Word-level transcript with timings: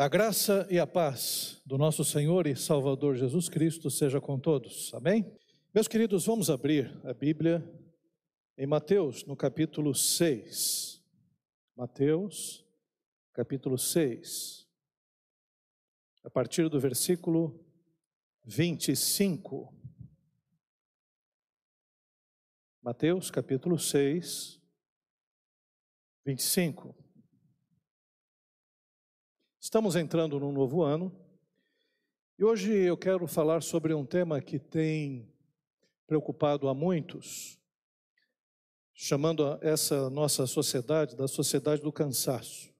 A 0.00 0.06
graça 0.06 0.64
e 0.70 0.78
a 0.78 0.86
paz 0.86 1.60
do 1.66 1.76
nosso 1.76 2.04
Senhor 2.04 2.46
e 2.46 2.54
Salvador 2.54 3.16
Jesus 3.16 3.48
Cristo 3.48 3.90
seja 3.90 4.20
com 4.20 4.38
todos. 4.38 4.94
Amém? 4.94 5.36
Meus 5.74 5.88
queridos, 5.88 6.24
vamos 6.24 6.48
abrir 6.48 6.96
a 7.04 7.12
Bíblia 7.12 7.68
em 8.56 8.64
Mateus, 8.64 9.26
no 9.26 9.34
capítulo 9.34 9.92
6. 9.92 11.02
Mateus, 11.74 12.64
capítulo 13.32 13.76
6. 13.76 14.68
A 16.22 16.30
partir 16.30 16.68
do 16.68 16.78
versículo 16.78 17.58
25. 18.44 19.74
Mateus, 22.80 23.32
capítulo 23.32 23.76
6, 23.76 24.60
25. 26.24 27.07
Estamos 29.60 29.96
entrando 29.96 30.38
num 30.38 30.52
novo 30.52 30.84
ano 30.84 31.12
e 32.38 32.44
hoje 32.44 32.72
eu 32.72 32.96
quero 32.96 33.26
falar 33.26 33.60
sobre 33.60 33.92
um 33.92 34.06
tema 34.06 34.40
que 34.40 34.56
tem 34.56 35.28
preocupado 36.06 36.68
a 36.68 36.74
muitos, 36.74 37.58
chamando 38.94 39.58
essa 39.60 40.08
nossa 40.10 40.46
sociedade 40.46 41.16
da 41.16 41.26
sociedade 41.26 41.82
do 41.82 41.90
cansaço. 41.90 42.72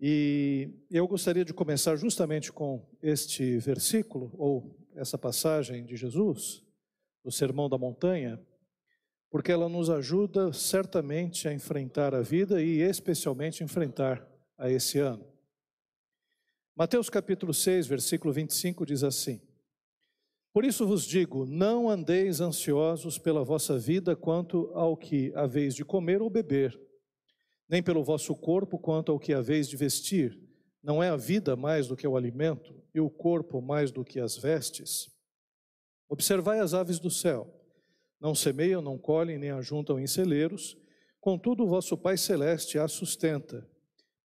E 0.00 0.68
eu 0.90 1.06
gostaria 1.06 1.44
de 1.44 1.54
começar 1.54 1.94
justamente 1.94 2.52
com 2.52 2.84
este 3.00 3.56
versículo, 3.58 4.32
ou 4.36 4.76
essa 4.96 5.16
passagem 5.16 5.86
de 5.86 5.94
Jesus, 5.94 6.60
do 7.22 7.30
Sermão 7.30 7.68
da 7.68 7.78
Montanha, 7.78 8.44
porque 9.30 9.52
ela 9.52 9.68
nos 9.68 9.88
ajuda 9.88 10.52
certamente 10.52 11.46
a 11.46 11.52
enfrentar 11.52 12.16
a 12.16 12.20
vida 12.20 12.60
e 12.60 12.80
especialmente 12.80 13.62
enfrentar 13.62 14.28
a 14.60 14.70
esse 14.70 14.98
ano. 14.98 15.26
Mateus 16.76 17.08
capítulo 17.08 17.52
6, 17.52 17.86
versículo 17.86 18.32
25 18.32 18.84
diz 18.86 19.02
assim: 19.02 19.40
Por 20.52 20.64
isso 20.64 20.86
vos 20.86 21.04
digo, 21.04 21.46
não 21.46 21.88
andeis 21.88 22.40
ansiosos 22.40 23.18
pela 23.18 23.42
vossa 23.42 23.78
vida 23.78 24.14
quanto 24.14 24.70
ao 24.74 24.96
que 24.96 25.32
haveis 25.34 25.74
de 25.74 25.84
comer 25.84 26.20
ou 26.20 26.30
beber, 26.30 26.78
nem 27.68 27.82
pelo 27.82 28.04
vosso 28.04 28.34
corpo 28.36 28.78
quanto 28.78 29.10
ao 29.10 29.18
que 29.18 29.32
haveis 29.32 29.68
de 29.68 29.76
vestir. 29.76 30.38
Não 30.82 31.02
é 31.02 31.08
a 31.08 31.16
vida 31.16 31.56
mais 31.56 31.88
do 31.88 31.96
que 31.96 32.06
o 32.06 32.16
alimento, 32.16 32.80
e 32.94 33.00
o 33.00 33.10
corpo 33.10 33.60
mais 33.60 33.90
do 33.90 34.04
que 34.04 34.18
as 34.18 34.36
vestes? 34.36 35.10
Observai 36.08 36.58
as 36.58 36.74
aves 36.74 36.98
do 36.98 37.10
céu. 37.10 37.54
Não 38.20 38.34
semeiam, 38.34 38.82
não 38.82 38.98
colhem, 38.98 39.38
nem 39.38 39.50
ajuntam 39.50 39.98
em 39.98 40.06
celeiros, 40.06 40.76
contudo 41.20 41.64
o 41.64 41.68
vosso 41.68 41.96
Pai 41.96 42.16
Celeste 42.16 42.78
as 42.78 42.92
sustenta. 42.92 43.69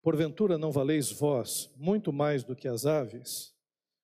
Porventura 0.06 0.56
não 0.56 0.72
valeis 0.72 1.12
vós 1.12 1.74
muito 1.76 2.14
mais 2.14 2.44
do 2.44 2.56
que 2.56 2.68
as 2.68 2.86
aves? 2.86 3.56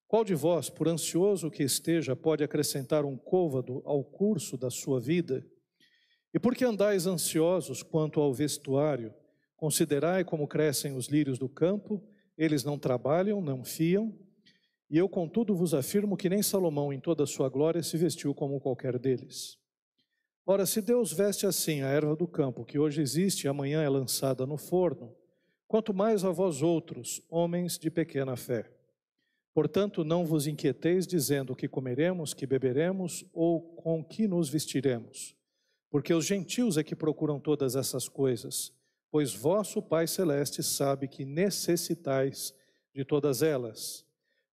Qual 0.08 0.24
de 0.24 0.34
vós, 0.34 0.68
por 0.68 0.88
ansioso 0.88 1.52
que 1.52 1.62
esteja, 1.62 2.16
pode 2.16 2.44
acrescentar 2.44 3.06
um 3.06 3.16
côvado 3.16 3.84
ao 3.86 4.04
curso 4.04 4.58
da 4.58 4.72
sua 4.72 5.00
vida? 5.00 5.46
E 6.34 6.40
por 6.40 6.56
que 6.56 6.66
andais 6.66 7.06
ansiosos 7.06 7.84
quanto 7.84 8.20
ao 8.20 8.34
vestuário? 8.34 9.14
Considerai 9.56 10.24
como 10.24 10.48
crescem 10.48 10.96
os 10.96 11.06
lírios 11.06 11.38
do 11.38 11.48
campo, 11.48 12.04
eles 12.36 12.64
não 12.64 12.80
trabalham, 12.80 13.40
não 13.40 13.64
fiam. 13.64 14.12
E 14.90 14.98
eu, 14.98 15.08
contudo, 15.08 15.54
vos 15.54 15.76
afirmo 15.76 16.18
que 16.18 16.30
nem 16.30 16.42
Salomão, 16.42 16.92
em 16.92 17.00
toda 17.00 17.26
a 17.26 17.28
sua 17.28 17.48
glória, 17.48 17.84
se 17.84 17.96
vestiu 17.96 18.34
como 18.34 18.60
qualquer 18.60 18.98
deles. 18.98 19.56
Ora, 20.48 20.66
se 20.66 20.82
Deus 20.82 21.14
veste 21.14 21.46
assim 21.46 21.84
a 21.84 21.90
erva 21.90 22.16
do 22.16 22.28
campo, 22.28 22.66
que 22.66 22.80
hoje 22.80 23.04
existe 23.04 23.44
e 23.44 23.48
amanhã 23.48 23.84
é 23.84 23.88
lançada 23.88 24.48
no 24.48 24.58
forno, 24.58 25.16
quanto 25.72 25.94
mais 25.94 26.26
a 26.26 26.32
vós 26.32 26.62
outros, 26.62 27.22
homens 27.30 27.80
de 27.80 27.90
pequena 27.90 28.36
fé. 28.36 28.70
Portanto, 29.54 30.04
não 30.04 30.26
vos 30.26 30.46
inquieteis 30.46 31.08
dizendo 31.08 31.56
que 31.56 31.66
comeremos, 31.66 32.34
que 32.34 32.46
beberemos 32.46 33.24
ou 33.32 33.62
com 33.62 34.04
que 34.04 34.28
nos 34.28 34.50
vestiremos, 34.50 35.34
porque 35.90 36.14
os 36.14 36.26
gentios 36.26 36.76
é 36.76 36.84
que 36.84 36.94
procuram 36.94 37.40
todas 37.40 37.78
essas 37.78 38.10
coisas, 38.10 38.74
pois 39.10 39.34
vosso 39.34 39.82
Pai 39.82 40.08
Celeste 40.08 40.62
sabe 40.62 41.08
que 41.08 41.24
necessitais 41.24 42.54
de 42.94 43.06
todas 43.06 43.42
elas. 43.42 44.06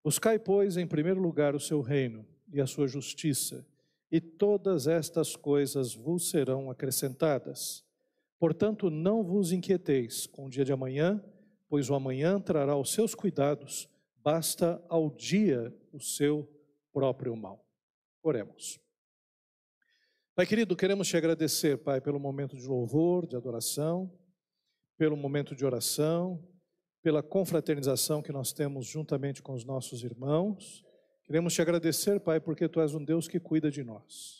Buscai, 0.04 0.38
pois, 0.38 0.76
em 0.76 0.86
primeiro 0.86 1.20
lugar 1.20 1.52
o 1.52 1.60
seu 1.60 1.80
reino 1.80 2.24
e 2.52 2.60
a 2.60 2.66
sua 2.68 2.86
justiça, 2.86 3.66
e 4.08 4.20
todas 4.20 4.86
estas 4.86 5.34
coisas 5.34 5.96
vos 5.96 6.30
serão 6.30 6.70
acrescentadas. 6.70 7.87
Portanto, 8.38 8.88
não 8.88 9.24
vos 9.24 9.52
inquieteis 9.52 10.26
com 10.26 10.46
o 10.46 10.50
dia 10.50 10.64
de 10.64 10.72
amanhã, 10.72 11.22
pois 11.68 11.90
o 11.90 11.94
amanhã 11.94 12.40
trará 12.40 12.76
os 12.76 12.92
seus 12.92 13.14
cuidados, 13.14 13.88
basta 14.22 14.82
ao 14.88 15.10
dia 15.10 15.74
o 15.92 16.00
seu 16.00 16.48
próprio 16.92 17.36
mal. 17.36 17.64
Oremos. 18.22 18.80
Pai 20.34 20.46
querido, 20.46 20.76
queremos 20.76 21.08
te 21.08 21.16
agradecer, 21.16 21.78
Pai, 21.78 22.00
pelo 22.00 22.20
momento 22.20 22.56
de 22.56 22.66
louvor, 22.66 23.26
de 23.26 23.34
adoração, 23.34 24.12
pelo 24.96 25.16
momento 25.16 25.54
de 25.54 25.64
oração, 25.64 26.40
pela 27.02 27.22
confraternização 27.22 28.22
que 28.22 28.30
nós 28.30 28.52
temos 28.52 28.86
juntamente 28.86 29.42
com 29.42 29.52
os 29.52 29.64
nossos 29.64 30.04
irmãos. 30.04 30.84
Queremos 31.24 31.54
te 31.54 31.62
agradecer, 31.62 32.20
Pai, 32.20 32.38
porque 32.38 32.68
tu 32.68 32.80
és 32.80 32.94
um 32.94 33.04
Deus 33.04 33.26
que 33.26 33.40
cuida 33.40 33.70
de 33.70 33.82
nós. 33.82 34.37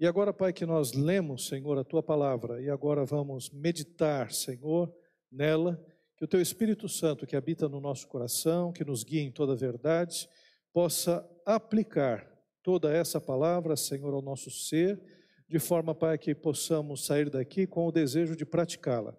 E 0.00 0.06
agora, 0.06 0.32
Pai, 0.32 0.50
que 0.50 0.64
nós 0.64 0.94
lemos, 0.94 1.46
Senhor, 1.46 1.76
a 1.76 1.84
tua 1.84 2.02
palavra 2.02 2.62
e 2.62 2.70
agora 2.70 3.04
vamos 3.04 3.50
meditar, 3.50 4.32
Senhor, 4.32 4.90
nela, 5.30 5.78
que 6.16 6.24
o 6.24 6.26
teu 6.26 6.40
Espírito 6.40 6.88
Santo 6.88 7.26
que 7.26 7.36
habita 7.36 7.68
no 7.68 7.82
nosso 7.82 8.08
coração, 8.08 8.72
que 8.72 8.82
nos 8.82 9.04
guia 9.04 9.20
em 9.20 9.30
toda 9.30 9.52
a 9.52 9.56
verdade, 9.56 10.26
possa 10.72 11.22
aplicar 11.44 12.26
toda 12.62 12.90
essa 12.90 13.20
palavra, 13.20 13.76
Senhor, 13.76 14.14
ao 14.14 14.22
nosso 14.22 14.50
ser, 14.50 14.98
de 15.46 15.58
forma, 15.58 15.94
Pai, 15.94 16.16
que 16.16 16.34
possamos 16.34 17.04
sair 17.04 17.28
daqui 17.28 17.66
com 17.66 17.86
o 17.86 17.92
desejo 17.92 18.34
de 18.34 18.46
praticá-la. 18.46 19.14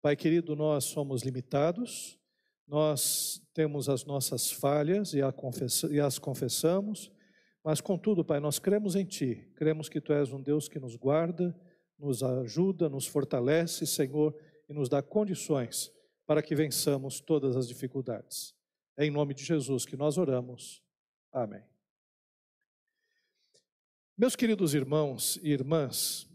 Pai 0.00 0.14
querido, 0.14 0.54
nós 0.54 0.84
somos 0.84 1.24
limitados, 1.24 2.16
nós 2.64 3.42
temos 3.52 3.88
as 3.88 4.04
nossas 4.04 4.52
falhas 4.52 5.14
e 5.14 5.20
as 6.00 6.16
confessamos, 6.20 7.10
mas, 7.62 7.80
contudo, 7.80 8.24
Pai, 8.24 8.40
nós 8.40 8.58
cremos 8.58 8.96
em 8.96 9.04
Ti, 9.04 9.46
cremos 9.54 9.88
que 9.88 10.00
Tu 10.00 10.12
és 10.12 10.32
um 10.32 10.42
Deus 10.42 10.68
que 10.68 10.78
nos 10.78 10.96
guarda, 10.96 11.54
nos 11.98 12.22
ajuda, 12.22 12.88
nos 12.88 13.06
fortalece, 13.06 13.86
Senhor, 13.86 14.34
e 14.68 14.72
nos 14.72 14.88
dá 14.88 15.02
condições 15.02 15.92
para 16.26 16.42
que 16.42 16.54
vençamos 16.54 17.20
todas 17.20 17.56
as 17.56 17.68
dificuldades. 17.68 18.54
É 18.96 19.04
em 19.04 19.10
nome 19.10 19.34
de 19.34 19.44
Jesus 19.44 19.84
que 19.84 19.96
nós 19.96 20.16
oramos. 20.16 20.82
Amém. 21.32 21.62
Meus 24.16 24.36
queridos 24.36 24.74
irmãos 24.74 25.38
e 25.42 25.50
irmãs, 25.50 26.28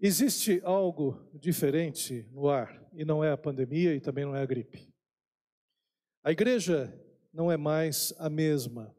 existe 0.00 0.60
algo 0.64 1.20
diferente 1.34 2.28
no 2.32 2.48
ar, 2.48 2.84
e 2.92 3.04
não 3.04 3.22
é 3.22 3.30
a 3.30 3.36
pandemia 3.36 3.94
e 3.94 4.00
também 4.00 4.24
não 4.24 4.34
é 4.34 4.42
a 4.42 4.46
gripe. 4.46 4.88
A 6.24 6.32
igreja 6.32 6.92
não 7.32 7.52
é 7.52 7.56
mais 7.56 8.12
a 8.18 8.28
mesma 8.28 8.96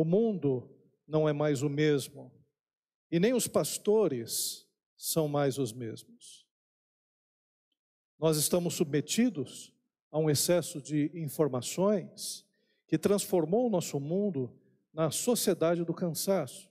o 0.00 0.04
mundo 0.04 0.70
não 1.06 1.28
é 1.28 1.32
mais 1.32 1.62
o 1.62 1.68
mesmo, 1.68 2.32
e 3.10 3.20
nem 3.20 3.34
os 3.34 3.46
pastores 3.46 4.66
são 4.96 5.28
mais 5.28 5.58
os 5.58 5.72
mesmos. 5.72 6.46
Nós 8.18 8.36
estamos 8.36 8.74
submetidos 8.74 9.74
a 10.10 10.18
um 10.18 10.30
excesso 10.30 10.80
de 10.80 11.10
informações 11.14 12.46
que 12.86 12.98
transformou 12.98 13.66
o 13.66 13.70
nosso 13.70 14.00
mundo 14.00 14.50
na 14.92 15.10
sociedade 15.10 15.84
do 15.84 15.94
cansaço. 15.94 16.70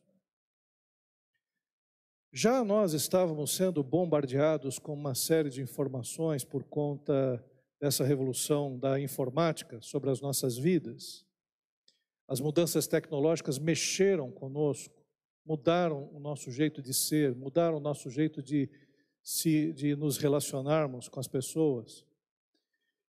Já 2.31 2.63
nós 2.63 2.93
estávamos 2.93 3.55
sendo 3.55 3.83
bombardeados 3.83 4.77
com 4.77 4.93
uma 4.93 5.15
série 5.15 5.49
de 5.49 5.61
informações 5.61 6.43
por 6.43 6.63
conta 6.63 7.43
dessa 7.79 8.03
revolução 8.03 8.77
da 8.77 8.99
informática 8.99 9.81
sobre 9.81 10.09
as 10.09 10.19
nossas 10.19 10.57
vidas. 10.57 11.28
As 12.29 12.39
mudanças 12.39 12.85
tecnológicas 12.85 13.57
mexeram 13.57 14.29
conosco, 14.29 15.03
mudaram 15.43 16.07
o 16.13 16.19
nosso 16.19 16.51
jeito 16.51 16.79
de 16.79 16.93
ser, 16.93 17.33
mudaram 17.33 17.77
o 17.77 17.79
nosso 17.79 18.07
jeito 18.07 18.39
de, 18.39 18.69
se, 19.23 19.73
de 19.73 19.95
nos 19.95 20.17
relacionarmos 20.17 21.09
com 21.09 21.19
as 21.19 21.27
pessoas. 21.27 22.05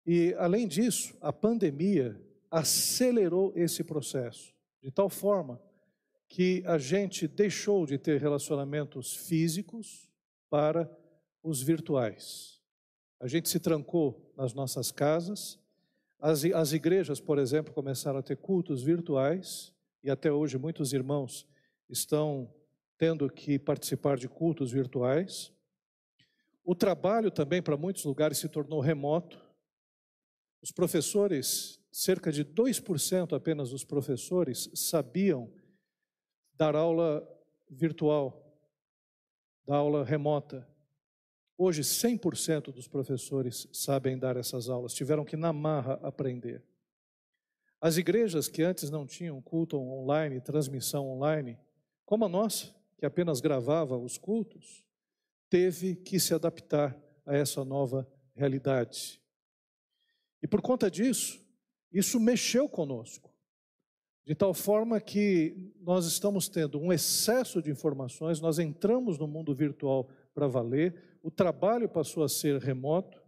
E, 0.04 0.34
além 0.36 0.66
disso, 0.66 1.16
a 1.20 1.32
pandemia 1.32 2.20
acelerou 2.50 3.52
esse 3.54 3.84
processo, 3.84 4.52
de 4.82 4.90
tal 4.90 5.08
forma 5.08 5.62
que 6.28 6.64
a 6.66 6.76
gente 6.76 7.28
deixou 7.28 7.86
de 7.86 7.96
ter 7.96 8.20
relacionamentos 8.20 9.14
físicos 9.14 10.10
para 10.50 10.90
os 11.40 11.62
virtuais. 11.62 12.60
A 13.20 13.28
gente 13.28 13.48
se 13.48 13.60
trancou 13.60 14.32
nas 14.36 14.52
nossas 14.54 14.90
casas, 14.90 15.56
as, 16.24 16.42
as 16.42 16.72
igrejas, 16.72 17.20
por 17.20 17.38
exemplo, 17.38 17.74
começaram 17.74 18.18
a 18.18 18.22
ter 18.22 18.38
cultos 18.38 18.82
virtuais, 18.82 19.74
e 20.02 20.10
até 20.10 20.32
hoje 20.32 20.56
muitos 20.56 20.94
irmãos 20.94 21.46
estão 21.86 22.50
tendo 22.96 23.28
que 23.28 23.58
participar 23.58 24.16
de 24.16 24.26
cultos 24.26 24.72
virtuais. 24.72 25.52
O 26.64 26.74
trabalho 26.74 27.30
também, 27.30 27.60
para 27.60 27.76
muitos 27.76 28.06
lugares, 28.06 28.38
se 28.38 28.48
tornou 28.48 28.80
remoto. 28.80 29.38
Os 30.62 30.72
professores, 30.72 31.78
cerca 31.92 32.32
de 32.32 32.42
2% 32.42 33.36
apenas 33.36 33.68
dos 33.68 33.84
professores 33.84 34.70
sabiam 34.72 35.52
dar 36.54 36.74
aula 36.74 37.22
virtual, 37.68 38.58
dar 39.66 39.76
aula 39.76 40.02
remota. 40.02 40.66
Hoje, 41.56 41.82
100% 41.82 42.72
dos 42.72 42.88
professores 42.88 43.68
sabem 43.72 44.18
dar 44.18 44.36
essas 44.36 44.68
aulas, 44.68 44.92
tiveram 44.92 45.24
que, 45.24 45.36
na 45.36 45.52
marra, 45.52 46.00
aprender. 46.02 46.62
As 47.80 47.96
igrejas 47.96 48.48
que 48.48 48.62
antes 48.62 48.90
não 48.90 49.06
tinham 49.06 49.40
culto 49.40 49.76
online, 49.78 50.40
transmissão 50.40 51.06
online, 51.06 51.58
como 52.04 52.24
a 52.24 52.28
nossa, 52.28 52.74
que 52.96 53.06
apenas 53.06 53.40
gravava 53.40 53.96
os 53.96 54.18
cultos, 54.18 54.84
teve 55.48 55.94
que 55.94 56.18
se 56.18 56.34
adaptar 56.34 56.98
a 57.24 57.36
essa 57.36 57.64
nova 57.64 58.08
realidade. 58.34 59.20
E 60.42 60.48
por 60.48 60.60
conta 60.60 60.90
disso, 60.90 61.40
isso 61.92 62.18
mexeu 62.18 62.68
conosco, 62.68 63.32
de 64.26 64.34
tal 64.34 64.54
forma 64.54 65.00
que 65.00 65.72
nós 65.80 66.06
estamos 66.06 66.48
tendo 66.48 66.80
um 66.80 66.92
excesso 66.92 67.62
de 67.62 67.70
informações, 67.70 68.40
nós 68.40 68.58
entramos 68.58 69.18
no 69.18 69.28
mundo 69.28 69.54
virtual 69.54 70.08
para 70.34 70.48
valer, 70.48 71.13
o 71.24 71.30
trabalho 71.30 71.88
passou 71.88 72.22
a 72.22 72.28
ser 72.28 72.60
remoto, 72.60 73.18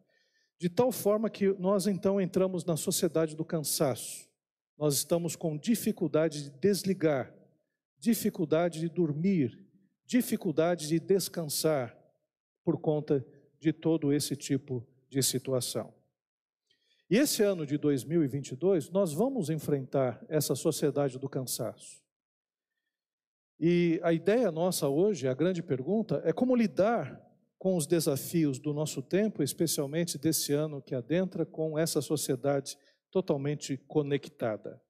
de 0.58 0.68
tal 0.68 0.92
forma 0.92 1.30
que 1.30 1.48
nós 1.54 1.86
então 1.86 2.20
entramos 2.20 2.62
na 2.62 2.76
sociedade 2.76 3.34
do 3.34 3.42
cansaço. 3.42 4.28
Nós 4.76 4.96
estamos 4.96 5.34
com 5.34 5.56
dificuldade 5.56 6.42
de 6.44 6.50
desligar, 6.50 7.34
dificuldade 7.98 8.80
de 8.80 8.90
dormir, 8.90 9.66
dificuldade 10.04 10.88
de 10.88 11.00
descansar 11.00 11.98
por 12.62 12.78
conta 12.78 13.26
de 13.58 13.72
todo 13.72 14.12
esse 14.12 14.36
tipo 14.36 14.86
de 15.08 15.22
situação. 15.22 15.94
E 17.08 17.16
esse 17.16 17.42
ano 17.42 17.64
de 17.64 17.78
2022, 17.78 18.90
nós 18.90 19.14
vamos 19.14 19.48
enfrentar 19.48 20.22
essa 20.28 20.54
sociedade 20.54 21.18
do 21.18 21.30
cansaço. 21.30 22.04
E 23.58 23.98
a 24.02 24.12
ideia 24.12 24.52
nossa 24.52 24.86
hoje, 24.86 25.26
a 25.26 25.32
grande 25.32 25.62
pergunta, 25.62 26.20
é 26.26 26.32
como 26.32 26.54
lidar 26.54 27.25
com 27.66 27.76
os 27.76 27.84
desafios 27.84 28.60
do 28.60 28.72
nosso 28.72 29.02
tempo, 29.02 29.42
especialmente 29.42 30.16
desse 30.16 30.52
ano 30.52 30.80
que 30.80 30.94
adentra, 30.94 31.44
com 31.44 31.76
essa 31.76 32.00
sociedade 32.00 32.78
totalmente 33.10 33.76
conectada. 33.88 34.80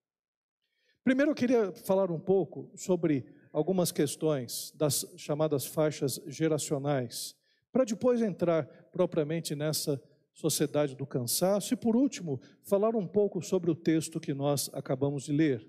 Primeiro, 1.03 1.31
eu 1.31 1.35
queria 1.35 1.73
falar 1.73 2.11
um 2.11 2.21
pouco 2.21 2.71
sobre 2.77 3.25
algumas 3.51 3.91
questões 3.91 4.75
das 4.77 5.11
chamadas 5.17 5.65
faixas 5.65 6.21
geracionais, 6.27 7.35
para 7.73 7.83
depois 7.83 8.21
entrar 8.21 8.67
propriamente 8.93 9.55
nessa 9.55 9.99
sociedade 10.35 10.95
do 10.95 11.07
cansaço. 11.07 11.73
E 11.73 11.79
por 11.79 11.97
último, 11.97 12.39
falar 12.63 12.95
um 12.95 13.07
pouco 13.07 13.41
sobre 13.41 13.71
o 13.71 13.75
texto 13.75 14.21
que 14.21 14.35
nós 14.35 14.69
acabamos 14.75 15.25
de 15.25 15.33
ler. 15.33 15.67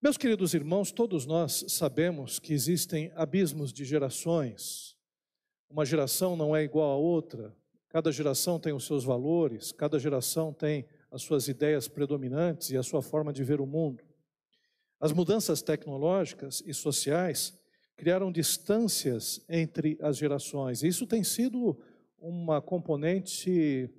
Meus 0.00 0.16
queridos 0.16 0.54
irmãos, 0.54 0.90
todos 0.90 1.26
nós 1.26 1.62
sabemos 1.68 2.38
que 2.38 2.54
existem 2.54 3.12
abismos 3.14 3.70
de 3.70 3.84
gerações. 3.84 4.95
Uma 5.68 5.84
geração 5.84 6.36
não 6.36 6.54
é 6.54 6.62
igual 6.62 6.92
a 6.92 6.96
outra, 6.96 7.54
cada 7.88 8.12
geração 8.12 8.58
tem 8.58 8.72
os 8.72 8.86
seus 8.86 9.04
valores, 9.04 9.72
cada 9.72 9.98
geração 9.98 10.52
tem 10.52 10.86
as 11.10 11.22
suas 11.22 11.48
ideias 11.48 11.88
predominantes 11.88 12.70
e 12.70 12.76
a 12.76 12.82
sua 12.82 13.02
forma 13.02 13.32
de 13.32 13.42
ver 13.42 13.60
o 13.60 13.66
mundo. 13.66 14.04
As 15.00 15.12
mudanças 15.12 15.62
tecnológicas 15.62 16.62
e 16.66 16.72
sociais 16.72 17.58
criaram 17.96 18.30
distâncias 18.30 19.44
entre 19.48 19.98
as 20.00 20.16
gerações. 20.16 20.82
Isso 20.82 21.06
tem 21.06 21.24
sido 21.24 21.78
uma 22.18 22.60
componente 22.60 23.90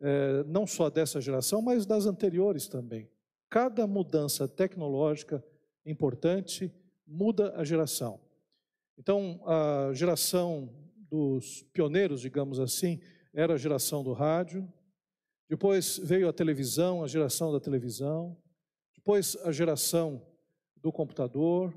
é, 0.00 0.44
não 0.44 0.66
só 0.66 0.88
dessa 0.88 1.20
geração, 1.20 1.60
mas 1.60 1.86
das 1.86 2.06
anteriores 2.06 2.68
também. 2.68 3.08
Cada 3.50 3.86
mudança 3.86 4.46
tecnológica 4.46 5.42
importante 5.84 6.72
muda 7.06 7.54
a 7.56 7.64
geração. 7.64 8.20
Então, 8.98 9.40
a 9.46 9.90
geração 9.94 10.68
dos 11.10 11.62
pioneiros, 11.72 12.20
digamos 12.20 12.60
assim, 12.60 13.00
era 13.32 13.54
a 13.54 13.58
geração 13.58 14.02
do 14.02 14.12
rádio, 14.12 14.70
depois 15.48 15.98
veio 15.98 16.28
a 16.28 16.32
televisão, 16.32 17.02
a 17.02 17.06
geração 17.06 17.52
da 17.52 17.58
televisão, 17.58 18.36
depois 18.94 19.36
a 19.44 19.50
geração 19.50 20.22
do 20.76 20.92
computador, 20.92 21.74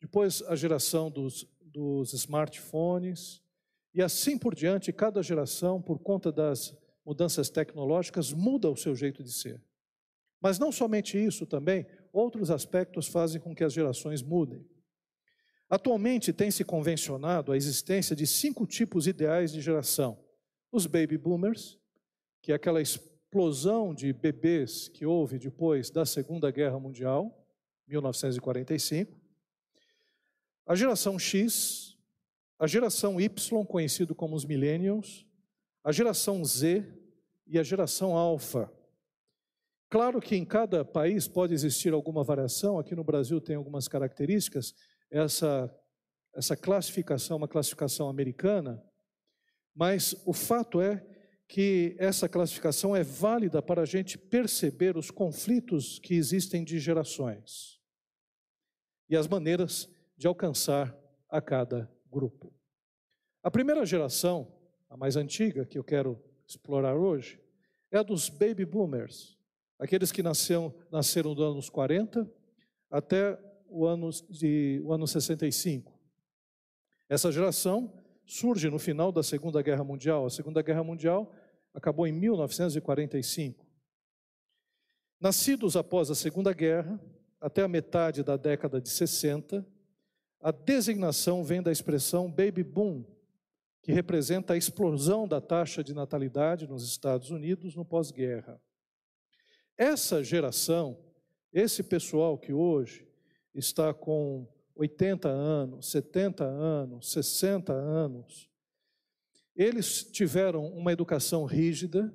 depois 0.00 0.42
a 0.42 0.54
geração 0.54 1.10
dos, 1.10 1.46
dos 1.60 2.12
smartphones, 2.12 3.42
e 3.94 4.02
assim 4.02 4.36
por 4.36 4.54
diante, 4.54 4.92
cada 4.92 5.22
geração, 5.22 5.80
por 5.80 5.98
conta 5.98 6.30
das 6.30 6.76
mudanças 7.04 7.48
tecnológicas, 7.48 8.32
muda 8.32 8.70
o 8.70 8.76
seu 8.76 8.94
jeito 8.94 9.24
de 9.24 9.32
ser. 9.32 9.62
Mas 10.40 10.58
não 10.58 10.70
somente 10.70 11.16
isso 11.16 11.46
também, 11.46 11.86
outros 12.12 12.50
aspectos 12.50 13.06
fazem 13.06 13.40
com 13.40 13.54
que 13.54 13.64
as 13.64 13.72
gerações 13.72 14.22
mudem. 14.22 14.66
Atualmente 15.68 16.32
tem-se 16.32 16.64
convencionado 16.64 17.50
a 17.50 17.56
existência 17.56 18.14
de 18.14 18.26
cinco 18.26 18.66
tipos 18.66 19.06
ideais 19.06 19.52
de 19.52 19.60
geração: 19.60 20.18
os 20.70 20.86
baby 20.86 21.18
boomers, 21.18 21.78
que 22.40 22.52
é 22.52 22.54
aquela 22.54 22.80
explosão 22.80 23.92
de 23.92 24.12
bebês 24.12 24.88
que 24.88 25.04
houve 25.04 25.38
depois 25.38 25.90
da 25.90 26.06
Segunda 26.06 26.50
Guerra 26.50 26.78
Mundial, 26.78 27.44
1945, 27.88 29.20
a 30.64 30.74
geração 30.74 31.18
X, 31.18 31.96
a 32.58 32.66
geração 32.66 33.20
Y, 33.20 33.66
conhecido 33.66 34.14
como 34.14 34.36
os 34.36 34.44
millennials, 34.44 35.26
a 35.82 35.90
geração 35.92 36.44
Z 36.44 36.84
e 37.46 37.58
a 37.58 37.62
geração 37.62 38.16
alfa. 38.16 38.72
Claro 39.88 40.20
que 40.20 40.34
em 40.34 40.44
cada 40.44 40.84
país 40.84 41.28
pode 41.28 41.54
existir 41.54 41.92
alguma 41.92 42.24
variação, 42.24 42.78
aqui 42.78 42.94
no 42.94 43.04
Brasil 43.04 43.40
tem 43.40 43.54
algumas 43.54 43.86
características, 43.86 44.74
essa, 45.10 45.72
essa 46.34 46.56
classificação, 46.56 47.36
uma 47.36 47.48
classificação 47.48 48.08
americana, 48.08 48.82
mas 49.74 50.14
o 50.24 50.32
fato 50.32 50.80
é 50.80 51.04
que 51.48 51.94
essa 51.98 52.28
classificação 52.28 52.96
é 52.96 53.02
válida 53.02 53.62
para 53.62 53.82
a 53.82 53.84
gente 53.84 54.18
perceber 54.18 54.96
os 54.96 55.10
conflitos 55.10 55.98
que 55.98 56.14
existem 56.14 56.64
de 56.64 56.78
gerações 56.78 57.80
e 59.08 59.16
as 59.16 59.28
maneiras 59.28 59.88
de 60.16 60.26
alcançar 60.26 60.96
a 61.28 61.40
cada 61.40 61.90
grupo. 62.10 62.52
A 63.42 63.50
primeira 63.50 63.86
geração, 63.86 64.52
a 64.88 64.96
mais 64.96 65.16
antiga, 65.16 65.64
que 65.64 65.78
eu 65.78 65.84
quero 65.84 66.20
explorar 66.46 66.96
hoje, 66.96 67.40
é 67.92 67.98
a 67.98 68.02
dos 68.02 68.28
baby 68.28 68.64
boomers, 68.64 69.38
aqueles 69.78 70.10
que 70.10 70.22
nasceram, 70.22 70.74
nasceram 70.90 71.34
dos 71.34 71.44
anos 71.44 71.70
40 71.70 72.28
até 72.90 73.38
o 73.68 73.86
ano, 73.86 74.10
de, 74.28 74.80
o 74.84 74.92
ano 74.92 75.06
65. 75.06 75.92
Essa 77.08 77.30
geração 77.30 77.92
surge 78.24 78.68
no 78.68 78.78
final 78.78 79.12
da 79.12 79.22
Segunda 79.22 79.62
Guerra 79.62 79.84
Mundial. 79.84 80.26
A 80.26 80.30
Segunda 80.30 80.62
Guerra 80.62 80.82
Mundial 80.82 81.32
acabou 81.72 82.06
em 82.06 82.12
1945. 82.12 83.64
Nascidos 85.20 85.76
após 85.76 86.10
a 86.10 86.14
Segunda 86.14 86.52
Guerra, 86.52 87.00
até 87.40 87.62
a 87.62 87.68
metade 87.68 88.22
da 88.22 88.36
década 88.36 88.80
de 88.80 88.88
60, 88.88 89.66
a 90.40 90.50
designação 90.50 91.42
vem 91.44 91.62
da 91.62 91.72
expressão 91.72 92.30
baby 92.30 92.62
boom, 92.62 93.04
que 93.82 93.92
representa 93.92 94.52
a 94.52 94.56
explosão 94.56 95.28
da 95.28 95.40
taxa 95.40 95.82
de 95.82 95.94
natalidade 95.94 96.66
nos 96.66 96.84
Estados 96.84 97.30
Unidos 97.30 97.76
no 97.76 97.84
pós-guerra. 97.84 98.60
Essa 99.78 100.24
geração, 100.24 100.98
esse 101.52 101.82
pessoal 101.82 102.36
que 102.36 102.52
hoje 102.52 103.05
está 103.58 103.92
com 103.94 104.46
80 104.74 105.28
anos, 105.28 105.90
70 105.90 106.44
anos, 106.44 107.10
60 107.10 107.72
anos, 107.72 108.50
eles 109.54 110.04
tiveram 110.04 110.66
uma 110.66 110.92
educação 110.92 111.44
rígida, 111.44 112.14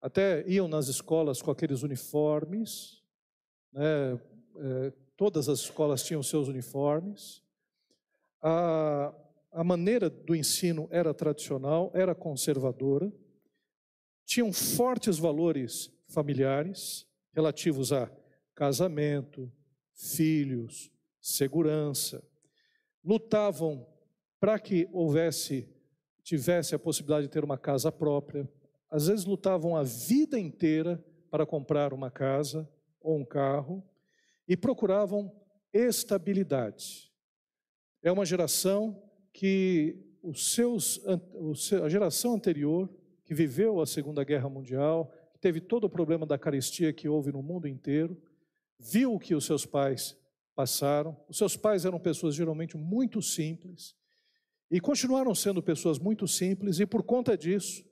até 0.00 0.46
iam 0.46 0.68
nas 0.68 0.88
escolas 0.88 1.40
com 1.40 1.50
aqueles 1.50 1.82
uniformes, 1.82 3.02
né, 3.72 4.20
é, 4.56 4.92
todas 5.16 5.48
as 5.48 5.60
escolas 5.60 6.02
tinham 6.02 6.22
seus 6.22 6.48
uniformes, 6.48 7.42
a, 8.42 9.14
a 9.50 9.64
maneira 9.64 10.10
do 10.10 10.36
ensino 10.36 10.86
era 10.90 11.14
tradicional, 11.14 11.90
era 11.94 12.14
conservadora, 12.14 13.10
tinham 14.26 14.52
fortes 14.52 15.18
valores 15.18 15.90
familiares 16.06 17.06
relativos 17.32 17.92
a 17.92 18.10
casamento, 18.54 19.50
filhos, 19.98 20.92
segurança, 21.20 22.22
lutavam 23.04 23.84
para 24.38 24.58
que 24.58 24.88
houvesse, 24.92 25.68
tivesse 26.22 26.74
a 26.74 26.78
possibilidade 26.78 27.26
de 27.26 27.32
ter 27.32 27.42
uma 27.42 27.58
casa 27.58 27.90
própria, 27.90 28.48
às 28.88 29.08
vezes 29.08 29.24
lutavam 29.24 29.76
a 29.76 29.82
vida 29.82 30.38
inteira 30.38 31.04
para 31.30 31.44
comprar 31.44 31.92
uma 31.92 32.10
casa 32.10 32.68
ou 33.00 33.18
um 33.18 33.24
carro, 33.24 33.84
e 34.46 34.56
procuravam 34.56 35.30
estabilidade. 35.72 37.12
É 38.02 38.10
uma 38.10 38.24
geração 38.24 39.02
que 39.32 39.96
os 40.22 40.54
seus, 40.54 41.00
a 41.82 41.88
geração 41.88 42.34
anterior, 42.34 42.88
que 43.24 43.34
viveu 43.34 43.80
a 43.80 43.86
Segunda 43.86 44.24
Guerra 44.24 44.48
Mundial, 44.48 45.12
que 45.32 45.38
teve 45.38 45.60
todo 45.60 45.84
o 45.84 45.90
problema 45.90 46.24
da 46.24 46.38
carestia 46.38 46.92
que 46.92 47.08
houve 47.08 47.30
no 47.30 47.42
mundo 47.42 47.68
inteiro, 47.68 48.20
viu 48.78 49.14
o 49.14 49.18
que 49.18 49.34
os 49.34 49.44
seus 49.44 49.66
pais 49.66 50.16
passaram. 50.54 51.16
Os 51.28 51.36
seus 51.36 51.56
pais 51.56 51.84
eram 51.84 51.98
pessoas 51.98 52.34
geralmente 52.34 52.76
muito 52.76 53.20
simples 53.22 53.96
e 54.70 54.80
continuaram 54.80 55.34
sendo 55.34 55.62
pessoas 55.62 55.98
muito 55.98 56.28
simples, 56.28 56.78
e 56.78 56.84
por 56.84 57.02
conta 57.02 57.36
disso, 57.38 57.82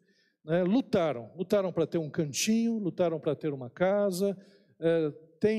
né, 0.45 0.63
lutaram. 0.63 1.31
Lutaram 1.35 1.73
para 1.73 1.87
ter 1.87 1.99
um 1.99 2.11
cantinho, 2.11 2.79
lutaram 2.79 3.19
para 3.19 3.35
ter 3.35 3.53
uma 3.53 3.71
casa, 3.71 4.37
é, 4.79 5.13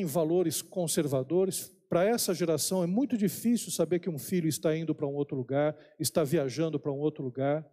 valores 0.05 0.62
conservadores, 0.62 1.74
para 1.89 2.03
essa 2.03 2.34
geração 2.34 2.84
é 2.84 2.88
muito 2.88 3.17
difícil 3.17 3.72
saber 3.72 4.00
que 4.00 4.10
um 4.10 4.19
filho 4.19 4.48
está 4.48 4.75
indo 4.75 4.93
para 4.93 5.07
um 5.07 5.15
outro 5.15 5.38
lugar, 5.38 5.75
está 5.98 6.24
viajando 6.24 6.77
para 6.77 6.91
um 6.91 7.00
outro 7.00 7.24
lugar, 7.24 7.65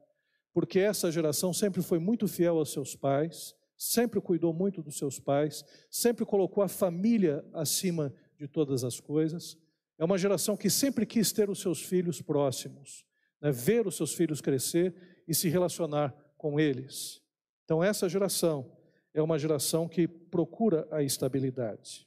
porque 0.52 0.78
essa 0.78 1.10
geração 1.10 1.52
sempre 1.52 1.82
foi 1.82 1.98
muito 1.98 2.28
fiel 2.28 2.58
aos 2.58 2.72
seus 2.72 2.94
pais, 2.94 3.54
sempre 3.76 4.20
cuidou 4.20 4.52
muito 4.52 4.82
dos 4.82 4.96
seus 4.96 5.18
pais, 5.18 5.64
sempre 5.90 6.24
colocou 6.24 6.62
a 6.62 6.68
família 6.68 7.44
acima 7.52 8.14
de 8.38 8.48
todas 8.48 8.84
as 8.84 9.00
coisas. 9.00 9.56
É 9.98 10.04
uma 10.04 10.18
geração 10.18 10.56
que 10.56 10.70
sempre 10.70 11.06
quis 11.06 11.32
ter 11.32 11.48
os 11.48 11.60
seus 11.60 11.82
filhos 11.82 12.20
próximos, 12.20 13.04
né? 13.40 13.50
ver 13.50 13.86
os 13.86 13.96
seus 13.96 14.14
filhos 14.14 14.40
crescer 14.40 14.94
e 15.26 15.34
se 15.34 15.48
relacionar 15.48 16.14
com 16.36 16.58
eles. 16.58 17.22
Então, 17.64 17.82
essa 17.82 18.08
geração 18.08 18.70
é 19.12 19.22
uma 19.22 19.38
geração 19.38 19.88
que 19.88 20.06
procura 20.06 20.86
a 20.90 21.02
estabilidade. 21.02 22.06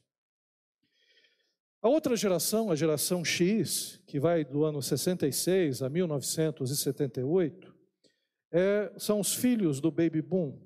A 1.80 1.88
outra 1.88 2.16
geração, 2.16 2.70
a 2.70 2.76
geração 2.76 3.24
X, 3.24 4.00
que 4.06 4.18
vai 4.18 4.44
do 4.44 4.64
ano 4.64 4.82
66 4.82 5.80
a 5.80 5.88
1978, 5.88 7.74
é, 8.50 8.92
são 8.98 9.20
os 9.20 9.32
filhos 9.34 9.80
do 9.80 9.90
baby 9.90 10.20
boom. 10.20 10.58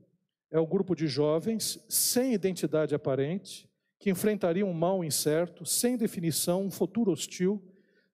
É 0.53 0.59
o 0.59 0.67
grupo 0.67 0.95
de 0.95 1.07
jovens 1.07 1.83
sem 1.89 2.35
identidade 2.35 2.95
aparente, 2.95 3.67
que 3.99 4.11
enfrentariam 4.11 4.69
um 4.69 4.75
mal 4.75 5.03
incerto, 5.03 5.65
sem 5.65 5.97
definição, 5.97 6.63
um 6.63 6.71
futuro 6.71 7.11
hostil, 7.11 7.61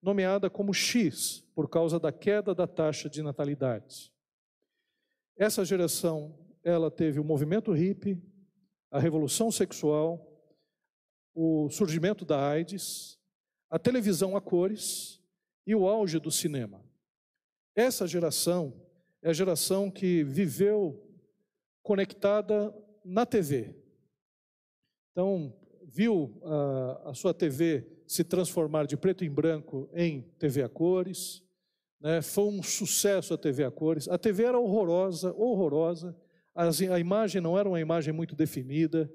nomeada 0.00 0.48
como 0.48 0.72
X, 0.72 1.44
por 1.52 1.68
causa 1.68 1.98
da 1.98 2.12
queda 2.12 2.54
da 2.54 2.64
taxa 2.64 3.10
de 3.10 3.22
natalidade. 3.24 4.12
Essa 5.36 5.64
geração, 5.64 6.38
ela 6.62 6.92
teve 6.92 7.18
o 7.18 7.24
movimento 7.24 7.72
hippie, 7.72 8.22
a 8.88 9.00
revolução 9.00 9.50
sexual, 9.50 10.24
o 11.34 11.68
surgimento 11.70 12.24
da 12.24 12.48
AIDS, 12.48 13.18
a 13.68 13.80
televisão 13.80 14.36
a 14.36 14.40
cores 14.40 15.20
e 15.66 15.74
o 15.74 15.88
auge 15.88 16.20
do 16.20 16.30
cinema. 16.30 16.84
Essa 17.74 18.06
geração 18.06 18.80
é 19.22 19.30
a 19.30 19.32
geração 19.32 19.90
que 19.90 20.22
viveu 20.22 21.07
conectada 21.82 22.74
na 23.04 23.24
TV. 23.24 23.74
Então, 25.12 25.54
viu 25.84 26.40
a, 26.44 27.10
a 27.10 27.14
sua 27.14 27.32
TV 27.34 27.86
se 28.06 28.24
transformar 28.24 28.86
de 28.86 28.96
preto 28.96 29.24
em 29.24 29.30
branco 29.30 29.88
em 29.92 30.22
TV 30.38 30.62
a 30.62 30.68
cores, 30.68 31.42
né? 32.00 32.22
foi 32.22 32.44
um 32.44 32.62
sucesso 32.62 33.34
a 33.34 33.38
TV 33.38 33.64
a 33.64 33.70
cores. 33.70 34.08
A 34.08 34.16
TV 34.16 34.44
era 34.44 34.58
horrorosa, 34.58 35.32
horrorosa, 35.34 36.16
a 36.54 36.98
imagem 36.98 37.40
não 37.40 37.58
era 37.58 37.68
uma 37.68 37.80
imagem 37.80 38.12
muito 38.12 38.34
definida, 38.34 39.10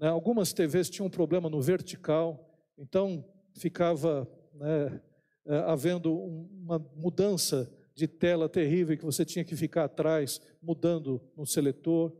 né? 0.00 0.08
Algumas 0.08 0.52
TVs 0.52 0.88
tinham 0.88 1.06
um 1.06 1.10
problema 1.10 1.50
no 1.50 1.60
vertical, 1.60 2.50
então 2.78 3.24
ficava 3.54 4.26
né, 4.54 5.00
é, 5.46 5.58
havendo 5.66 6.12
uma 6.12 6.78
mudança 6.96 7.70
de 8.00 8.08
tela 8.08 8.48
terrível 8.48 8.96
que 8.96 9.04
você 9.04 9.24
tinha 9.24 9.44
que 9.44 9.54
ficar 9.54 9.84
atrás, 9.84 10.40
mudando 10.62 11.20
no 11.36 11.46
seletor. 11.46 12.12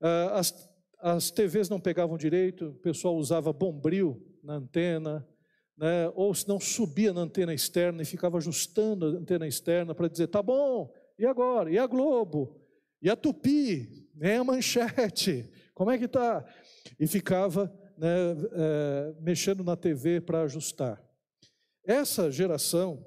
Ah, 0.00 0.38
as, 0.38 0.70
as 0.98 1.30
TVs 1.30 1.68
não 1.68 1.78
pegavam 1.78 2.16
direito, 2.16 2.68
o 2.68 2.74
pessoal 2.74 3.14
usava 3.16 3.52
bombril 3.52 4.20
na 4.42 4.54
antena, 4.54 5.26
né, 5.76 6.10
ou 6.14 6.34
se 6.34 6.48
não 6.48 6.58
subia 6.58 7.12
na 7.12 7.20
antena 7.20 7.52
externa 7.52 8.02
e 8.02 8.06
ficava 8.06 8.38
ajustando 8.38 9.06
a 9.06 9.08
antena 9.10 9.46
externa 9.46 9.94
para 9.94 10.08
dizer, 10.08 10.28
tá 10.28 10.42
bom, 10.42 10.92
e 11.18 11.26
agora? 11.26 11.70
E 11.70 11.78
a 11.78 11.86
Globo? 11.86 12.58
E 13.02 13.10
a 13.10 13.16
Tupi? 13.16 14.08
Nem 14.14 14.36
a 14.36 14.44
manchete? 14.44 15.50
Como 15.74 15.90
é 15.90 15.98
que 15.98 16.04
está? 16.04 16.44
e 16.98 17.06
ficava 17.06 17.72
né, 17.96 18.08
é, 18.52 19.14
mexendo 19.20 19.62
na 19.64 19.76
TV 19.76 20.20
para 20.20 20.42
ajustar. 20.42 21.02
Essa 21.84 22.30
geração 22.30 23.04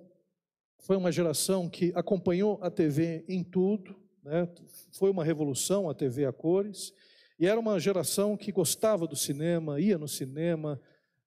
foi 0.84 0.98
uma 0.98 1.12
geração 1.12 1.70
que 1.70 1.92
acompanhou 1.96 2.60
a 2.62 2.70
TV 2.70 3.24
em 3.28 3.42
tudo, 3.42 3.96
né, 4.22 4.48
foi 4.92 5.10
uma 5.10 5.24
revolução 5.24 5.90
a 5.90 5.94
TV 5.94 6.26
a 6.26 6.34
cores, 6.34 6.94
e 7.40 7.48
era 7.48 7.60
uma 7.60 7.80
geração 7.80 8.38
que 8.38 8.52
gostava 8.52 9.08
do 9.08 9.16
cinema, 9.16 9.80
ia 9.80 9.98
no 9.98 10.08
cinema, 10.08 10.80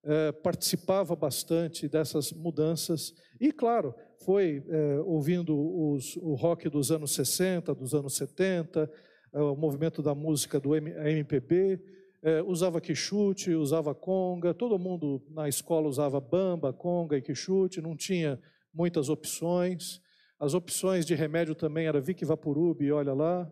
é, 0.05 0.31
participava 0.31 1.17
bastante 1.17 1.89
dessas 1.89 2.33
mudanças, 2.33 3.15
e 3.41 3.51
claro, 3.51 3.95
foi 4.25 4.63
é, 4.69 5.01
ouvindo 5.01 5.57
os, 5.57 6.17
o 6.17 6.35
rock 6.35 6.69
dos 6.69 6.91
anos 6.91 7.15
60, 7.15 7.75
dos 7.75 7.95
anos 7.95 8.15
70, 8.15 8.91
é, 9.33 9.41
o 9.41 9.57
movimento 9.57 10.03
da 10.03 10.15
música 10.15 10.61
do 10.61 10.77
MPB, 10.77 11.81
é, 12.23 12.43
usava 12.43 12.81
quichute, 12.81 13.55
usava 13.55 13.95
conga, 13.95 14.53
todo 14.53 14.79
mundo 14.79 15.23
na 15.31 15.49
escola 15.49 15.89
usava 15.89 16.21
bamba, 16.21 16.73
conga 16.75 17.17
e 17.17 17.23
quichute, 17.23 17.81
não 17.81 17.97
tinha 17.97 18.39
muitas 18.77 19.09
opções. 19.09 20.01
As 20.39 20.53
opções 20.53 21.07
de 21.07 21.15
remédio 21.15 21.55
também 21.55 21.87
era 21.87 22.01
Vic 22.01 22.25
Vaporub, 22.25 22.93
olha 22.93 23.15
lá. 23.15 23.51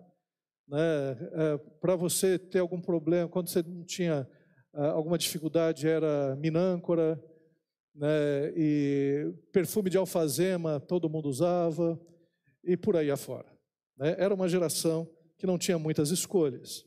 Né? 0.69 0.79
É, 1.33 1.59
Para 1.81 1.97
você 1.97 2.39
ter 2.39 2.59
algum 2.59 2.81
problema, 2.81 3.29
quando 3.29 3.49
você 3.49 3.63
não 3.63 3.85
tinha 3.85 4.29
é, 4.75 4.87
alguma 4.89 5.17
dificuldade, 5.17 5.89
era 5.89 6.37
minâncora, 6.37 7.23
né? 7.95 8.53
e 8.55 9.33
perfume 9.51 9.89
de 9.89 9.97
alfazema 9.97 10.79
todo 10.79 11.09
mundo 11.09 11.29
usava, 11.29 11.99
e 12.63 12.77
por 12.77 12.97
aí 12.97 13.11
afora. 13.11 13.51
Né? 13.97 14.15
Era 14.19 14.35
uma 14.35 14.49
geração 14.49 15.11
que 15.39 15.47
não 15.47 15.57
tinha 15.57 15.79
muitas 15.79 16.11
escolhas. 16.11 16.85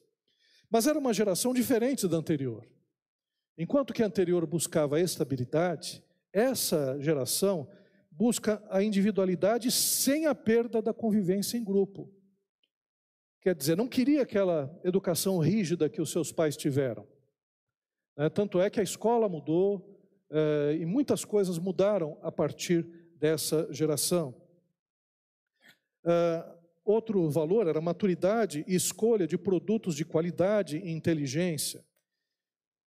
Mas 0.69 0.85
era 0.85 0.99
uma 0.99 1.13
geração 1.13 1.53
diferente 1.53 2.07
da 2.07 2.17
anterior. 2.17 2.67
Enquanto 3.57 3.93
que 3.93 4.03
a 4.03 4.05
anterior 4.05 4.45
buscava 4.45 4.99
estabilidade, 4.99 6.03
essa 6.31 6.99
geração 6.99 7.67
busca 8.17 8.63
a 8.69 8.81
individualidade 8.81 9.71
sem 9.71 10.25
a 10.25 10.33
perda 10.33 10.81
da 10.81 10.93
convivência 10.93 11.57
em 11.57 11.63
grupo. 11.63 12.11
Quer 13.41 13.55
dizer, 13.55 13.77
não 13.77 13.87
queria 13.87 14.23
aquela 14.23 14.77
educação 14.83 15.37
rígida 15.37 15.89
que 15.89 16.01
os 16.01 16.11
seus 16.11 16.31
pais 16.31 16.57
tiveram. 16.57 17.07
Né? 18.17 18.29
Tanto 18.29 18.59
é 18.59 18.69
que 18.69 18.79
a 18.79 18.83
escola 18.83 19.29
mudou 19.29 19.97
eh, 20.29 20.77
e 20.81 20.85
muitas 20.85 21.23
coisas 21.23 21.57
mudaram 21.59 22.17
a 22.21 22.31
partir 22.31 22.83
dessa 23.19 23.71
geração. 23.71 24.35
Uh, 26.03 26.57
Outro 26.87 27.29
valor 27.29 27.67
era 27.67 27.81
maturidade 27.81 28.63
e 28.65 28.73
escolha 28.73 29.27
de 29.27 29.37
produtos 29.37 29.93
de 29.93 30.05
qualidade 30.05 30.77
e 30.77 30.89
inteligência. 30.89 31.83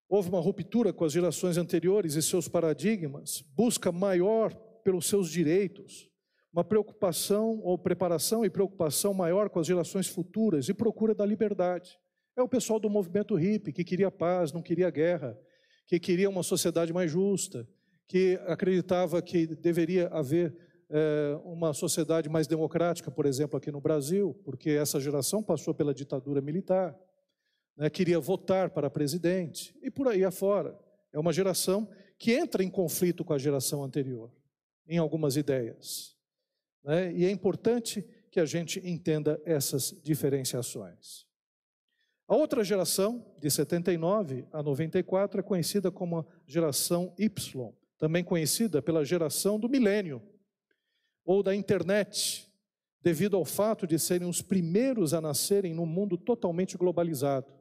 Houve 0.09 0.29
uma 0.29 0.39
ruptura 0.39 0.93
com 0.93 1.05
as 1.05 1.13
gerações 1.13 1.57
anteriores 1.57 2.15
e 2.15 2.23
seus 2.23 2.47
paradigmas, 2.47 3.43
busca 3.57 3.91
maior 3.91 4.55
pelos 4.83 5.07
seus 5.07 5.31
direitos, 5.31 6.09
uma 6.53 6.65
preocupação 6.65 7.61
ou 7.63 7.79
preparação 7.79 8.45
e 8.45 8.51
preocupação 8.51 9.13
maior 9.13 9.49
com 9.51 9.61
as 9.61 9.67
gerações 9.67 10.07
futuras 10.07 10.69
e 10.69 10.75
procura 10.75 11.15
da 11.15 11.25
liberdade. 11.25 11.99
É 12.37 12.43
o 12.43 12.49
pessoal 12.49 12.79
do 12.81 12.89
movimento 12.89 13.35
hippie 13.35 13.73
que 13.73 13.85
queria 13.85 14.11
paz, 14.11 14.53
não 14.53 14.63
queria 14.63 14.91
guerra, 14.91 15.39
que 15.87 15.99
queria 15.99 16.29
uma 16.29 16.43
sociedade 16.43 16.93
mais 16.93 17.11
justa, 17.11 17.69
que 18.07 18.41
acreditava 18.47 19.21
que 19.21 19.47
deveria 19.47 20.09
haver 20.09 20.57
é, 20.91 21.39
uma 21.45 21.75
sociedade 21.75 22.29
mais 22.29 22.47
democrática, 22.47 23.11
por 23.11 23.27
exemplo, 23.27 23.57
aqui 23.57 23.71
no 23.71 23.81
Brasil, 23.81 24.35
porque 24.45 24.71
essa 24.71 24.99
geração 24.99 25.43
passou 25.43 25.75
pela 25.75 25.93
ditadura 25.93 26.41
militar, 26.41 26.97
né, 27.77 27.91
queria 27.91 28.19
votar 28.19 28.71
para 28.71 28.91
presidente, 28.91 29.75
e 29.83 29.91
por 29.91 30.09
aí 30.09 30.25
afora. 30.25 30.79
É 31.13 31.19
uma 31.19 31.33
geração 31.33 31.89
que 32.19 32.33
entra 32.33 32.65
em 32.65 32.71
conflito 32.71 33.25
com 33.25 33.33
a 33.33 33.39
geração 33.39 33.85
anterior, 33.85 34.31
em 34.89 34.99
algumas 34.99 35.37
ideias. 35.37 36.17
Né, 36.83 37.13
e 37.13 37.25
é 37.25 37.31
importante 37.31 38.05
que 38.31 38.41
a 38.41 38.45
gente 38.45 38.81
entenda 38.89 39.41
essas 39.45 39.95
diferenciações. 40.03 41.27
A 42.27 42.37
outra 42.37 42.63
geração, 42.63 43.25
de 43.39 43.51
79 43.51 44.47
a 44.53 44.63
94, 44.63 45.41
é 45.41 45.43
conhecida 45.43 45.91
como 45.91 46.19
a 46.19 46.27
geração 46.47 47.15
Y, 47.19 47.73
também 47.97 48.23
conhecida 48.23 48.83
pela 48.83 49.05
geração 49.05 49.59
do 49.59 49.69
milênio 49.69 50.23
ou 51.25 51.43
da 51.43 51.55
internet, 51.55 52.47
devido 53.01 53.37
ao 53.37 53.45
fato 53.45 53.87
de 53.87 53.99
serem 53.99 54.29
os 54.29 54.43
primeiros 54.43 55.15
a 55.15 55.21
nascerem 55.21 55.73
num 55.73 55.87
mundo 55.87 56.19
totalmente 56.19 56.77
globalizado. 56.77 57.53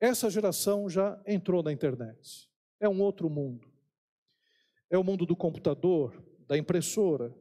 Essa 0.00 0.28
geração 0.28 0.88
já 0.88 1.20
entrou 1.26 1.62
na 1.62 1.72
internet. 1.72 2.50
É 2.80 2.88
um 2.88 3.00
outro 3.00 3.30
mundo. 3.30 3.68
É 4.90 4.98
o 4.98 5.04
mundo 5.04 5.24
do 5.24 5.36
computador, 5.36 6.20
da 6.46 6.56
impressora, 6.56 7.34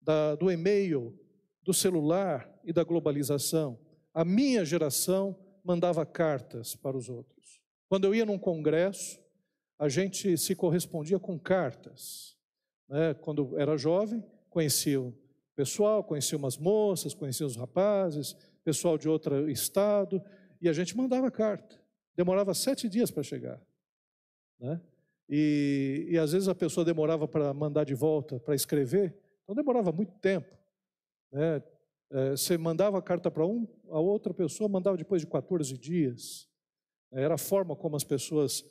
da, 0.00 0.34
do 0.34 0.50
e-mail, 0.50 1.18
do 1.62 1.72
celular 1.74 2.50
e 2.64 2.72
da 2.72 2.82
globalização, 2.82 3.78
a 4.12 4.24
minha 4.24 4.64
geração 4.64 5.36
mandava 5.62 6.04
cartas 6.04 6.74
para 6.74 6.96
os 6.96 7.08
outros. 7.08 7.60
Quando 7.88 8.04
eu 8.04 8.14
ia 8.14 8.24
num 8.24 8.38
congresso, 8.38 9.20
a 9.78 9.88
gente 9.88 10.36
se 10.36 10.54
correspondia 10.54 11.18
com 11.18 11.38
cartas. 11.38 12.36
Né? 12.88 13.14
Quando 13.14 13.58
era 13.58 13.76
jovem, 13.76 14.22
conhecia 14.48 15.00
o 15.00 15.14
pessoal, 15.54 16.02
conhecia 16.02 16.38
umas 16.38 16.56
moças, 16.56 17.14
conhecia 17.14 17.46
os 17.46 17.56
rapazes, 17.56 18.36
pessoal 18.64 18.98
de 18.98 19.08
outro 19.08 19.50
estado, 19.50 20.22
e 20.60 20.68
a 20.68 20.72
gente 20.72 20.96
mandava 20.96 21.30
carta. 21.30 21.80
Demorava 22.16 22.52
sete 22.52 22.88
dias 22.88 23.10
para 23.10 23.22
chegar. 23.22 23.60
Né? 24.58 24.80
E, 25.32 26.08
e 26.10 26.18
às 26.18 26.32
vezes 26.32 26.48
a 26.48 26.54
pessoa 26.56 26.84
demorava 26.84 27.28
para 27.28 27.54
mandar 27.54 27.84
de 27.84 27.94
volta, 27.94 28.40
para 28.40 28.52
escrever, 28.52 29.14
então 29.44 29.54
demorava 29.54 29.92
muito 29.92 30.12
tempo. 30.18 30.52
Né? 31.30 31.62
É, 32.10 32.30
você 32.32 32.58
mandava 32.58 32.98
a 32.98 33.02
carta 33.02 33.30
para 33.30 33.46
um, 33.46 33.64
a 33.90 34.00
outra 34.00 34.34
pessoa 34.34 34.68
mandava 34.68 34.96
depois 34.96 35.22
de 35.22 35.28
14 35.28 35.78
dias. 35.78 36.48
Era 37.12 37.34
a 37.34 37.38
forma 37.38 37.76
como 37.76 37.94
as 37.94 38.02
pessoas 38.02 38.64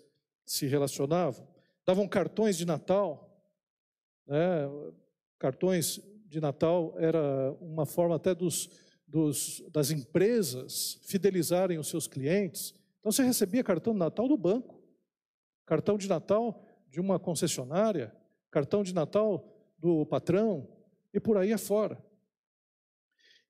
se 0.45 0.67
relacionavam. 0.67 1.47
Davam 1.85 2.05
cartões 2.05 2.57
de 2.57 2.65
Natal. 2.65 3.41
Né? 4.27 4.37
Cartões 5.37 6.01
de 6.27 6.41
Natal 6.41 6.93
era 6.97 7.53
uma 7.61 7.85
forma 7.85 8.17
até 8.17 8.35
dos, 8.35 8.69
dos, 9.07 9.63
das 9.71 9.91
empresas 9.91 10.99
fidelizarem 11.03 11.77
os 11.77 11.87
seus 11.87 12.05
clientes. 12.05 12.75
Então 12.99 13.13
você 13.13 13.23
recebia 13.23 13.63
cartão 13.63 13.93
de 13.93 13.99
Natal 13.99 14.27
do 14.27 14.35
banco 14.37 14.78
cartão 15.69 15.99
de 15.99 16.09
Natal 16.09 16.65
de 16.89 16.99
uma 16.99 17.19
concessionária, 17.19 18.11
cartão 18.49 18.81
de 18.81 18.91
Natal 18.91 19.47
do 19.77 20.03
patrão 20.03 20.67
e 21.13 21.19
por 21.19 21.37
aí 21.37 21.53
afora. 21.53 22.03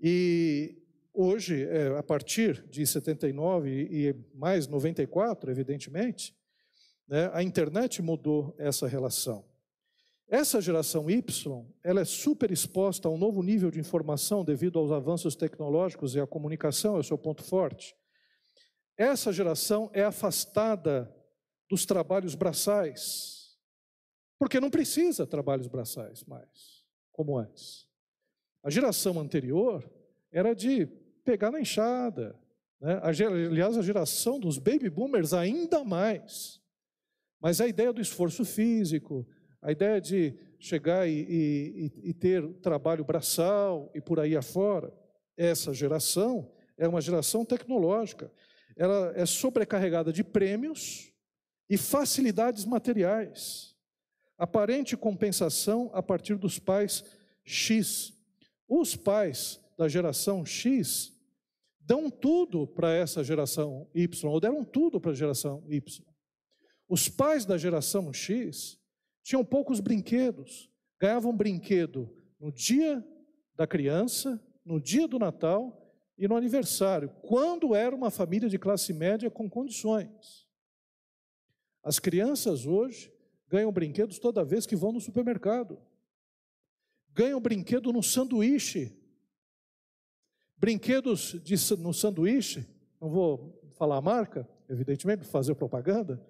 E 0.02 0.84
hoje, 1.14 1.64
é, 1.64 1.98
a 1.98 2.04
partir 2.04 2.68
de 2.68 2.86
79 2.86 3.88
e 3.90 4.14
mais 4.34 4.68
94, 4.68 5.50
evidentemente, 5.50 6.36
né, 7.08 7.32
a 7.32 7.42
internet 7.42 8.02
mudou 8.02 8.54
essa 8.58 8.86
relação. 8.86 9.46
Essa 10.28 10.60
geração 10.60 11.10
Y, 11.10 11.66
ela 11.82 12.02
é 12.02 12.06
super 12.06 12.52
exposta 12.52 13.08
a 13.08 13.12
um 13.12 13.18
novo 13.18 13.42
nível 13.42 13.72
de 13.72 13.80
informação 13.80 14.44
devido 14.44 14.78
aos 14.78 14.92
avanços 14.92 15.38
tecnológicos 15.38 16.16
e 16.16 16.20
a 16.20 16.28
comunicação 16.28 16.98
é 16.98 17.00
o 17.00 17.04
seu 17.04 17.18
ponto 17.18 17.46
forte. 17.46 17.96
Essa 18.98 19.32
geração 19.32 19.90
é 19.94 20.04
afastada 20.04 21.16
dos 21.70 21.86
trabalhos 21.86 22.36
braçais, 22.36 23.58
porque 24.40 24.60
não 24.60 24.70
precisa 24.70 25.28
trabalhos 25.28 25.68
braçais 25.68 26.24
mais, 26.24 26.84
como 27.12 27.38
antes. 27.38 27.88
A 28.64 28.70
geração 28.70 29.20
anterior 29.20 29.90
era 30.32 30.54
de 30.54 30.88
pegar 31.24 31.52
na 31.52 31.62
enxada, 31.62 32.38
né? 32.82 33.00
aliás, 33.04 33.78
a 33.78 33.82
geração 33.82 34.40
dos 34.40 34.58
baby 34.58 34.90
boomers 34.90 35.34
ainda 35.34 35.84
mais. 35.84 36.60
Mas 37.40 37.62
a 37.62 37.68
ideia 37.68 37.94
do 37.94 38.02
esforço 38.02 38.44
físico, 38.44 39.28
a 39.62 39.72
ideia 39.72 40.02
de 40.02 40.34
chegar 40.60 41.08
e, 41.08 41.22
e, 41.22 42.10
e 42.10 42.14
ter 42.14 42.46
trabalho 42.56 43.04
braçal 43.04 43.92
e 43.94 44.02
por 44.02 44.20
aí 44.20 44.36
afora, 44.36 44.94
essa 45.38 45.74
geração 45.74 46.52
é 46.78 46.88
uma 46.88 47.02
geração 47.02 47.46
tecnológica. 47.46 48.32
Ela 48.76 49.14
é 49.16 49.26
sobrecarregada 49.26 50.12
de 50.12 50.24
prêmios, 50.24 51.09
e 51.70 51.78
facilidades 51.78 52.66
materiais, 52.66 53.76
aparente 54.38 54.98
compensação 54.98 55.92
a 55.94 56.02
partir 56.02 56.36
dos 56.36 56.58
pais 56.58 57.04
X. 57.44 58.14
Os 58.68 58.96
pais 58.96 59.60
da 59.78 59.88
geração 59.88 60.46
X 60.46 61.14
dão 61.80 62.10
tudo 62.10 62.66
para 62.66 62.94
essa 62.94 63.24
geração 63.24 63.88
Y, 63.94 64.32
ou 64.32 64.40
deram 64.40 64.64
tudo 64.64 65.00
para 65.00 65.12
a 65.12 65.16
geração 65.16 65.64
Y. 65.68 66.06
Os 66.88 67.08
pais 67.08 67.46
da 67.46 67.58
geração 67.58 68.12
X 68.12 68.80
tinham 69.22 69.46
poucos 69.46 69.80
brinquedos, 69.80 70.72
ganhavam 71.00 71.36
brinquedo 71.36 72.10
no 72.40 72.52
dia 72.52 73.06
da 73.56 73.68
criança, 73.68 74.42
no 74.66 74.80
dia 74.80 75.08
do 75.08 75.20
Natal 75.20 75.94
e 76.18 76.28
no 76.28 76.36
aniversário, 76.36 77.10
quando 77.22 77.76
era 77.76 77.96
uma 77.96 78.10
família 78.10 78.50
de 78.50 78.58
classe 78.58 78.92
média 78.94 79.30
com 79.30 79.50
condições. 79.50 80.49
As 81.90 81.98
crianças 81.98 82.68
hoje 82.68 83.12
ganham 83.48 83.72
brinquedos 83.72 84.20
toda 84.20 84.46
vez 84.46 84.68
que 84.68 84.76
vão 84.76 84.92
no 84.92 85.02
supermercado. 85.02 85.82
Ganham 87.16 87.42
brinquedo 87.42 87.92
no 87.92 88.04
sanduíche. 88.04 88.96
Brinquedos 90.56 91.36
de, 91.44 91.56
no 91.78 91.92
sanduíche, 91.92 92.64
não 93.02 93.10
vou 93.10 93.60
falar 93.72 93.98
a 93.98 94.02
marca, 94.02 94.48
evidentemente, 94.70 95.26
fazer 95.26 95.56
propaganda, 95.56 96.24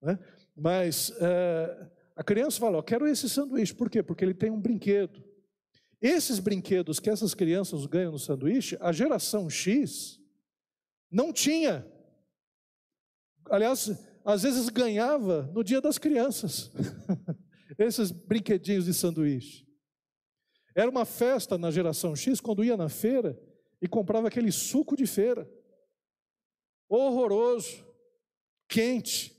né? 0.00 0.16
mas 0.54 1.12
é, 1.20 1.90
a 2.14 2.22
criança 2.22 2.60
fala: 2.60 2.78
Eu 2.78 2.82
quero 2.84 3.08
esse 3.08 3.28
sanduíche. 3.28 3.74
Por 3.74 3.90
quê? 3.90 4.04
Porque 4.04 4.24
ele 4.24 4.32
tem 4.32 4.52
um 4.52 4.60
brinquedo. 4.60 5.24
Esses 6.00 6.38
brinquedos 6.38 7.00
que 7.00 7.10
essas 7.10 7.34
crianças 7.34 7.84
ganham 7.84 8.12
no 8.12 8.18
sanduíche, 8.20 8.78
a 8.80 8.92
geração 8.92 9.50
X 9.50 10.20
não 11.10 11.32
tinha. 11.32 11.84
Aliás, 13.50 13.90
às 14.24 14.42
vezes 14.42 14.68
ganhava 14.68 15.50
no 15.54 15.64
dia 15.64 15.80
das 15.80 15.98
crianças, 15.98 16.70
esses 17.78 18.10
brinquedinhos 18.10 18.84
de 18.84 18.94
sanduíche. 18.94 19.66
Era 20.74 20.90
uma 20.90 21.04
festa 21.04 21.58
na 21.58 21.70
geração 21.70 22.14
X 22.14 22.40
quando 22.40 22.64
ia 22.64 22.76
na 22.76 22.88
feira 22.88 23.40
e 23.80 23.88
comprava 23.88 24.28
aquele 24.28 24.52
suco 24.52 24.96
de 24.96 25.06
feira, 25.06 25.50
horroroso, 26.88 27.84
quente, 28.68 29.36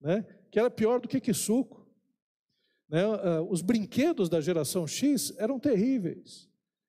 né? 0.00 0.22
que 0.50 0.58
era 0.58 0.70
pior 0.70 1.00
do 1.00 1.08
que 1.08 1.20
que 1.20 1.34
suco. 1.34 1.86
Né? 2.88 3.02
Ah, 3.02 3.42
os 3.42 3.62
brinquedos 3.62 4.28
da 4.28 4.40
geração 4.40 4.86
X 4.86 5.34
eram 5.38 5.60
terríveis. 5.60 6.48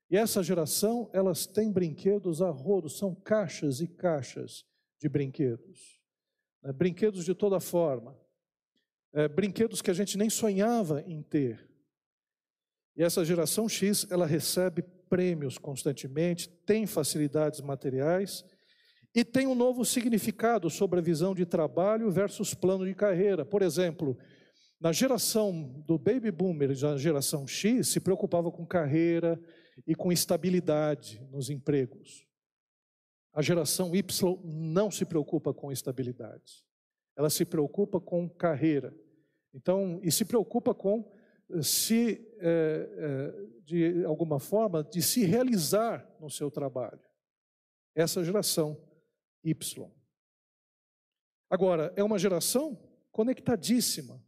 E 0.10 0.16
essa 0.16 0.42
geração, 0.42 1.10
elas 1.12 1.46
têm 1.46 1.72
brinquedos 1.72 2.42
a 2.42 2.50
rodo, 2.50 2.90
são 2.90 3.14
caixas 3.14 3.82
e 3.82 3.88
caixas 3.88 4.66
de 5.00 5.10
brinquedos 5.10 5.97
né, 6.64 6.72
brinquedos 6.74 7.26
de 7.26 7.34
toda 7.34 7.60
forma, 7.60 8.18
é, 9.14 9.28
brinquedos 9.28 9.82
que 9.82 9.92
a 9.92 9.94
gente 9.94 10.18
nem 10.18 10.30
sonhava 10.30 11.02
em 11.08 11.22
ter. 11.22 11.68
E 12.96 13.04
essa 13.04 13.24
geração 13.24 13.70
X, 13.70 14.08
ela 14.10 14.26
recebe 14.26 14.84
prêmios 15.10 15.58
constantemente, 15.58 16.50
tem 16.66 16.86
facilidades 16.86 17.62
materiais 17.62 18.44
e 19.16 19.24
tem 19.24 19.48
um 19.48 19.56
novo 19.56 19.86
significado 19.86 20.70
sobre 20.70 21.00
a 21.00 21.04
visão 21.04 21.34
de 21.34 21.46
trabalho 21.46 22.12
versus 22.12 22.54
plano 22.54 22.86
de 22.86 22.94
carreira. 22.94 23.46
Por 23.46 23.62
exemplo, 23.62 24.18
na 24.80 24.92
geração 24.92 25.84
do 25.88 25.98
baby 25.98 26.30
boomer, 26.30 26.70
na 26.80 26.98
geração 26.98 27.48
X, 27.48 27.88
se 27.88 28.00
preocupava 28.00 28.52
com 28.52 28.66
carreira 28.66 29.40
e 29.88 29.96
com 29.96 30.12
estabilidade 30.12 31.20
nos 31.32 31.50
empregos. 31.50 32.27
A 33.38 33.42
geração 33.44 33.96
Y 33.96 34.40
não 34.44 34.90
se 34.90 35.06
preocupa 35.06 35.54
com 35.54 35.72
estabilidade. 35.72 36.66
Ela 37.16 37.30
se 37.30 37.46
preocupa 37.46 38.00
com 38.00 38.28
carreira. 38.28 38.92
Então, 39.54 40.00
e 40.02 40.12
se 40.12 40.26
preocupa 40.26 40.74
com 40.74 41.08
eh, 41.52 41.62
se, 41.62 42.20
é, 42.40 42.90
é, 42.98 43.62
de 43.64 44.04
alguma 44.06 44.40
forma, 44.40 44.84
de 44.84 45.04
se 45.04 45.24
realizar 45.24 46.12
no 46.20 46.32
seu 46.32 46.50
trabalho. 46.50 47.00
Essa 47.94 48.24
geração 48.24 48.76
Y. 49.44 49.88
Agora, 51.48 51.94
é 51.96 52.04
uma 52.04 52.18
geração 52.18 52.76
conectadíssima, 53.12 54.20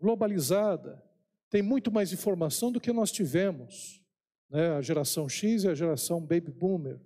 globalizada, 0.00 1.04
tem 1.50 1.60
muito 1.60 1.92
mais 1.92 2.14
informação 2.14 2.72
do 2.72 2.80
que 2.80 2.94
nós 2.94 3.12
tivemos. 3.12 4.02
Né? 4.48 4.70
A 4.70 4.80
geração 4.80 5.28
X 5.28 5.64
e 5.64 5.68
a 5.68 5.74
geração 5.74 6.18
Baby 6.18 6.50
Boomer. 6.50 6.98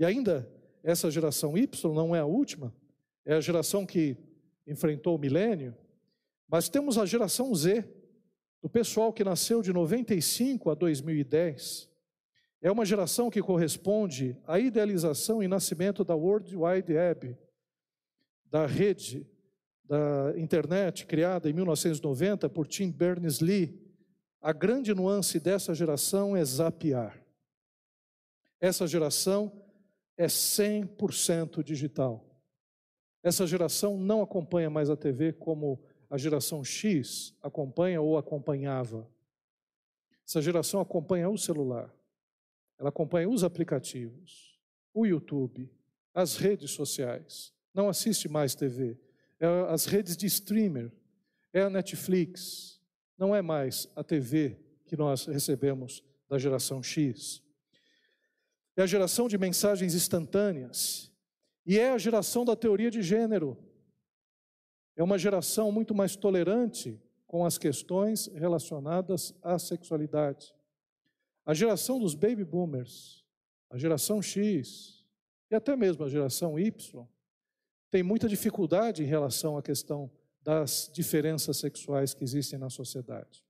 E 0.00 0.04
ainda, 0.04 0.50
essa 0.82 1.10
geração 1.10 1.58
Y 1.58 1.94
não 1.94 2.16
é 2.16 2.20
a 2.20 2.24
última, 2.24 2.74
é 3.22 3.34
a 3.34 3.40
geração 3.40 3.84
que 3.84 4.16
enfrentou 4.66 5.14
o 5.14 5.18
milênio, 5.18 5.76
mas 6.48 6.70
temos 6.70 6.96
a 6.96 7.04
geração 7.04 7.54
Z, 7.54 7.84
do 8.62 8.68
pessoal 8.70 9.12
que 9.12 9.22
nasceu 9.22 9.60
de 9.60 9.74
95 9.74 10.70
a 10.70 10.74
2010. 10.74 11.86
É 12.62 12.72
uma 12.72 12.86
geração 12.86 13.28
que 13.28 13.42
corresponde 13.42 14.38
à 14.46 14.58
idealização 14.58 15.42
e 15.42 15.48
nascimento 15.48 16.02
da 16.02 16.14
World 16.14 16.56
Wide 16.56 16.94
Web, 16.94 17.36
da 18.46 18.64
rede 18.64 19.26
da 19.84 20.32
internet 20.38 21.04
criada 21.04 21.50
em 21.50 21.52
1990 21.52 22.48
por 22.48 22.66
Tim 22.66 22.90
Berners-Lee. 22.90 23.78
A 24.40 24.52
grande 24.52 24.94
nuance 24.94 25.38
dessa 25.38 25.74
geração 25.74 26.34
é 26.34 26.42
zapear. 26.42 27.22
Essa 28.58 28.86
geração 28.86 29.69
é 30.20 30.26
100% 30.26 31.64
digital. 31.64 32.22
Essa 33.22 33.46
geração 33.46 33.96
não 33.96 34.20
acompanha 34.20 34.68
mais 34.68 34.90
a 34.90 34.96
TV 34.96 35.32
como 35.32 35.82
a 36.10 36.18
geração 36.18 36.62
X 36.62 37.34
acompanha 37.42 38.02
ou 38.02 38.18
acompanhava. 38.18 39.08
Essa 40.26 40.42
geração 40.42 40.78
acompanha 40.78 41.30
o 41.30 41.38
celular. 41.38 41.90
ela 42.78 42.90
acompanha 42.90 43.28
os 43.30 43.44
aplicativos, 43.44 44.58
o 44.92 45.06
YouTube, 45.06 45.70
as 46.14 46.36
redes 46.36 46.70
sociais, 46.70 47.54
não 47.74 47.88
assiste 47.88 48.28
mais 48.28 48.54
TV, 48.54 48.98
é 49.38 49.46
as 49.70 49.86
redes 49.86 50.16
de 50.18 50.26
streamer, 50.26 50.92
é 51.52 51.62
a 51.62 51.70
Netflix, 51.70 52.78
não 53.16 53.34
é 53.34 53.40
mais 53.40 53.88
a 53.96 54.04
TV 54.04 54.58
que 54.86 54.96
nós 54.96 55.24
recebemos 55.24 56.04
da 56.28 56.38
geração 56.38 56.82
X. 56.82 57.42
É 58.76 58.82
a 58.82 58.86
geração 58.86 59.28
de 59.28 59.36
mensagens 59.36 59.94
instantâneas 59.94 61.10
e 61.66 61.78
é 61.78 61.90
a 61.90 61.98
geração 61.98 62.44
da 62.44 62.56
teoria 62.56 62.90
de 62.90 63.02
gênero. 63.02 63.56
É 64.96 65.02
uma 65.02 65.18
geração 65.18 65.70
muito 65.70 65.94
mais 65.94 66.16
tolerante 66.16 67.00
com 67.26 67.44
as 67.44 67.56
questões 67.56 68.26
relacionadas 68.26 69.32
à 69.42 69.58
sexualidade. 69.58 70.52
A 71.46 71.54
geração 71.54 71.98
dos 71.98 72.14
baby 72.14 72.44
boomers, 72.44 73.24
a 73.70 73.78
geração 73.78 74.20
X 74.20 75.04
e 75.50 75.54
até 75.54 75.76
mesmo 75.76 76.04
a 76.04 76.08
geração 76.08 76.58
Y 76.58 77.06
tem 77.88 78.02
muita 78.02 78.28
dificuldade 78.28 79.02
em 79.02 79.06
relação 79.06 79.56
à 79.56 79.62
questão 79.62 80.10
das 80.42 80.90
diferenças 80.92 81.58
sexuais 81.58 82.12
que 82.12 82.24
existem 82.24 82.58
na 82.58 82.68
sociedade. 82.68 83.44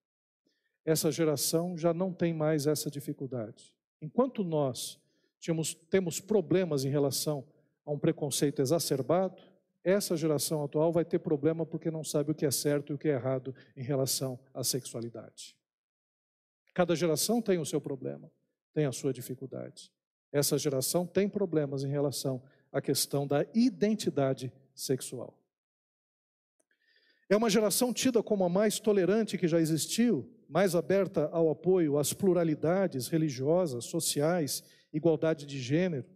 Essa 0.85 1.11
geração 1.11 1.76
já 1.76 1.94
não 1.94 2.12
tem 2.12 2.35
mais 2.35 2.66
essa 2.66 2.90
dificuldade. 2.90 3.74
Enquanto 4.02 4.44
nós 4.44 4.99
tínhamos, 5.40 5.74
temos 5.90 6.20
problemas 6.20 6.85
em 6.85 6.90
relação 6.90 7.44
a 7.85 7.90
um 7.90 7.98
preconceito 7.98 8.61
exacerbado, 8.61 9.42
essa 9.83 10.16
geração 10.16 10.62
atual 10.62 10.92
vai 10.92 11.05
ter 11.05 11.18
problema 11.18 11.64
porque 11.64 11.90
não 11.90 12.05
sabe 12.05 12.31
o 12.31 12.35
que 12.35 12.44
é 12.44 12.50
certo 12.50 12.92
e 12.92 12.94
o 12.94 12.98
que 12.98 13.09
é 13.09 13.12
errado 13.12 13.55
em 13.74 13.83
relação 13.83 14.38
à 14.53 14.62
sexualidade. 14.62 15.57
Cada 16.74 16.94
geração 16.94 17.40
tem 17.40 17.59
o 17.59 17.64
seu 17.64 17.81
problema, 17.81 18.31
tem 18.74 18.85
a 18.85 18.92
sua 18.92 19.12
dificuldade. 19.12 19.90
Essa 20.31 20.59
geração 20.59 21.07
tem 21.07 21.29
problemas 21.29 21.83
em 21.83 21.88
relação 21.88 22.42
à 22.70 22.81
questão 22.81 23.26
da 23.26 23.44
identidade 23.55 24.53
sexual. 24.74 25.37
É 27.29 27.37
uma 27.37 27.50
geração 27.50 27.92
tida 27.92 28.22
como 28.22 28.44
a 28.44 28.48
mais 28.48 28.79
tolerante 28.79 29.38
que 29.38 29.48
já 29.48 29.61
existiu, 29.61 30.29
mais 30.48 30.74
aberta 30.74 31.29
ao 31.33 31.48
apoio 31.48 31.96
às 31.96 32.12
pluralidades 32.12 33.09
religiosas, 33.09 33.85
sociais, 33.85 34.62
igualdade 34.92 35.46
de 35.46 35.61
gênero. 35.61 36.07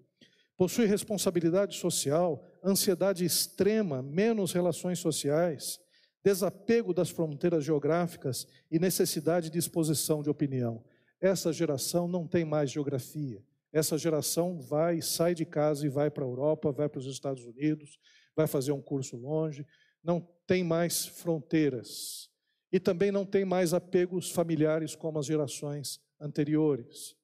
Possui 0.56 0.86
responsabilidade 0.86 1.76
social, 1.76 2.44
ansiedade 2.62 3.24
extrema, 3.24 4.02
menos 4.02 4.52
relações 4.52 4.98
sociais, 4.98 5.80
desapego 6.22 6.94
das 6.94 7.10
fronteiras 7.10 7.64
geográficas 7.64 8.46
e 8.70 8.78
necessidade 8.78 9.50
de 9.50 9.58
exposição 9.58 10.22
de 10.22 10.30
opinião. 10.30 10.82
Essa 11.20 11.52
geração 11.52 12.06
não 12.08 12.26
tem 12.26 12.44
mais 12.44 12.70
geografia. 12.70 13.42
Essa 13.72 13.98
geração 13.98 14.60
vai, 14.60 15.02
sai 15.02 15.34
de 15.34 15.44
casa 15.44 15.84
e 15.84 15.88
vai 15.88 16.10
para 16.10 16.24
a 16.24 16.28
Europa, 16.28 16.70
vai 16.70 16.88
para 16.88 17.00
os 17.00 17.06
Estados 17.06 17.44
Unidos, 17.44 17.98
vai 18.36 18.46
fazer 18.46 18.72
um 18.72 18.80
curso 18.80 19.16
longe, 19.16 19.66
não 20.02 20.20
tem 20.46 20.62
mais 20.62 21.06
fronteiras. 21.06 22.30
E 22.70 22.78
também 22.78 23.10
não 23.10 23.26
tem 23.26 23.44
mais 23.44 23.74
apegos 23.74 24.30
familiares 24.30 24.94
como 24.94 25.18
as 25.18 25.26
gerações 25.26 26.00
anteriores. 26.20 27.16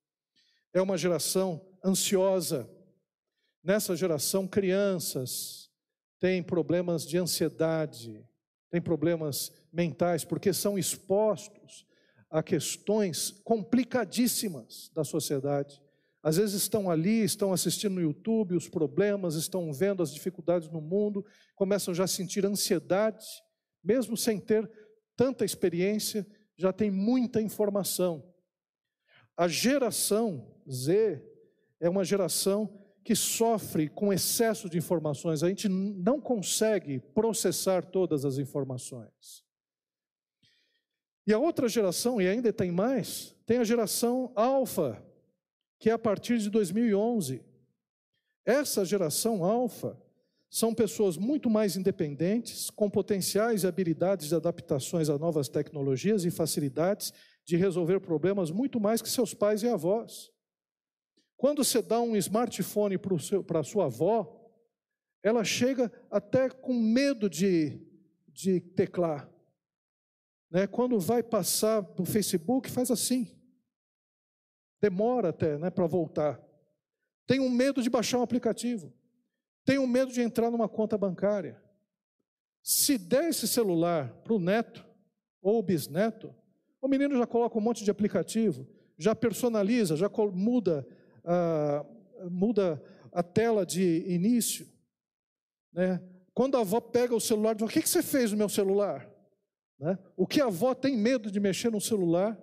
É 0.73 0.81
uma 0.81 0.97
geração 0.97 1.61
ansiosa. 1.85 2.69
Nessa 3.63 3.97
geração, 3.97 4.47
crianças 4.47 5.71
têm 6.19 6.43
problemas 6.43 7.07
de 7.07 7.19
ansiedade, 7.19 8.27
têm 8.71 8.81
problemas 8.81 9.53
mentais, 9.73 10.25
porque 10.25 10.53
são 10.53 10.79
expostos 10.79 11.87
a 12.31 12.43
questões 12.43 13.31
complicadíssimas 13.45 14.91
da 14.95 15.03
sociedade 15.05 15.83
às 16.23 16.37
vezes 16.37 16.63
estão 16.63 16.91
ali, 16.91 17.25
estão 17.25 17.53
assistindo 17.53 17.95
no 17.95 18.03
YouTube 18.03 18.55
os 18.55 18.69
problemas, 18.69 19.35
estão 19.35 19.73
vendo 19.73 20.03
as 20.03 20.13
dificuldades 20.13 20.69
no 20.69 20.81
mundo, 20.81 21.25
começam 21.55 21.95
já 21.95 22.05
a 22.05 22.09
sentir 22.09 22.45
ansiedade, 22.45 23.25
mesmo 23.83 24.17
sem 24.17 24.39
ter 24.39 24.71
tanta 25.17 25.45
experiência, 25.45 26.27
já 26.57 26.73
tem 26.73 26.91
muita 26.91 27.41
informação. 27.41 28.23
A 29.35 29.49
geração 29.49 30.60
Z 30.71 31.23
é 31.79 31.89
uma 31.89 32.05
geração 32.05 32.71
que 33.03 33.15
sofre 33.17 33.89
com 33.89 34.13
excesso 34.13 34.69
de 34.69 34.79
informações, 34.79 35.43
a 35.43 35.49
gente 35.49 35.69
não 35.69 36.21
consegue 36.21 37.01
processar 37.01 37.85
todas 37.85 38.25
as 38.25 38.39
informações. 38.39 39.45
E 41.27 41.33
a 41.33 41.39
outra 41.39 41.69
geração, 41.69 42.21
e 42.21 42.29
ainda 42.29 42.53
tem 42.53 42.71
mais, 42.71 43.35
tem 43.47 43.59
a 43.59 43.65
geração 43.65 44.33
alfa, 44.35 45.03
que 45.79 45.89
é 45.89 45.93
a 45.93 45.99
partir 45.99 46.39
de 46.39 46.51
2011. 46.51 47.43
Essa 48.45 48.85
geração 48.85 49.45
alfa 49.45 49.99
são 50.51 50.75
pessoas 50.75 51.17
muito 51.17 51.49
mais 51.49 51.77
independentes, 51.77 52.69
com 52.71 52.91
potenciais 52.91 53.63
e 53.63 53.67
habilidades 53.67 54.29
de 54.29 54.35
adaptações 54.35 55.09
a 55.09 55.17
novas 55.17 55.49
tecnologias 55.49 56.25
e 56.25 56.31
facilidades 56.31 57.13
de 57.45 57.57
resolver 57.57 58.01
problemas 58.01 58.51
muito 58.51 58.81
mais 58.81 59.01
que 59.01 59.09
seus 59.09 59.33
pais 59.33 59.63
e 59.63 59.69
avós. 59.69 60.33
Quando 61.41 61.65
você 61.65 61.81
dá 61.81 61.99
um 61.99 62.15
smartphone 62.17 62.99
para 62.99 63.61
a 63.61 63.65
sua 63.65 63.87
avó, 63.87 64.47
ela 65.23 65.43
chega 65.43 65.91
até 66.11 66.51
com 66.51 66.75
medo 66.75 67.31
de, 67.31 67.81
de 68.29 68.61
teclar. 68.61 69.27
Né? 70.51 70.67
Quando 70.67 71.01
vai 71.01 71.23
passar 71.23 71.81
no 71.99 72.05
Facebook, 72.05 72.71
faz 72.71 72.91
assim. 72.91 73.27
Demora 74.83 75.31
até 75.31 75.57
né, 75.57 75.71
para 75.71 75.87
voltar. 75.87 76.39
Tem 77.27 77.41
um 77.41 77.49
medo 77.49 77.83
de 77.83 77.89
baixar 77.89 78.19
um 78.19 78.23
aplicativo. 78.23 78.93
Tem 79.65 79.79
um 79.79 79.87
medo 79.87 80.13
de 80.13 80.21
entrar 80.21 80.51
numa 80.51 80.69
conta 80.69 80.99
bancária. 80.99 81.59
Se 82.63 82.99
der 82.99 83.31
esse 83.31 83.49
celular 83.49 84.13
para 84.23 84.35
o 84.35 84.39
neto 84.39 84.87
ou 85.41 85.59
o 85.59 85.63
bisneto, 85.63 86.35
o 86.83 86.87
menino 86.87 87.17
já 87.17 87.27
coloca 87.27 87.57
um 87.57 87.63
monte 87.63 87.83
de 87.83 87.91
aplicativo, 87.91 88.69
já 88.99 89.15
personaliza, 89.15 89.97
já 89.97 90.11
muda, 90.35 90.87
muda 92.31 92.83
a 93.13 93.23
tela 93.23 93.65
de 93.65 94.05
início. 94.07 94.67
Né? 95.73 96.01
Quando 96.35 96.57
a 96.57 96.61
avó 96.61 96.81
pega 96.81 97.15
o 97.15 97.21
celular, 97.21 97.55
diz: 97.55 97.67
O 97.67 97.71
que 97.71 97.87
você 97.87 98.03
fez 98.03 98.33
no 98.33 98.39
meu 98.39 98.49
celular? 98.49 99.09
Né? 99.79 99.99
O 100.17 100.27
que 100.27 100.41
a 100.41 100.47
avó 100.47 100.75
tem 100.75 100.97
medo 100.97 101.31
de 101.31 101.41
mexer 101.41 101.71
no 101.71 101.81
celular, 101.81 102.39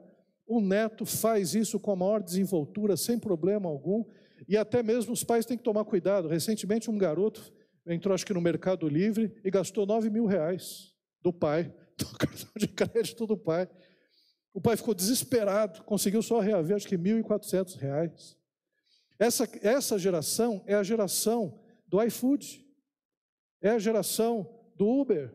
o 0.45 0.61
neto 0.61 1.05
faz 1.05 1.53
isso 1.53 1.79
com 1.79 1.91
a 1.91 1.95
maior 1.95 2.21
desenvoltura, 2.21 2.95
sem 2.95 3.19
problema 3.19 3.69
algum, 3.69 4.05
e 4.47 4.55
até 4.55 4.81
mesmo 4.81 5.13
os 5.13 5.23
pais 5.23 5.45
têm 5.45 5.57
que 5.57 5.63
tomar 5.63 5.85
cuidado. 5.85 6.27
Recentemente, 6.27 6.89
um 6.89 6.97
garoto 6.97 7.53
entrou, 7.85 8.13
acho 8.13 8.25
que 8.25 8.33
no 8.33 8.41
Mercado 8.41 8.87
Livre, 8.87 9.33
e 9.43 9.51
gastou 9.51 9.85
9 9.85 10.09
mil 10.09 10.25
reais 10.25 10.93
do 11.21 11.33
pai, 11.33 11.73
do 11.97 12.05
cartão 12.17 12.49
de 12.55 12.67
crédito 12.67 13.25
do 13.25 13.37
pai. 13.37 13.69
O 14.53 14.61
pai 14.61 14.77
ficou 14.77 14.93
desesperado, 14.93 15.83
conseguiu 15.83 16.21
só 16.21 16.39
reaver, 16.39 16.75
acho 16.75 16.87
que 16.87 16.97
1.400 16.97 17.77
reais. 17.77 18.37
Essa, 19.19 19.49
essa 19.62 19.97
geração 19.97 20.63
é 20.65 20.75
a 20.75 20.84
geração 20.84 21.60
do 21.88 22.01
iFood, 22.03 22.65
é 23.62 23.69
a 23.69 23.80
geração 23.80 24.47
do 24.75 24.88
Uber, 24.88 25.34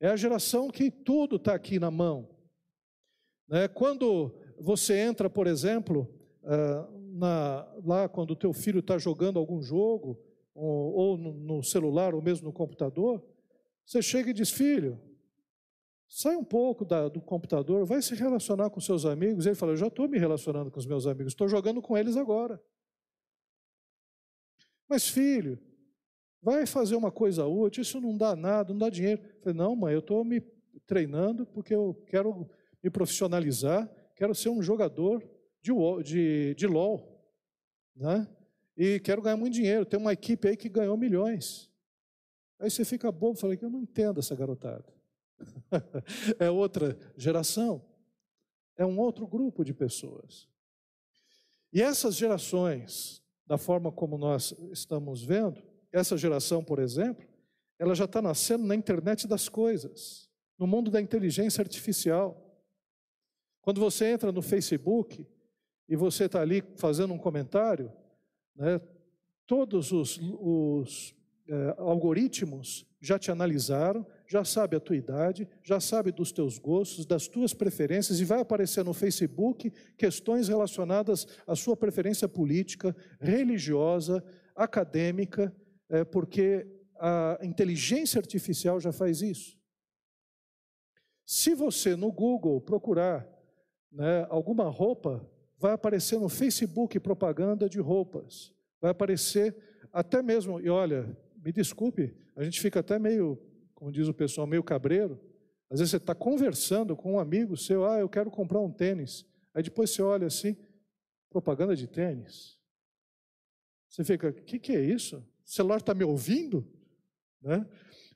é 0.00 0.08
a 0.08 0.16
geração 0.16 0.70
que 0.70 0.90
tudo 0.90 1.36
está 1.36 1.54
aqui 1.54 1.78
na 1.78 1.90
mão. 1.90 2.28
Né? 3.48 3.66
Quando 3.68 4.34
você 4.58 4.98
entra, 4.98 5.28
por 5.28 5.46
exemplo, 5.46 6.08
ah, 6.44 6.88
na, 7.14 7.74
lá 7.84 8.08
quando 8.08 8.32
o 8.32 8.36
teu 8.36 8.52
filho 8.52 8.80
está 8.80 8.98
jogando 8.98 9.38
algum 9.38 9.62
jogo, 9.62 10.20
ou, 10.54 10.92
ou 10.92 11.18
no, 11.18 11.32
no, 11.32 11.62
celular, 11.62 12.14
ou 12.14 12.22
mesmo 12.22 12.46
no 12.46 12.52
computador, 12.52 13.22
você 13.84 14.00
chega 14.00 14.30
e 14.30 14.34
diz, 14.34 14.50
filho, 14.50 15.00
sai 16.08 16.36
um 16.36 16.44
pouco 16.44 16.84
da, 16.84 17.08
do 17.08 17.20
computador, 17.20 17.84
vai 17.84 18.00
se 18.00 18.14
relacionar 18.14 18.70
com 18.70 18.80
seus 18.80 19.04
amigos. 19.04 19.46
Ele 19.46 19.54
fala, 19.54 19.72
eu 19.72 19.76
já 19.76 19.88
estou 19.88 20.08
me 20.08 20.18
relacionando 20.18 20.70
com 20.70 20.78
os 20.78 20.86
meus 20.86 21.06
amigos, 21.06 21.32
estou 21.32 21.48
jogando 21.48 21.82
com 21.82 21.96
eles 21.98 22.16
agora. 22.16 22.60
Mas 24.88 25.08
filho, 25.08 25.58
vai 26.42 26.66
fazer 26.66 26.94
uma 26.94 27.10
coisa 27.10 27.46
útil, 27.46 27.82
isso 27.82 28.00
não 28.00 28.16
dá 28.16 28.36
nada, 28.36 28.72
não 28.72 28.78
dá 28.78 28.90
dinheiro. 28.90 29.22
Eu 29.22 29.40
falei, 29.40 29.54
não, 29.58 29.74
mãe, 29.74 29.94
eu 29.94 30.00
estou 30.00 30.24
me 30.24 30.40
treinando 30.86 31.46
porque 31.46 31.74
eu 31.74 31.94
quero 32.06 32.48
me 32.82 32.90
profissionalizar, 32.90 33.90
quero 34.14 34.34
ser 34.34 34.50
um 34.50 34.62
jogador 34.62 35.22
de, 35.62 35.72
de, 36.02 36.54
de 36.54 36.66
LOL, 36.66 37.18
né? 37.96 38.28
E 38.76 39.00
quero 39.00 39.22
ganhar 39.22 39.36
muito 39.36 39.54
dinheiro. 39.54 39.86
Tem 39.86 39.98
uma 39.98 40.12
equipe 40.12 40.48
aí 40.48 40.56
que 40.56 40.68
ganhou 40.68 40.96
milhões. 40.96 41.70
Aí 42.58 42.70
você 42.70 42.84
fica 42.84 43.10
bobo, 43.10 43.38
falei 43.38 43.56
que 43.56 43.64
eu 43.64 43.70
não 43.70 43.80
entendo 43.80 44.20
essa 44.20 44.34
garotada. 44.34 44.92
é 46.38 46.50
outra 46.50 46.98
geração, 47.16 47.84
é 48.76 48.84
um 48.84 48.98
outro 48.98 49.26
grupo 49.26 49.64
de 49.64 49.72
pessoas. 49.72 50.48
E 51.72 51.80
essas 51.82 52.14
gerações, 52.14 53.23
da 53.46 53.58
forma 53.58 53.92
como 53.92 54.16
nós 54.16 54.54
estamos 54.72 55.24
vendo, 55.24 55.62
essa 55.92 56.16
geração, 56.16 56.64
por 56.64 56.78
exemplo, 56.78 57.26
ela 57.78 57.94
já 57.94 58.04
está 58.04 58.20
nascendo 58.22 58.64
na 58.64 58.74
internet 58.74 59.26
das 59.28 59.48
coisas, 59.48 60.28
no 60.58 60.66
mundo 60.66 60.90
da 60.90 61.00
inteligência 61.00 61.60
artificial. 61.60 62.40
Quando 63.60 63.80
você 63.80 64.06
entra 64.06 64.32
no 64.32 64.42
Facebook, 64.42 65.26
e 65.88 65.96
você 65.96 66.24
está 66.24 66.40
ali 66.40 66.62
fazendo 66.76 67.12
um 67.12 67.18
comentário, 67.18 67.92
né, 68.56 68.80
todos 69.46 69.92
os, 69.92 70.18
os 70.40 71.14
é, 71.48 71.74
algoritmos 71.78 72.86
já 73.00 73.18
te 73.18 73.30
analisaram, 73.30 74.06
já 74.34 74.44
sabe 74.44 74.74
a 74.74 74.80
tua 74.80 74.96
idade, 74.96 75.48
já 75.62 75.78
sabe 75.78 76.10
dos 76.10 76.32
teus 76.32 76.58
gostos, 76.58 77.06
das 77.06 77.28
tuas 77.28 77.54
preferências, 77.54 78.18
e 78.18 78.24
vai 78.24 78.40
aparecer 78.40 78.84
no 78.84 78.92
Facebook 78.92 79.72
questões 79.96 80.48
relacionadas 80.48 81.24
à 81.46 81.54
sua 81.54 81.76
preferência 81.76 82.26
política, 82.26 82.96
religiosa, 83.20 84.24
acadêmica, 84.56 85.54
é, 85.88 86.02
porque 86.02 86.66
a 86.98 87.38
inteligência 87.42 88.18
artificial 88.18 88.80
já 88.80 88.90
faz 88.90 89.22
isso. 89.22 89.56
Se 91.24 91.54
você 91.54 91.94
no 91.94 92.10
Google 92.10 92.60
procurar 92.60 93.24
né, 93.92 94.26
alguma 94.28 94.68
roupa, 94.68 95.24
vai 95.60 95.74
aparecer 95.74 96.18
no 96.18 96.28
Facebook 96.28 96.98
propaganda 96.98 97.68
de 97.68 97.78
roupas, 97.78 98.52
vai 98.80 98.90
aparecer 98.90 99.56
até 99.92 100.20
mesmo, 100.20 100.60
e 100.60 100.68
olha, 100.68 101.16
me 101.36 101.52
desculpe, 101.52 102.16
a 102.34 102.42
gente 102.42 102.60
fica 102.60 102.80
até 102.80 102.98
meio, 102.98 103.40
como 103.84 103.92
diz 103.92 104.08
o 104.08 104.14
pessoal, 104.14 104.46
meio 104.46 104.62
cabreiro. 104.62 105.20
Às 105.68 105.78
vezes 105.78 105.90
você 105.90 105.98
está 105.98 106.14
conversando 106.14 106.96
com 106.96 107.12
um 107.12 107.18
amigo 107.18 107.54
seu, 107.54 107.84
ah, 107.84 107.98
eu 107.98 108.08
quero 108.08 108.30
comprar 108.30 108.58
um 108.58 108.72
tênis. 108.72 109.26
Aí 109.52 109.62
depois 109.62 109.90
você 109.90 110.00
olha 110.00 110.26
assim, 110.26 110.56
propaganda 111.28 111.76
de 111.76 111.86
tênis. 111.86 112.58
Você 113.86 114.02
fica, 114.02 114.30
o 114.30 114.32
que, 114.32 114.58
que 114.58 114.74
é 114.74 114.80
isso? 114.80 115.18
O 115.18 115.50
celular 115.50 115.76
está 115.76 115.92
me 115.92 116.02
ouvindo? 116.02 116.66
Né? 117.42 117.66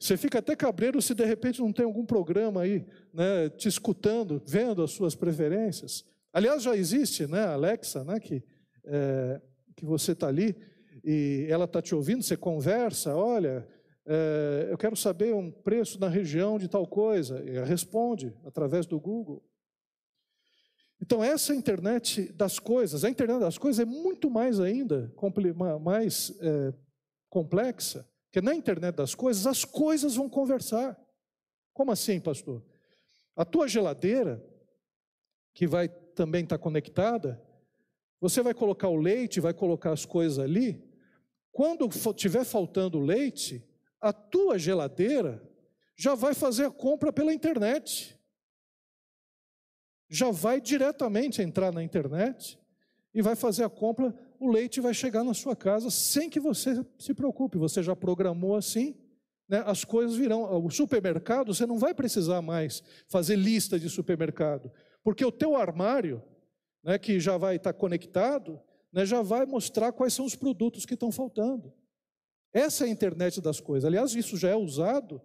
Você 0.01 0.17
fica 0.17 0.39
até 0.39 0.57
cabreiro 0.57 1.03
se 1.03 1.15
de 1.15 1.27
repente 1.27 1.61
não 1.61 1.71
tem 1.71 1.85
algum 1.85 2.07
programa 2.07 2.63
aí, 2.63 2.87
né, 3.13 3.51
te 3.51 3.69
escutando, 3.69 4.43
vendo 4.47 4.83
as 4.83 4.93
suas 4.93 5.15
preferências. 5.15 6.03
Aliás, 6.33 6.63
já 6.63 6.75
existe, 6.75 7.27
né, 7.27 7.45
Alexa, 7.45 8.03
né, 8.05 8.19
que, 8.19 8.43
é, 8.87 9.39
que 9.77 9.85
você 9.85 10.13
está 10.13 10.29
ali 10.29 10.57
e 11.05 11.47
ela 11.51 11.67
está 11.67 11.83
te 11.83 11.95
ouvindo, 11.95 12.23
você 12.23 12.39
conversa, 12.39 13.15
olha, 13.15 13.69
é, 14.11 14.69
eu 14.71 14.79
quero 14.79 14.97
saber 14.97 15.35
um 15.35 15.51
preço 15.51 16.01
na 16.01 16.09
região 16.09 16.59
de 16.59 16.67
tal 16.67 16.87
coisa, 16.87 17.45
e 17.45 17.55
ela 17.55 17.67
responde 17.67 18.35
através 18.43 18.87
do 18.87 18.99
Google. 18.99 19.45
Então, 20.99 21.23
essa 21.23 21.55
internet 21.55 22.33
das 22.33 22.59
coisas, 22.59 23.05
a 23.05 23.11
internet 23.11 23.39
das 23.39 23.59
coisas 23.59 23.79
é 23.79 23.85
muito 23.85 24.31
mais 24.31 24.59
ainda, 24.59 25.13
mais 25.83 26.33
é, 26.41 26.73
complexa, 27.29 28.09
porque 28.25 28.41
na 28.41 28.55
internet 28.55 28.97
das 28.97 29.15
coisas, 29.15 29.47
as 29.47 29.65
coisas 29.65 30.17
vão 30.17 30.29
conversar. 30.29 30.99
Como 31.75 31.93
assim, 31.93 32.19
pastor? 32.19 32.65
A 33.37 33.45
tua 33.45 33.69
geladeira, 33.69 34.43
que 35.55 35.67
vai 35.67 35.87
também 35.89 36.45
estar 36.45 36.59
conectada, 36.59 37.43
você 38.21 38.43
vai 38.43 38.55
colocar 38.55 38.89
o 38.89 38.97
leite, 38.97 39.39
vai 39.39 39.53
colocar 39.53 39.93
as 39.93 40.07
coisas 40.07 40.39
ali. 40.39 40.83
Quando 41.53 41.89
tiver 42.15 42.45
faltando 42.45 42.99
leite, 42.99 43.68
a 44.01 44.13
tua 44.13 44.59
geladeira 44.59 45.43
já 45.97 46.15
vai 46.15 46.35
fazer 46.35 46.67
a 46.67 46.71
compra 46.71 47.13
pela 47.13 47.33
internet. 47.33 48.19
Já 50.09 50.31
vai 50.31 50.61
diretamente 50.61 51.43
entrar 51.43 51.73
na 51.73 51.83
internet 51.83 52.59
e 53.13 53.21
vai 53.21 53.37
fazer 53.37 53.65
a 53.65 53.69
compra 53.69 54.15
o 54.41 54.51
leite 54.51 54.81
vai 54.81 54.95
chegar 54.95 55.25
na 55.25 55.35
sua 55.35 55.57
casa 55.57 55.91
sem 55.91 56.31
que 56.31 56.39
você 56.39 56.85
se 56.99 57.13
preocupe. 57.13 57.59
Você 57.59 57.83
já 57.83 57.97
programou 57.97 58.55
assim, 58.55 58.95
né? 59.49 59.63
as 59.67 59.85
coisas 59.85 60.17
virão. 60.17 60.65
O 60.65 60.71
supermercado, 60.71 61.53
você 61.53 61.67
não 61.67 61.79
vai 61.79 61.93
precisar 61.93 62.41
mais 62.41 62.83
fazer 63.09 63.37
lista 63.37 63.79
de 63.79 63.91
supermercado, 63.91 64.71
porque 65.03 65.25
o 65.25 65.33
teu 65.33 65.57
armário, 65.57 66.23
né, 66.85 66.99
que 66.99 67.19
já 67.19 67.37
vai 67.37 67.57
estar 67.57 67.73
conectado, 67.73 68.61
né, 68.93 69.05
já 69.05 69.23
vai 69.23 69.45
mostrar 69.45 69.93
quais 69.93 70.15
são 70.15 70.25
os 70.25 70.37
produtos 70.37 70.87
que 70.87 70.95
estão 70.95 71.11
faltando. 71.11 71.73
Essa 72.53 72.85
é 72.85 72.89
a 72.89 72.91
internet 72.91 73.41
das 73.41 73.61
coisas. 73.61 73.87
Aliás, 73.87 74.15
isso 74.15 74.37
já 74.37 74.51
é 74.51 74.57
usado 74.57 75.21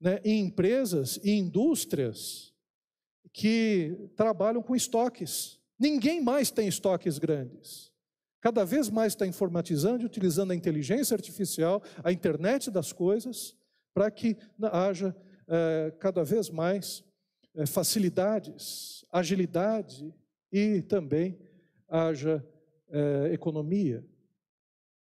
né, 0.00 0.20
em 0.24 0.40
empresas 0.40 1.18
e 1.22 1.32
indústrias 1.32 2.52
que 3.32 4.10
trabalham 4.16 4.62
com 4.62 4.74
estoques. 4.74 5.58
Ninguém 5.78 6.20
mais 6.20 6.50
tem 6.50 6.68
estoques 6.68 7.18
grandes. 7.18 7.90
Cada 8.40 8.64
vez 8.64 8.88
mais 8.88 9.12
está 9.12 9.26
informatizando 9.26 10.02
e 10.02 10.06
utilizando 10.06 10.50
a 10.50 10.56
inteligência 10.56 11.14
artificial, 11.14 11.82
a 12.02 12.10
internet 12.10 12.70
das 12.70 12.92
coisas, 12.92 13.54
para 13.92 14.10
que 14.10 14.36
haja 14.62 15.14
é, 15.46 15.92
cada 15.98 16.24
vez 16.24 16.48
mais 16.48 17.04
é, 17.54 17.66
facilidades, 17.66 19.04
agilidade 19.12 20.14
e 20.50 20.80
também 20.82 21.38
haja 21.88 22.44
é, 22.88 23.30
economia. 23.32 24.04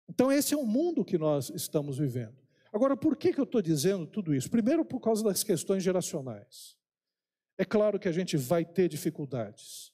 Então, 0.09 0.31
esse 0.31 0.53
é 0.53 0.57
o 0.57 0.65
mundo 0.65 1.03
que 1.03 1.17
nós 1.17 1.49
estamos 1.49 1.97
vivendo. 1.97 2.35
Agora, 2.71 2.95
por 2.95 3.15
que, 3.15 3.33
que 3.33 3.39
eu 3.39 3.45
estou 3.45 3.61
dizendo 3.61 4.05
tudo 4.05 4.33
isso? 4.33 4.49
Primeiro, 4.49 4.85
por 4.85 4.99
causa 4.99 5.23
das 5.23 5.43
questões 5.43 5.83
geracionais. 5.83 6.75
É 7.57 7.65
claro 7.65 7.99
que 7.99 8.07
a 8.07 8.11
gente 8.11 8.37
vai 8.37 8.63
ter 8.63 8.87
dificuldades 8.87 9.91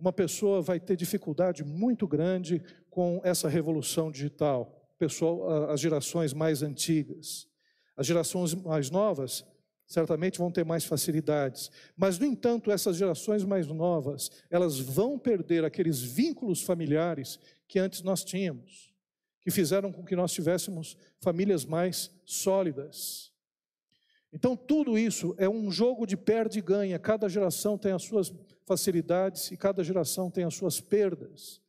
uma 0.00 0.12
pessoa 0.12 0.62
vai 0.62 0.80
ter 0.80 0.96
dificuldade 0.96 1.62
muito 1.62 2.08
grande 2.08 2.62
com 2.88 3.20
essa 3.22 3.48
revolução 3.48 4.10
digital, 4.10 4.74
pessoal, 4.98 5.70
as 5.70 5.78
gerações 5.78 6.32
mais 6.32 6.62
antigas. 6.62 7.46
As 7.96 8.06
gerações 8.06 8.54
mais 8.54 8.90
novas 8.90 9.44
certamente 9.86 10.38
vão 10.38 10.50
ter 10.50 10.64
mais 10.64 10.84
facilidades, 10.84 11.68
mas 11.96 12.16
no 12.16 12.24
entanto, 12.24 12.70
essas 12.70 12.96
gerações 12.96 13.44
mais 13.44 13.66
novas, 13.66 14.30
elas 14.48 14.78
vão 14.78 15.18
perder 15.18 15.64
aqueles 15.64 16.00
vínculos 16.00 16.62
familiares 16.62 17.40
que 17.66 17.78
antes 17.78 18.00
nós 18.00 18.24
tínhamos, 18.24 18.89
que 19.40 19.50
fizeram 19.50 19.92
com 19.92 20.04
que 20.04 20.16
nós 20.16 20.32
tivéssemos 20.32 20.96
famílias 21.20 21.64
mais 21.64 22.10
sólidas. 22.24 23.32
Então, 24.32 24.56
tudo 24.56 24.98
isso 24.98 25.34
é 25.38 25.48
um 25.48 25.70
jogo 25.70 26.06
de 26.06 26.16
perde 26.16 26.58
e 26.58 26.62
ganha, 26.62 26.98
cada 26.98 27.28
geração 27.28 27.76
tem 27.76 27.92
as 27.92 28.02
suas 28.02 28.32
facilidades 28.66 29.50
e 29.50 29.56
cada 29.56 29.82
geração 29.82 30.30
tem 30.30 30.44
as 30.44 30.54
suas 30.54 30.80
perdas. 30.80 31.60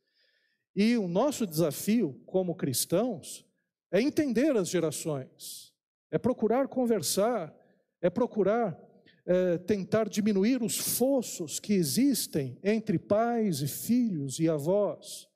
E 0.74 0.96
o 0.96 1.08
nosso 1.08 1.46
desafio 1.46 2.20
como 2.24 2.54
cristãos 2.54 3.44
é 3.90 4.00
entender 4.00 4.56
as 4.56 4.68
gerações, 4.68 5.74
é 6.10 6.18
procurar 6.18 6.68
conversar, 6.68 7.54
é 8.00 8.08
procurar 8.08 8.78
é, 9.24 9.58
tentar 9.58 10.08
diminuir 10.08 10.62
os 10.62 10.76
fossos 10.78 11.60
que 11.60 11.74
existem 11.74 12.58
entre 12.62 12.98
pais 12.98 13.60
e 13.60 13.68
filhos 13.68 14.38
e 14.40 14.48
avós. 14.48 15.28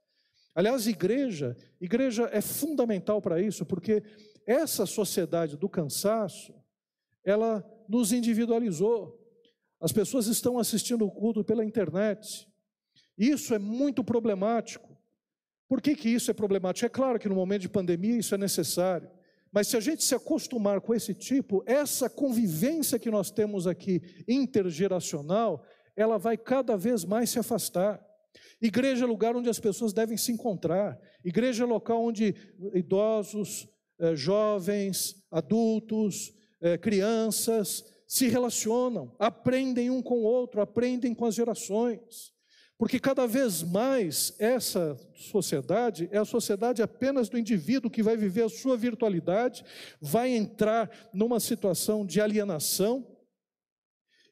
Aliás, 0.56 0.86
igreja, 0.86 1.54
igreja 1.78 2.30
é 2.32 2.40
fundamental 2.40 3.20
para 3.20 3.42
isso, 3.42 3.66
porque 3.66 4.02
essa 4.46 4.86
sociedade 4.86 5.54
do 5.54 5.68
cansaço, 5.68 6.54
ela 7.22 7.62
nos 7.86 8.10
individualizou. 8.10 9.20
As 9.78 9.92
pessoas 9.92 10.26
estão 10.28 10.58
assistindo 10.58 11.04
o 11.04 11.10
culto 11.10 11.44
pela 11.44 11.62
internet. 11.62 12.48
Isso 13.18 13.54
é 13.54 13.58
muito 13.58 14.02
problemático. 14.02 14.96
Por 15.68 15.82
que, 15.82 15.94
que 15.94 16.08
isso 16.08 16.30
é 16.30 16.34
problemático? 16.34 16.86
É 16.86 16.88
claro 16.88 17.18
que 17.18 17.28
no 17.28 17.34
momento 17.34 17.60
de 17.62 17.68
pandemia 17.68 18.16
isso 18.16 18.34
é 18.34 18.38
necessário. 18.38 19.10
Mas 19.52 19.68
se 19.68 19.76
a 19.76 19.80
gente 19.80 20.02
se 20.02 20.14
acostumar 20.14 20.80
com 20.80 20.94
esse 20.94 21.12
tipo, 21.12 21.62
essa 21.66 22.08
convivência 22.08 22.98
que 22.98 23.10
nós 23.10 23.30
temos 23.30 23.66
aqui 23.66 24.00
intergeracional, 24.26 25.62
ela 25.94 26.16
vai 26.16 26.38
cada 26.38 26.78
vez 26.78 27.04
mais 27.04 27.28
se 27.28 27.38
afastar. 27.38 28.02
Igreja 28.60 29.04
é 29.04 29.08
lugar 29.08 29.36
onde 29.36 29.48
as 29.48 29.60
pessoas 29.60 29.92
devem 29.92 30.16
se 30.16 30.32
encontrar. 30.32 30.98
Igreja 31.24 31.64
é 31.64 31.66
local 31.66 32.04
onde 32.04 32.34
idosos, 32.74 33.68
eh, 33.98 34.14
jovens, 34.14 35.16
adultos, 35.30 36.32
eh, 36.60 36.78
crianças 36.78 37.84
se 38.06 38.28
relacionam, 38.28 39.14
aprendem 39.18 39.90
um 39.90 40.00
com 40.00 40.18
o 40.18 40.24
outro, 40.24 40.60
aprendem 40.60 41.14
com 41.14 41.24
as 41.24 41.34
gerações. 41.34 42.34
Porque 42.78 43.00
cada 43.00 43.26
vez 43.26 43.62
mais 43.62 44.34
essa 44.38 44.96
sociedade 45.14 46.08
é 46.12 46.18
a 46.18 46.26
sociedade 46.26 46.82
apenas 46.82 47.28
do 47.28 47.38
indivíduo 47.38 47.90
que 47.90 48.02
vai 48.02 48.16
viver 48.16 48.44
a 48.44 48.50
sua 48.50 48.76
virtualidade, 48.76 49.64
vai 50.00 50.30
entrar 50.30 50.90
numa 51.12 51.40
situação 51.40 52.04
de 52.04 52.20
alienação 52.20 53.15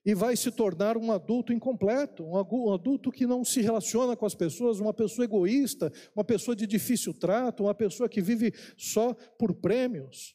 e 0.05 0.15
vai 0.15 0.37
se 0.37 0.51
tornar 0.51 0.97
um 0.97 1.11
adulto 1.11 1.53
incompleto, 1.53 2.25
um 2.25 2.73
adulto 2.73 3.11
que 3.11 3.27
não 3.27 3.45
se 3.45 3.61
relaciona 3.61 4.15
com 4.15 4.27
as 4.27 4.35
pessoas, 4.35 4.79
uma 4.79 4.93
pessoa 4.93 5.25
egoísta, 5.25 5.93
uma 6.15 6.25
pessoa 6.25 6.55
de 6.55 6.67
difícil 6.67 7.15
trato, 7.15 7.63
uma 7.63 7.75
pessoa 7.75 8.09
que 8.09 8.21
vive 8.21 8.53
só 8.77 9.15
por 9.39 9.55
prêmios. 9.55 10.35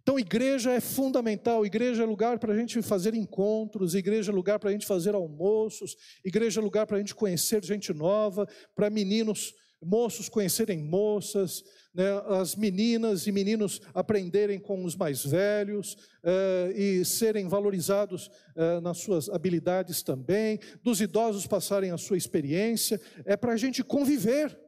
Então, 0.00 0.20
igreja 0.20 0.70
é 0.70 0.80
fundamental, 0.80 1.66
igreja 1.66 2.04
é 2.04 2.06
lugar 2.06 2.38
para 2.38 2.54
a 2.54 2.56
gente 2.56 2.80
fazer 2.80 3.12
encontros, 3.12 3.92
igreja 3.92 4.30
é 4.30 4.34
lugar 4.34 4.58
para 4.58 4.70
a 4.70 4.72
gente 4.72 4.86
fazer 4.86 5.16
almoços, 5.16 5.96
igreja 6.24 6.60
é 6.60 6.62
lugar 6.62 6.86
para 6.86 6.96
a 6.96 7.00
gente 7.00 7.12
conhecer 7.12 7.64
gente 7.64 7.92
nova, 7.92 8.46
para 8.74 8.88
meninos 8.88 9.52
moços 9.86 10.28
conhecerem 10.28 10.82
moças, 10.82 11.62
né, 11.94 12.04
as 12.28 12.56
meninas 12.56 13.26
e 13.26 13.32
meninos 13.32 13.80
aprenderem 13.94 14.58
com 14.58 14.84
os 14.84 14.96
mais 14.96 15.24
velhos 15.24 15.96
eh, 16.22 16.72
e 16.74 17.04
serem 17.04 17.48
valorizados 17.48 18.30
eh, 18.54 18.80
nas 18.80 18.98
suas 18.98 19.28
habilidades 19.28 20.02
também, 20.02 20.58
dos 20.82 21.00
idosos 21.00 21.46
passarem 21.46 21.92
a 21.92 21.96
sua 21.96 22.16
experiência, 22.16 23.00
é 23.24 23.36
para 23.36 23.52
a 23.52 23.56
gente 23.56 23.84
conviver. 23.84 24.58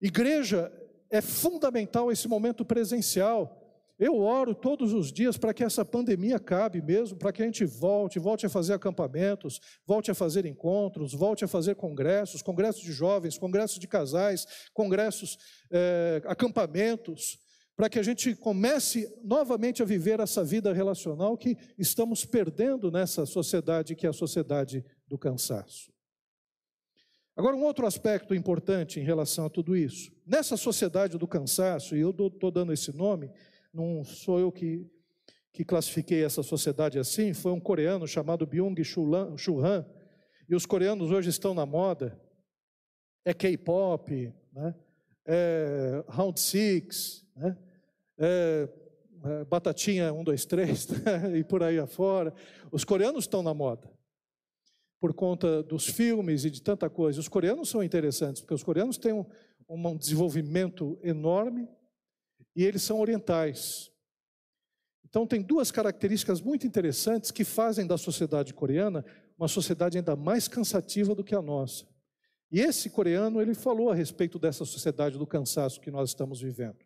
Igreja 0.00 0.70
é 1.10 1.20
fundamental 1.20 2.12
esse 2.12 2.28
momento 2.28 2.64
presencial. 2.64 3.63
Eu 3.98 4.18
oro 4.18 4.54
todos 4.54 4.92
os 4.92 5.12
dias 5.12 5.36
para 5.36 5.54
que 5.54 5.62
essa 5.62 5.84
pandemia 5.84 6.36
acabe 6.36 6.82
mesmo, 6.82 7.16
para 7.16 7.32
que 7.32 7.42
a 7.42 7.44
gente 7.44 7.64
volte, 7.64 8.18
volte 8.18 8.44
a 8.44 8.48
fazer 8.48 8.74
acampamentos, 8.74 9.60
volte 9.86 10.10
a 10.10 10.14
fazer 10.14 10.44
encontros, 10.46 11.12
volte 11.12 11.44
a 11.44 11.48
fazer 11.48 11.76
congressos, 11.76 12.42
congressos 12.42 12.82
de 12.82 12.92
jovens, 12.92 13.38
congressos 13.38 13.78
de 13.78 13.86
casais, 13.86 14.46
congressos, 14.72 15.38
é, 15.70 16.20
acampamentos, 16.26 17.38
para 17.76 17.88
que 17.88 17.98
a 17.98 18.02
gente 18.02 18.34
comece 18.34 19.08
novamente 19.22 19.80
a 19.82 19.86
viver 19.86 20.18
essa 20.18 20.44
vida 20.44 20.72
relacional 20.72 21.36
que 21.36 21.56
estamos 21.78 22.24
perdendo 22.24 22.90
nessa 22.90 23.24
sociedade 23.24 23.94
que 23.94 24.06
é 24.06 24.10
a 24.10 24.12
sociedade 24.12 24.84
do 25.06 25.16
cansaço. 25.16 25.92
Agora, 27.36 27.56
um 27.56 27.64
outro 27.64 27.84
aspecto 27.84 28.32
importante 28.32 29.00
em 29.00 29.02
relação 29.02 29.46
a 29.46 29.50
tudo 29.50 29.76
isso. 29.76 30.12
Nessa 30.24 30.56
sociedade 30.56 31.18
do 31.18 31.26
cansaço, 31.26 31.96
e 31.96 32.00
eu 32.00 32.10
estou 32.10 32.50
dando 32.50 32.72
esse 32.72 32.96
nome, 32.96 33.28
não 33.74 34.04
sou 34.04 34.38
eu 34.38 34.52
que, 34.52 34.88
que 35.52 35.64
classifiquei 35.64 36.24
essa 36.24 36.42
sociedade 36.42 36.98
assim, 36.98 37.34
foi 37.34 37.50
um 37.50 37.60
coreano 37.60 38.06
chamado 38.06 38.46
Byung-Chul 38.46 39.64
Han, 39.64 39.84
e 40.48 40.54
os 40.54 40.64
coreanos 40.64 41.10
hoje 41.10 41.30
estão 41.30 41.52
na 41.52 41.66
moda, 41.66 42.20
é 43.24 43.34
K-pop, 43.34 44.32
né? 44.52 44.74
é 45.26 46.04
Round 46.06 46.38
Six, 46.38 47.26
né? 47.34 47.56
é, 48.18 48.68
é 49.24 49.44
Batatinha 49.46 50.12
1, 50.12 50.22
2, 50.22 50.44
3, 50.44 50.88
e 51.36 51.44
por 51.44 51.62
aí 51.62 51.78
afora. 51.78 52.32
Os 52.70 52.84
coreanos 52.84 53.24
estão 53.24 53.42
na 53.42 53.54
moda, 53.54 53.90
por 55.00 55.14
conta 55.14 55.62
dos 55.62 55.86
filmes 55.86 56.44
e 56.44 56.50
de 56.50 56.62
tanta 56.62 56.88
coisa. 56.88 57.18
Os 57.18 57.28
coreanos 57.28 57.70
são 57.70 57.82
interessantes, 57.82 58.40
porque 58.40 58.54
os 58.54 58.62
coreanos 58.62 58.98
têm 58.98 59.12
um, 59.12 59.26
um 59.68 59.96
desenvolvimento 59.96 60.98
enorme, 61.02 61.68
e 62.54 62.64
eles 62.64 62.82
são 62.82 63.00
orientais. 63.00 63.90
Então, 65.04 65.26
tem 65.26 65.40
duas 65.40 65.70
características 65.70 66.40
muito 66.40 66.66
interessantes 66.66 67.30
que 67.30 67.44
fazem 67.44 67.86
da 67.86 67.96
sociedade 67.96 68.52
coreana 68.52 69.04
uma 69.38 69.48
sociedade 69.48 69.98
ainda 69.98 70.16
mais 70.16 70.48
cansativa 70.48 71.14
do 71.14 71.24
que 71.24 71.34
a 71.34 71.42
nossa. 71.42 71.86
E 72.50 72.60
esse 72.60 72.88
coreano, 72.88 73.40
ele 73.40 73.54
falou 73.54 73.90
a 73.90 73.94
respeito 73.94 74.38
dessa 74.38 74.64
sociedade 74.64 75.18
do 75.18 75.26
cansaço 75.26 75.80
que 75.80 75.90
nós 75.90 76.10
estamos 76.10 76.40
vivendo. 76.40 76.78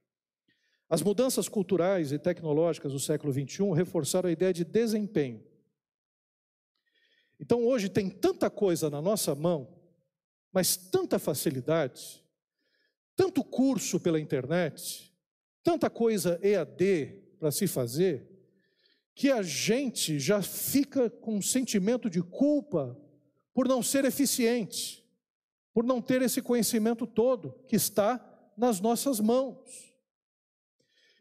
As 0.89 1.03
mudanças 1.03 1.49
culturais 1.49 2.13
e 2.13 2.19
tecnológicas 2.19 2.93
do 2.93 3.01
século 3.01 3.33
XXI 3.33 3.73
reforçaram 3.75 4.29
a 4.29 4.33
ideia 4.33 4.53
de 4.53 4.65
desempenho. 4.65 5.45
Então, 7.39 7.65
hoje 7.67 7.89
tem 7.89 8.09
tanta 8.09 8.49
coisa 8.49 8.89
na 8.89 9.03
nossa 9.03 9.35
mão, 9.35 9.79
mas 10.51 10.77
tanta 10.77 11.19
facilidade, 11.19 12.25
tanto 13.15 13.45
curso 13.45 14.01
pela 14.01 14.19
internet, 14.19 15.08
tanta 15.69 15.91
coisa 15.91 16.41
EAD 16.43 17.13
para 17.39 17.51
se 17.51 17.67
fazer, 17.67 18.27
que 19.15 19.31
a 19.31 19.43
gente 19.43 20.19
já 20.19 20.41
fica 20.41 21.11
com 21.11 21.37
um 21.37 21.43
sentimento 21.43 22.09
de 22.09 22.23
culpa 22.23 22.99
por 23.53 23.69
não 23.69 23.83
ser 23.83 24.07
eficiente, 24.07 25.05
por 25.75 25.85
não 25.85 26.01
ter 26.01 26.23
esse 26.23 26.41
conhecimento 26.41 27.07
todo 27.07 27.53
que 27.69 27.77
está 27.77 28.19
nas 28.57 28.81
nossas 28.81 29.21
mãos. 29.21 29.93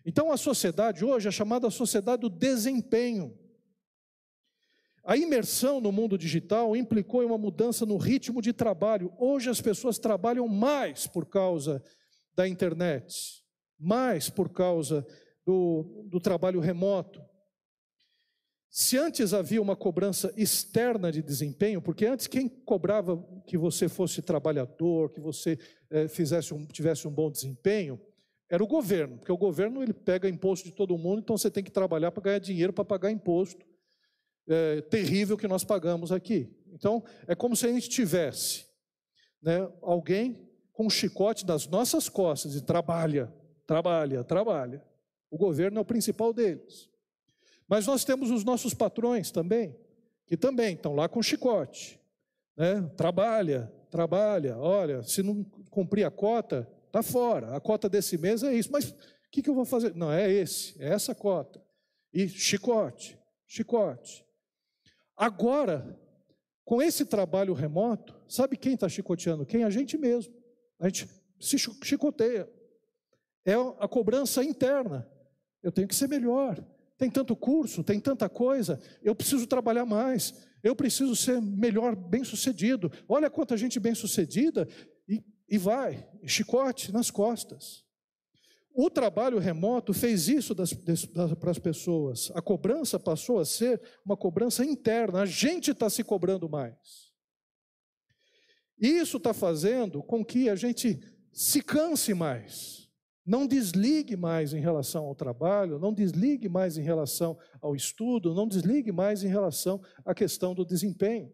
Então 0.05 0.31
a 0.31 0.37
sociedade 0.37 1.03
hoje 1.03 1.27
é 1.27 1.31
chamada 1.31 1.69
sociedade 1.69 2.21
do 2.21 2.29
desempenho. 2.29 3.37
A 5.03 5.17
imersão 5.17 5.81
no 5.81 5.91
mundo 5.91 6.17
digital 6.17 6.73
implicou 6.73 7.25
uma 7.25 7.37
mudança 7.37 7.85
no 7.85 7.97
ritmo 7.97 8.41
de 8.41 8.53
trabalho. 8.53 9.13
Hoje 9.17 9.49
as 9.49 9.59
pessoas 9.59 9.99
trabalham 9.99 10.47
mais 10.47 11.05
por 11.05 11.25
causa 11.25 11.83
da 12.33 12.47
internet 12.47 13.45
mais 13.79 14.29
por 14.29 14.49
causa 14.49 15.05
do, 15.45 16.05
do 16.09 16.19
trabalho 16.19 16.59
remoto. 16.59 17.21
Se 18.69 18.97
antes 18.97 19.33
havia 19.33 19.61
uma 19.61 19.75
cobrança 19.75 20.33
externa 20.35 21.11
de 21.11 21.21
desempenho, 21.21 21.81
porque 21.81 22.05
antes 22.05 22.27
quem 22.27 22.47
cobrava 22.47 23.17
que 23.47 23.57
você 23.57 23.87
fosse 23.87 24.21
trabalhador, 24.21 25.11
que 25.11 25.21
você 25.21 25.57
é, 25.89 26.07
fizesse 26.07 26.53
um, 26.53 26.65
tivesse 26.65 27.07
um 27.07 27.11
bom 27.11 27.31
desempenho, 27.31 27.99
era 28.49 28.63
o 28.63 28.67
governo, 28.67 29.17
porque 29.17 29.31
o 29.31 29.37
governo 29.37 29.81
ele 29.81 29.93
pega 29.93 30.29
imposto 30.29 30.69
de 30.69 30.75
todo 30.75 30.97
mundo, 30.97 31.19
então 31.19 31.37
você 31.37 31.49
tem 31.49 31.63
que 31.63 31.71
trabalhar 31.71 32.11
para 32.11 32.23
ganhar 32.23 32.39
dinheiro 32.39 32.71
para 32.71 32.85
pagar 32.85 33.11
imposto 33.11 33.65
é, 34.47 34.81
terrível 34.81 35.37
que 35.37 35.47
nós 35.47 35.63
pagamos 35.63 36.11
aqui. 36.11 36.55
Então 36.71 37.03
é 37.27 37.35
como 37.35 37.55
se 37.55 37.65
a 37.65 37.71
gente 37.71 37.89
tivesse 37.89 38.65
né, 39.41 39.69
alguém 39.81 40.47
com 40.71 40.85
um 40.85 40.89
chicote 40.89 41.45
nas 41.45 41.67
nossas 41.67 42.07
costas 42.07 42.55
e 42.55 42.61
trabalha, 42.61 43.33
Trabalha, 43.67 44.23
trabalha. 44.23 44.81
O 45.29 45.37
governo 45.37 45.77
é 45.77 45.81
o 45.81 45.85
principal 45.85 46.31
deles. 46.31 46.89
Mas 47.67 47.85
nós 47.85 48.05
temos 48.05 48.31
os 48.31 48.45
nossos 48.45 48.73
patrões 48.73 49.29
também, 49.29 49.77
que 50.25 50.37
também 50.37 50.73
estão 50.73 50.95
lá 50.95 51.09
com 51.09 51.21
chicote. 51.21 51.99
Né? 52.55 52.81
Trabalha, 52.95 53.71
trabalha. 53.91 54.57
Olha, 54.57 55.03
se 55.03 55.21
não 55.21 55.43
cumprir 55.69 56.05
a 56.05 56.11
cota, 56.11 56.65
está 56.85 57.03
fora. 57.03 57.53
A 57.55 57.59
cota 57.59 57.89
desse 57.89 58.17
mês 58.17 58.41
é 58.41 58.53
isso. 58.53 58.71
Mas 58.71 58.89
o 58.89 58.95
que, 59.29 59.41
que 59.41 59.49
eu 59.49 59.53
vou 59.53 59.65
fazer? 59.65 59.93
Não, 59.93 60.09
é 60.09 60.31
esse, 60.31 60.81
é 60.81 60.87
essa 60.87 61.13
cota. 61.13 61.61
E 62.13 62.29
chicote, 62.29 63.19
chicote. 63.45 64.25
Agora, 65.13 65.99
com 66.63 66.81
esse 66.81 67.05
trabalho 67.05 67.53
remoto, 67.53 68.15
sabe 68.29 68.55
quem 68.55 68.75
está 68.75 68.87
chicoteando? 68.87 69.45
Quem? 69.45 69.65
A 69.65 69.69
gente 69.69 69.97
mesmo. 69.97 70.33
A 70.79 70.87
gente 70.87 71.09
se 71.37 71.57
chicoteia 71.57 72.49
é 73.47 73.53
a 73.79 73.87
cobrança 73.87 74.43
interna. 74.43 75.09
Eu 75.63 75.71
tenho 75.71 75.87
que 75.87 75.95
ser 75.95 76.09
melhor. 76.09 76.61
Tem 76.97 77.09
tanto 77.09 77.35
curso, 77.35 77.83
tem 77.83 77.99
tanta 77.99 78.27
coisa, 78.27 78.81
eu 79.03 79.15
preciso 79.15 79.45
trabalhar 79.45 79.85
mais, 79.85 80.33
eu 80.63 80.75
preciso 80.75 81.15
ser 81.15 81.39
melhor, 81.39 81.95
bem-sucedido. 81.95 82.91
Olha 83.07 83.29
quanta 83.29 83.55
gente 83.55 83.79
bem-sucedida 83.79 84.67
e, 85.07 85.23
e 85.47 85.57
vai, 85.59 86.09
chicote 86.25 86.91
nas 86.91 87.11
costas. 87.11 87.85
O 88.73 88.89
trabalho 88.89 89.37
remoto 89.37 89.93
fez 89.93 90.27
isso 90.27 90.53
das, 90.53 90.71
das, 90.71 91.05
para 91.05 91.51
as 91.51 91.59
pessoas. 91.59 92.31
A 92.33 92.41
cobrança 92.41 92.99
passou 92.99 93.39
a 93.39 93.45
ser 93.45 93.79
uma 94.03 94.17
cobrança 94.17 94.65
interna, 94.65 95.21
a 95.21 95.25
gente 95.25 95.71
está 95.71 95.89
se 95.89 96.03
cobrando 96.03 96.49
mais. 96.49 97.11
Isso 98.79 99.17
está 99.17 99.33
fazendo 99.33 100.03
com 100.03 100.25
que 100.25 100.49
a 100.49 100.55
gente 100.55 100.99
se 101.31 101.61
canse 101.61 102.13
mais. 102.13 102.86
Não 103.27 103.45
desligue 103.45 104.15
mais 104.15 104.53
em 104.53 104.61
relação 104.61 105.03
ao 105.03 105.13
trabalho, 105.13 105.77
não 105.77 105.93
desligue 105.93 106.47
mais 106.47 106.77
em 106.77 106.81
relação 106.81 107.37
ao 107.59 107.75
estudo, 107.75 108.33
não 108.33 108.47
desligue 108.47 108.89
mais 108.89 109.21
em 109.21 109.27
relação 109.27 109.81
à 110.05 110.15
questão 110.15 110.55
do 110.55 110.65
desempenho. 110.65 111.33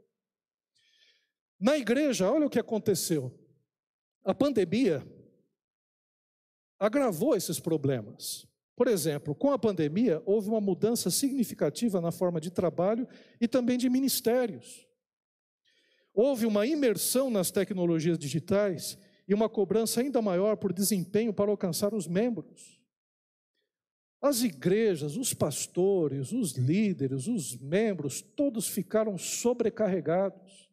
Na 1.60 1.78
igreja, 1.78 2.32
olha 2.32 2.48
o 2.48 2.50
que 2.50 2.58
aconteceu. 2.58 3.32
A 4.26 4.34
pandemia 4.34 5.06
agravou 6.80 7.36
esses 7.36 7.60
problemas. 7.60 8.48
Por 8.76 8.88
exemplo, 8.88 9.36
com 9.36 9.52
a 9.52 9.60
pandemia, 9.60 10.20
houve 10.26 10.50
uma 10.50 10.60
mudança 10.60 11.12
significativa 11.12 12.02
na 12.02 12.12
forma 12.12 12.42
de 12.42 12.50
trabalho 12.50 13.08
e 13.40 13.48
também 13.48 13.78
de 13.78 13.88
ministérios. 13.88 14.88
Houve 16.12 16.48
uma 16.48 16.66
imersão 16.66 17.30
nas 17.30 17.52
tecnologias 17.52 18.18
digitais 18.18 18.98
e 19.28 19.34
uma 19.34 19.50
cobrança 19.50 20.02
ainda 20.02 20.22
maior 20.22 20.58
por 20.58 20.74
desempenho 20.74 21.34
para 21.34 21.50
alcançar 21.50 21.94
os 21.94 22.08
membros. 22.08 22.82
As 24.22 24.42
igrejas, 24.42 25.18
os 25.18 25.34
pastores, 25.34 26.32
os 26.32 26.54
líderes, 26.54 27.28
os 27.28 27.58
membros, 27.58 28.22
todos 28.22 28.68
ficaram 28.68 29.18
sobrecarregados. 29.18 30.72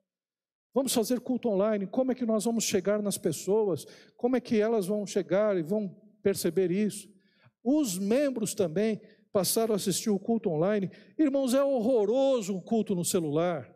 Vamos 0.72 0.94
fazer 0.94 1.18
culto 1.18 1.48
online, 1.48 1.86
como 1.86 2.12
é 2.12 2.14
que 2.14 2.24
nós 2.24 2.44
vamos 2.44 2.62
chegar 2.62 3.02
nas 3.02 3.18
pessoas? 3.18 3.84
Como 4.16 4.36
é 4.36 4.40
que 4.40 4.60
elas 4.60 4.86
vão 4.86 5.04
chegar 5.04 5.56
e 5.56 5.62
vão 5.62 5.88
perceber 6.22 6.70
isso? 6.70 7.12
Os 7.62 7.98
membros 7.98 8.54
também 8.54 9.00
passaram 9.32 9.72
a 9.72 9.76
assistir 9.76 10.10
o 10.10 10.18
culto 10.18 10.48
online. 10.48 10.90
Irmãos, 11.18 11.52
é 11.52 11.62
horroroso 11.62 12.56
o 12.56 12.62
culto 12.62 12.94
no 12.94 13.04
celular. 13.04 13.68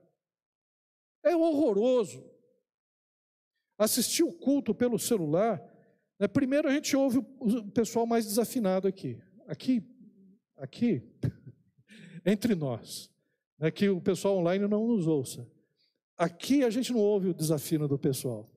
É 1.25 1.37
horroroso 1.37 2.25
assistir 3.85 4.22
o 4.22 4.32
culto 4.32 4.74
pelo 4.74 4.99
celular, 4.99 5.62
né, 6.18 6.26
primeiro 6.26 6.68
a 6.68 6.72
gente 6.72 6.97
ouve 6.97 7.18
o 7.18 7.70
pessoal 7.70 8.07
mais 8.07 8.26
desafinado 8.26 8.89
aqui. 8.89 9.20
Aqui, 9.47 9.82
aqui, 10.57 11.03
entre 12.24 12.55
nós, 12.55 13.11
né, 13.59 13.70
que 13.70 13.89
o 13.89 14.01
pessoal 14.01 14.39
online 14.39 14.66
não 14.66 14.87
nos 14.87 15.07
ouça. 15.07 15.47
Aqui 16.16 16.64
a 16.64 16.70
gente 16.70 16.93
não 16.93 17.01
ouve 17.01 17.28
o 17.28 17.35
desafino 17.35 17.89
do 17.89 17.99
pessoal. 17.99 18.51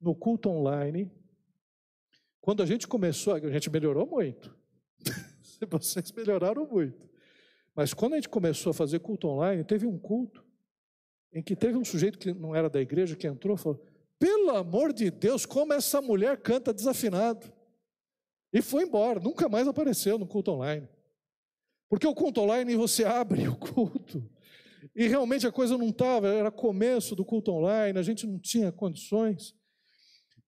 no 0.00 0.14
culto 0.14 0.48
online. 0.48 1.12
Quando 2.40 2.62
a 2.62 2.66
gente 2.66 2.88
começou, 2.88 3.34
a 3.34 3.50
gente 3.50 3.68
melhorou 3.68 4.06
muito. 4.06 4.56
Vocês 5.68 6.10
melhoraram 6.12 6.66
muito. 6.66 7.06
Mas 7.74 7.92
quando 7.92 8.14
a 8.14 8.16
gente 8.16 8.30
começou 8.30 8.70
a 8.70 8.74
fazer 8.74 8.98
culto 9.00 9.28
online, 9.28 9.62
teve 9.62 9.86
um 9.86 9.98
culto 9.98 10.42
em 11.32 11.42
que 11.42 11.54
teve 11.54 11.76
um 11.76 11.84
sujeito 11.84 12.18
que 12.18 12.32
não 12.32 12.54
era 12.54 12.68
da 12.68 12.80
igreja 12.80 13.14
que 13.14 13.26
entrou 13.26 13.56
e 13.56 13.58
falou: 13.58 13.84
pelo 14.20 14.50
amor 14.50 14.92
de 14.92 15.10
Deus, 15.10 15.46
como 15.46 15.72
essa 15.72 16.02
mulher 16.02 16.36
canta 16.36 16.74
desafinado. 16.74 17.50
E 18.52 18.60
foi 18.60 18.84
embora, 18.84 19.18
nunca 19.18 19.48
mais 19.48 19.66
apareceu 19.66 20.18
no 20.18 20.26
culto 20.26 20.52
online. 20.52 20.86
Porque 21.88 22.06
o 22.06 22.14
culto 22.14 22.42
online 22.42 22.76
você 22.76 23.02
abre 23.02 23.48
o 23.48 23.56
culto. 23.56 24.22
E 24.94 25.08
realmente 25.08 25.46
a 25.46 25.52
coisa 25.52 25.78
não 25.78 25.88
estava, 25.88 26.28
era 26.28 26.50
começo 26.50 27.16
do 27.16 27.24
culto 27.24 27.50
online, 27.50 27.98
a 27.98 28.02
gente 28.02 28.26
não 28.26 28.38
tinha 28.38 28.70
condições. 28.70 29.54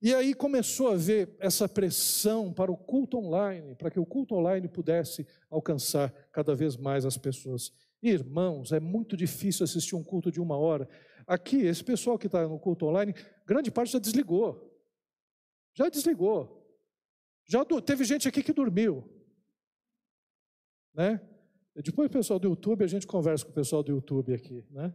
E 0.03 0.13
aí 0.15 0.35
começou 0.35 0.89
a 0.89 0.95
haver 0.95 1.35
essa 1.39 1.67
pressão 1.67 2.53
para 2.53 2.71
o 2.71 2.77
culto 2.77 3.17
online, 3.17 3.75
para 3.75 3.91
que 3.91 4.01
o 4.01 4.05
culto 4.05 4.35
online 4.35 4.69
pudesse 4.69 5.27
alcançar 5.49 6.13
cada 6.31 6.55
vez 6.55 6.77
mais 6.77 7.07
as 7.07 7.17
pessoas. 7.17 7.73
Irmãos, 8.03 8.73
é 8.73 8.81
muito 8.81 9.17
difícil 9.17 9.63
assistir 9.63 9.95
um 9.95 10.03
culto 10.03 10.31
de 10.31 10.41
uma 10.41 10.57
hora. 10.57 10.89
Aqui, 11.25 11.59
esse 11.59 11.85
pessoal 11.85 12.19
que 12.19 12.27
está 12.27 12.47
no 12.49 12.59
culto 12.59 12.87
online, 12.87 13.15
grande 13.47 13.71
parte 13.71 13.93
já 13.93 14.01
desligou. 14.01 14.77
Já 15.73 15.89
desligou. 15.89 16.67
Já 17.45 17.65
teve 17.85 18.05
gente 18.05 18.27
aqui 18.27 18.43
que 18.43 18.53
dormiu. 18.53 19.09
Né? 20.93 21.21
Depois 21.77 22.09
o 22.09 22.13
pessoal 22.13 22.41
do 22.41 22.49
YouTube, 22.49 22.83
a 22.83 22.89
gente 22.89 23.07
conversa 23.07 23.45
com 23.45 23.53
o 23.53 23.55
pessoal 23.55 23.85
do 23.85 23.93
YouTube 23.93 24.35
aqui. 24.35 24.67
Né? 24.71 24.93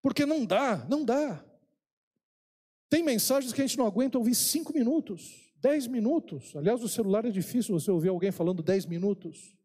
Porque 0.00 0.24
não 0.24 0.46
dá, 0.46 0.86
não 0.88 1.04
dá. 1.04 1.44
Tem 2.88 3.02
mensagens 3.02 3.52
que 3.52 3.60
a 3.60 3.66
gente 3.66 3.78
não 3.78 3.86
aguenta 3.86 4.16
ouvir 4.16 4.34
cinco 4.34 4.72
minutos, 4.72 5.52
dez 5.56 5.86
minutos. 5.86 6.54
Aliás, 6.54 6.80
no 6.80 6.88
celular 6.88 7.24
é 7.24 7.30
difícil 7.30 7.78
você 7.78 7.90
ouvir 7.90 8.10
alguém 8.10 8.30
falando 8.30 8.62
dez 8.62 8.86
minutos. 8.86 9.56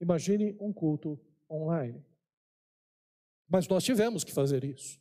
Imagine 0.00 0.56
um 0.60 0.72
culto 0.72 1.18
online. 1.52 2.04
Mas 3.48 3.68
nós 3.68 3.84
tivemos 3.84 4.24
que 4.24 4.32
fazer 4.32 4.64
isso 4.64 5.00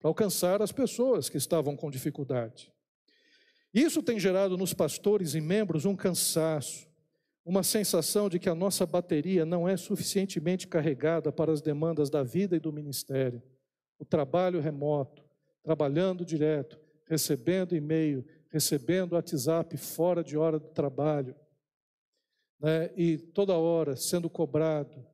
para 0.00 0.08
alcançar 0.08 0.62
as 0.62 0.72
pessoas 0.72 1.28
que 1.28 1.36
estavam 1.36 1.76
com 1.76 1.90
dificuldade. 1.90 2.72
Isso 3.72 4.02
tem 4.02 4.18
gerado 4.18 4.56
nos 4.56 4.72
pastores 4.72 5.34
e 5.34 5.40
membros 5.40 5.84
um 5.84 5.94
cansaço, 5.94 6.88
uma 7.44 7.62
sensação 7.62 8.28
de 8.28 8.38
que 8.38 8.48
a 8.48 8.54
nossa 8.54 8.86
bateria 8.86 9.44
não 9.44 9.68
é 9.68 9.76
suficientemente 9.76 10.66
carregada 10.66 11.32
para 11.32 11.52
as 11.52 11.60
demandas 11.60 12.10
da 12.10 12.22
vida 12.22 12.56
e 12.56 12.60
do 12.60 12.72
ministério. 12.72 13.42
O 13.98 14.04
trabalho 14.04 14.60
remoto, 14.60 15.24
trabalhando 15.62 16.24
direto, 16.24 16.78
recebendo 17.06 17.74
e-mail, 17.74 18.24
recebendo 18.50 19.14
WhatsApp 19.14 19.76
fora 19.76 20.22
de 20.22 20.36
hora 20.36 20.58
do 20.58 20.68
trabalho, 20.68 21.34
né, 22.60 22.90
e 22.96 23.18
toda 23.18 23.56
hora 23.56 23.96
sendo 23.96 24.28
cobrado, 24.28 25.04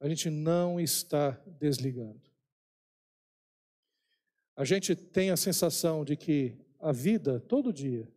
a 0.00 0.08
gente 0.08 0.30
não 0.30 0.80
está 0.80 1.32
desligando. 1.58 2.20
A 4.56 4.64
gente 4.64 4.96
tem 4.96 5.30
a 5.30 5.36
sensação 5.36 6.04
de 6.04 6.16
que 6.16 6.56
a 6.80 6.90
vida, 6.90 7.38
todo 7.40 7.72
dia, 7.72 8.10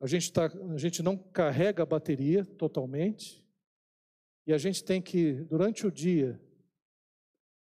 a 0.00 0.06
gente, 0.06 0.32
tá, 0.32 0.46
a 0.46 0.78
gente 0.78 1.02
não 1.02 1.16
carrega 1.16 1.82
a 1.82 1.86
bateria 1.86 2.44
totalmente, 2.44 3.44
e 4.46 4.52
a 4.52 4.58
gente 4.58 4.82
tem 4.82 5.02
que, 5.02 5.32
durante 5.44 5.86
o 5.86 5.92
dia, 5.92 6.40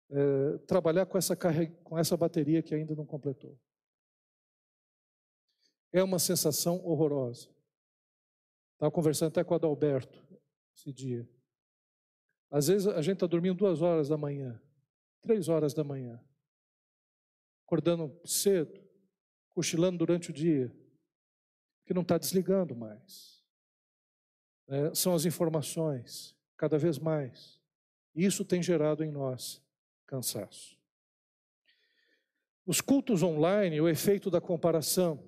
é, 0.10 0.58
trabalhar 0.60 1.08
com 1.08 1.18
essa, 1.18 1.36
com 1.84 1.98
essa 1.98 2.16
bateria 2.16 2.62
que 2.62 2.76
ainda 2.76 2.96
não 2.96 3.06
completou. 3.06 3.58
É 5.92 6.04
uma 6.04 6.20
sensação 6.20 6.86
horrorosa. 6.86 7.50
Estava 8.74 8.92
conversando 8.92 9.30
até 9.30 9.44
com 9.44 9.54
o 9.54 9.56
Adalberto 9.56 10.24
esse 10.76 10.94
dia. 10.94 11.28
Às 12.50 12.68
vezes 12.68 12.88
a 12.88 13.02
gente 13.02 13.16
está 13.16 13.28
dormindo 13.28 13.58
duas 13.58 13.82
horas 13.82 14.08
da 14.08 14.18
manhã, 14.18 14.62
três 15.22 15.50
horas 15.50 15.74
da 15.74 15.84
manhã, 15.84 16.20
acordando 17.66 18.18
cedo, 18.26 18.82
cochilando 19.50 19.98
durante 19.98 20.30
o 20.30 20.34
dia, 20.34 20.74
que 21.86 21.94
não 21.94 22.02
está 22.02 22.18
desligando 22.18 22.76
mais. 22.76 23.44
É, 24.68 24.94
são 24.94 25.14
as 25.14 25.26
informações, 25.26 26.36
cada 26.58 26.78
vez 26.78 26.98
mais. 26.98 27.60
Isso 28.14 28.44
tem 28.44 28.62
gerado 28.62 29.04
em 29.04 29.12
nós 29.12 29.62
cansaço. 30.06 30.78
Os 32.66 32.82
cultos 32.82 33.24
online, 33.24 33.80
o 33.80 33.88
efeito 33.88 34.30
da 34.30 34.42
comparação. 34.42 35.24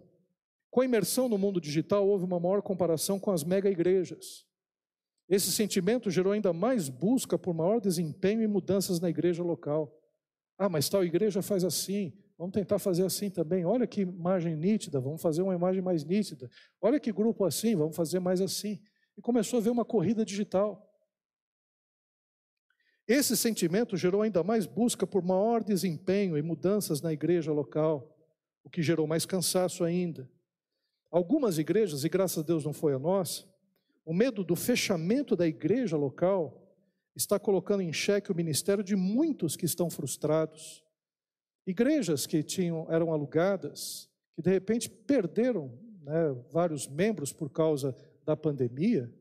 Com 0.70 0.82
a 0.82 0.86
imersão 0.86 1.30
no 1.30 1.38
mundo 1.38 1.62
digital, 1.62 2.08
houve 2.08 2.26
uma 2.26 2.40
maior 2.40 2.62
comparação 2.62 3.20
com 3.20 3.32
as 3.32 3.44
mega 3.44 3.70
igrejas. 3.70 4.46
Esse 5.30 5.52
sentimento 5.52 6.10
gerou 6.10 6.34
ainda 6.34 6.52
mais 6.52 6.90
busca 6.90 7.38
por 7.38 7.54
maior 7.54 7.80
desempenho 7.80 8.42
e 8.42 8.48
mudanças 8.48 9.00
na 9.00 9.10
igreja 9.10 9.44
local. 9.44 9.96
Ah, 10.58 10.68
mas 10.68 10.90
tal 10.90 11.06
igreja 11.06 11.44
faz 11.44 11.64
assim, 11.64 12.12
vamos 12.36 12.54
tentar 12.54 12.80
fazer 12.80 13.06
assim 13.06 13.30
também. 13.30 13.64
Olha 13.64 13.86
que 13.86 14.02
imagem 14.02 14.56
nítida, 14.56 15.00
vamos 15.00 15.22
fazer 15.22 15.44
uma 15.44 15.54
imagem 15.54 15.84
mais 15.84 16.04
nítida. 16.04 16.50
Olha 16.82 17.00
que 17.00 17.14
grupo 17.14 17.46
assim, 17.46 17.76
vamos 17.76 17.96
fazer 17.96 18.20
mais 18.20 18.42
assim. 18.42 18.82
E 19.16 19.22
começou 19.22 19.60
a 19.60 19.62
ver 19.62 19.70
uma 19.70 19.86
corrida 19.86 20.26
digital. 20.26 20.86
Esse 23.08 23.38
sentimento 23.38 23.98
gerou 23.98 24.22
ainda 24.22 24.44
mais 24.44 24.66
busca 24.66 25.06
por 25.06 25.24
maior 25.24 25.64
desempenho 25.64 26.38
e 26.38 26.42
mudanças 26.42 27.02
na 27.02 27.14
igreja 27.14 27.52
local, 27.52 28.16
o 28.64 28.70
que 28.70 28.82
gerou 28.84 29.08
mais 29.08 29.26
cansaço 29.26 29.84
ainda. 29.84 30.30
Algumas 31.12 31.58
igrejas, 31.58 32.04
e 32.04 32.10
graças 32.10 32.38
a 32.40 32.46
Deus 32.46 32.64
não 32.64 32.74
foi 32.74 32.94
a 32.94 33.00
nossa, 33.00 33.49
o 34.10 34.14
medo 34.14 34.44
do 34.44 34.56
fechamento 34.56 35.36
da 35.36 35.46
igreja 35.46 35.96
local 35.96 36.68
está 37.16 37.38
colocando 37.38 37.84
em 37.84 37.94
xeque 37.94 38.32
o 38.32 38.36
ministério 38.36 38.84
de 38.84 38.96
muitos 38.96 39.56
que 39.56 39.68
estão 39.68 39.88
frustrados. 39.88 40.84
Igrejas 41.64 42.26
que 42.26 42.42
tinham, 42.42 42.88
eram 42.90 43.14
alugadas, 43.14 44.10
que 44.34 44.42
de 44.42 44.50
repente 44.50 44.90
perderam 44.90 45.78
né, 46.02 46.36
vários 46.52 46.88
membros 46.88 47.32
por 47.32 47.52
causa 47.52 47.96
da 48.26 48.36
pandemia, 48.36 49.14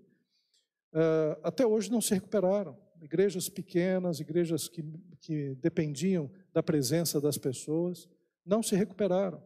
uh, 0.94 1.38
até 1.42 1.66
hoje 1.66 1.90
não 1.90 2.00
se 2.00 2.14
recuperaram. 2.14 2.74
Igrejas 3.02 3.46
pequenas, 3.50 4.20
igrejas 4.20 4.68
que, 4.68 4.82
que 5.20 5.54
dependiam 5.56 6.30
da 6.50 6.62
presença 6.62 7.20
das 7.20 7.36
pessoas, 7.36 8.08
não 8.42 8.62
se 8.62 8.74
recuperaram. 8.74 9.42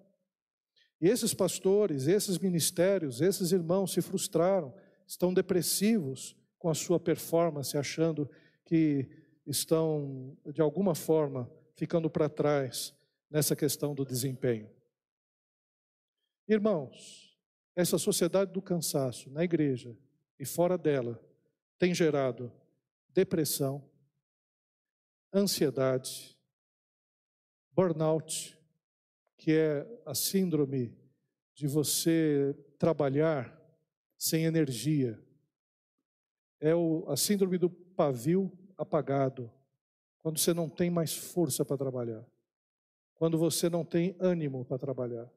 E 1.00 1.08
esses 1.08 1.34
pastores, 1.34 2.06
esses 2.06 2.38
ministérios, 2.38 3.20
esses 3.20 3.50
irmãos 3.50 3.92
se 3.92 4.00
frustraram 4.00 4.72
estão 5.06 5.32
depressivos 5.32 6.36
com 6.58 6.68
a 6.68 6.74
sua 6.74 7.00
performance, 7.00 7.76
achando 7.76 8.30
que 8.64 9.08
estão, 9.46 10.36
de 10.46 10.60
alguma 10.60 10.94
forma, 10.94 11.50
ficando 11.74 12.08
para 12.08 12.28
trás 12.28 12.94
nessa 13.28 13.56
questão 13.56 13.94
do 13.94 14.04
desempenho. 14.04 14.70
Irmãos, 16.46 17.36
essa 17.74 17.98
sociedade 17.98 18.52
do 18.52 18.60
cansaço 18.60 19.30
na 19.30 19.42
igreja 19.42 19.96
e 20.38 20.44
fora 20.44 20.76
dela 20.76 21.20
tem 21.78 21.94
gerado 21.94 22.52
depressão, 23.08 23.82
ansiedade, 25.32 26.36
burnout, 27.72 28.58
que 29.36 29.52
é 29.52 29.86
a 30.06 30.14
síndrome 30.14 30.96
de 31.54 31.66
você 31.66 32.56
trabalhar 32.78 33.61
sem 34.22 34.44
energia. 34.44 35.20
É 36.60 36.72
o, 36.72 37.04
a 37.08 37.16
síndrome 37.16 37.58
do 37.58 37.68
pavio 37.68 38.56
apagado, 38.78 39.50
quando 40.20 40.38
você 40.38 40.54
não 40.54 40.68
tem 40.68 40.88
mais 40.88 41.12
força 41.12 41.64
para 41.64 41.76
trabalhar, 41.76 42.24
quando 43.14 43.36
você 43.36 43.68
não 43.68 43.84
tem 43.84 44.14
ânimo 44.20 44.64
para 44.64 44.78
trabalhar, 44.78 45.28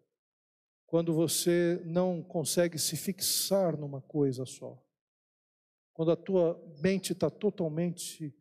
quando 0.86 1.16
você 1.16 1.82
não 1.84 2.22
consegue 2.22 2.78
se 2.78 2.96
fixar 2.96 3.76
numa 3.76 4.02
coisa 4.02 4.46
só, 4.46 4.80
quando 5.92 6.12
a 6.12 6.16
tua 6.16 6.64
mente 6.80 7.14
está 7.14 7.28
totalmente 7.28 8.36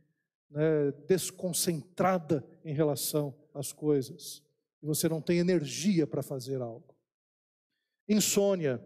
né, 0.50 0.92
desconcentrada 1.08 2.46
em 2.62 2.74
relação 2.74 3.34
às 3.54 3.72
coisas, 3.72 4.42
e 4.82 4.86
você 4.86 5.08
não 5.08 5.22
tem 5.22 5.38
energia 5.38 6.06
para 6.06 6.22
fazer 6.22 6.60
algo. 6.60 6.94
Insônia, 8.06 8.78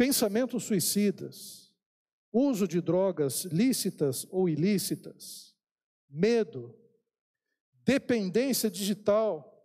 pensamentos 0.00 0.64
suicidas, 0.64 1.70
uso 2.32 2.66
de 2.66 2.80
drogas 2.80 3.44
lícitas 3.44 4.26
ou 4.30 4.48
ilícitas, 4.48 5.54
medo, 6.08 6.74
dependência 7.84 8.70
digital. 8.70 9.62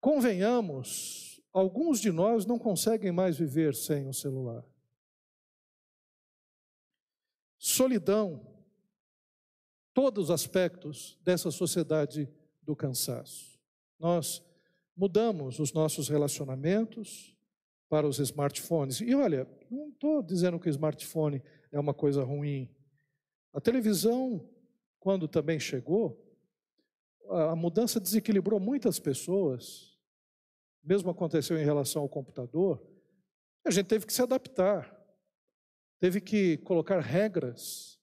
Convenhamos, 0.00 1.42
alguns 1.52 1.98
de 1.98 2.12
nós 2.12 2.46
não 2.46 2.60
conseguem 2.60 3.10
mais 3.10 3.36
viver 3.36 3.74
sem 3.74 4.06
o 4.06 4.14
celular. 4.14 4.64
Solidão, 7.58 8.56
todos 9.92 10.26
os 10.26 10.30
aspectos 10.30 11.18
dessa 11.24 11.50
sociedade 11.50 12.32
do 12.62 12.76
cansaço. 12.76 13.58
Nós 13.98 14.40
mudamos 14.96 15.58
os 15.58 15.72
nossos 15.72 16.08
relacionamentos 16.08 17.36
para 17.90 18.06
os 18.06 18.20
smartphones. 18.20 19.00
E 19.00 19.12
olha, 19.16 19.48
não 19.68 19.88
estou 19.88 20.22
dizendo 20.22 20.60
que 20.60 20.68
o 20.68 20.70
smartphone 20.70 21.42
é 21.72 21.78
uma 21.78 21.92
coisa 21.92 22.22
ruim. 22.22 22.72
A 23.52 23.60
televisão, 23.60 24.48
quando 25.00 25.26
também 25.26 25.58
chegou, 25.58 26.24
a 27.28 27.56
mudança 27.56 27.98
desequilibrou 27.98 28.60
muitas 28.60 29.00
pessoas. 29.00 29.98
Mesmo 30.84 31.10
aconteceu 31.10 31.58
em 31.58 31.64
relação 31.64 32.02
ao 32.02 32.08
computador. 32.08 32.80
A 33.66 33.72
gente 33.72 33.86
teve 33.86 34.06
que 34.06 34.12
se 34.12 34.22
adaptar, 34.22 34.96
teve 35.98 36.20
que 36.20 36.58
colocar 36.58 37.00
regras 37.00 38.00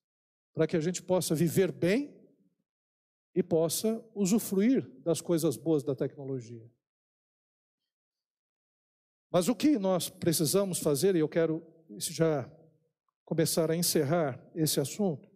para 0.53 0.67
que 0.67 0.75
a 0.75 0.81
gente 0.81 1.01
possa 1.01 1.33
viver 1.33 1.71
bem 1.71 2.13
e 3.33 3.41
possa 3.41 4.03
usufruir 4.13 4.85
das 4.99 5.21
coisas 5.21 5.55
boas 5.55 5.81
da 5.81 5.95
tecnologia. 5.95 6.69
Mas 9.31 9.47
o 9.47 9.55
que 9.55 9.77
nós 9.77 10.09
precisamos 10.09 10.79
fazer, 10.79 11.15
e 11.15 11.19
eu 11.19 11.27
quero 11.27 11.65
já 11.97 12.49
começar 13.25 13.69
a 13.69 13.75
encerrar 13.75 14.41
esse 14.55 14.79
assunto. 14.79 15.29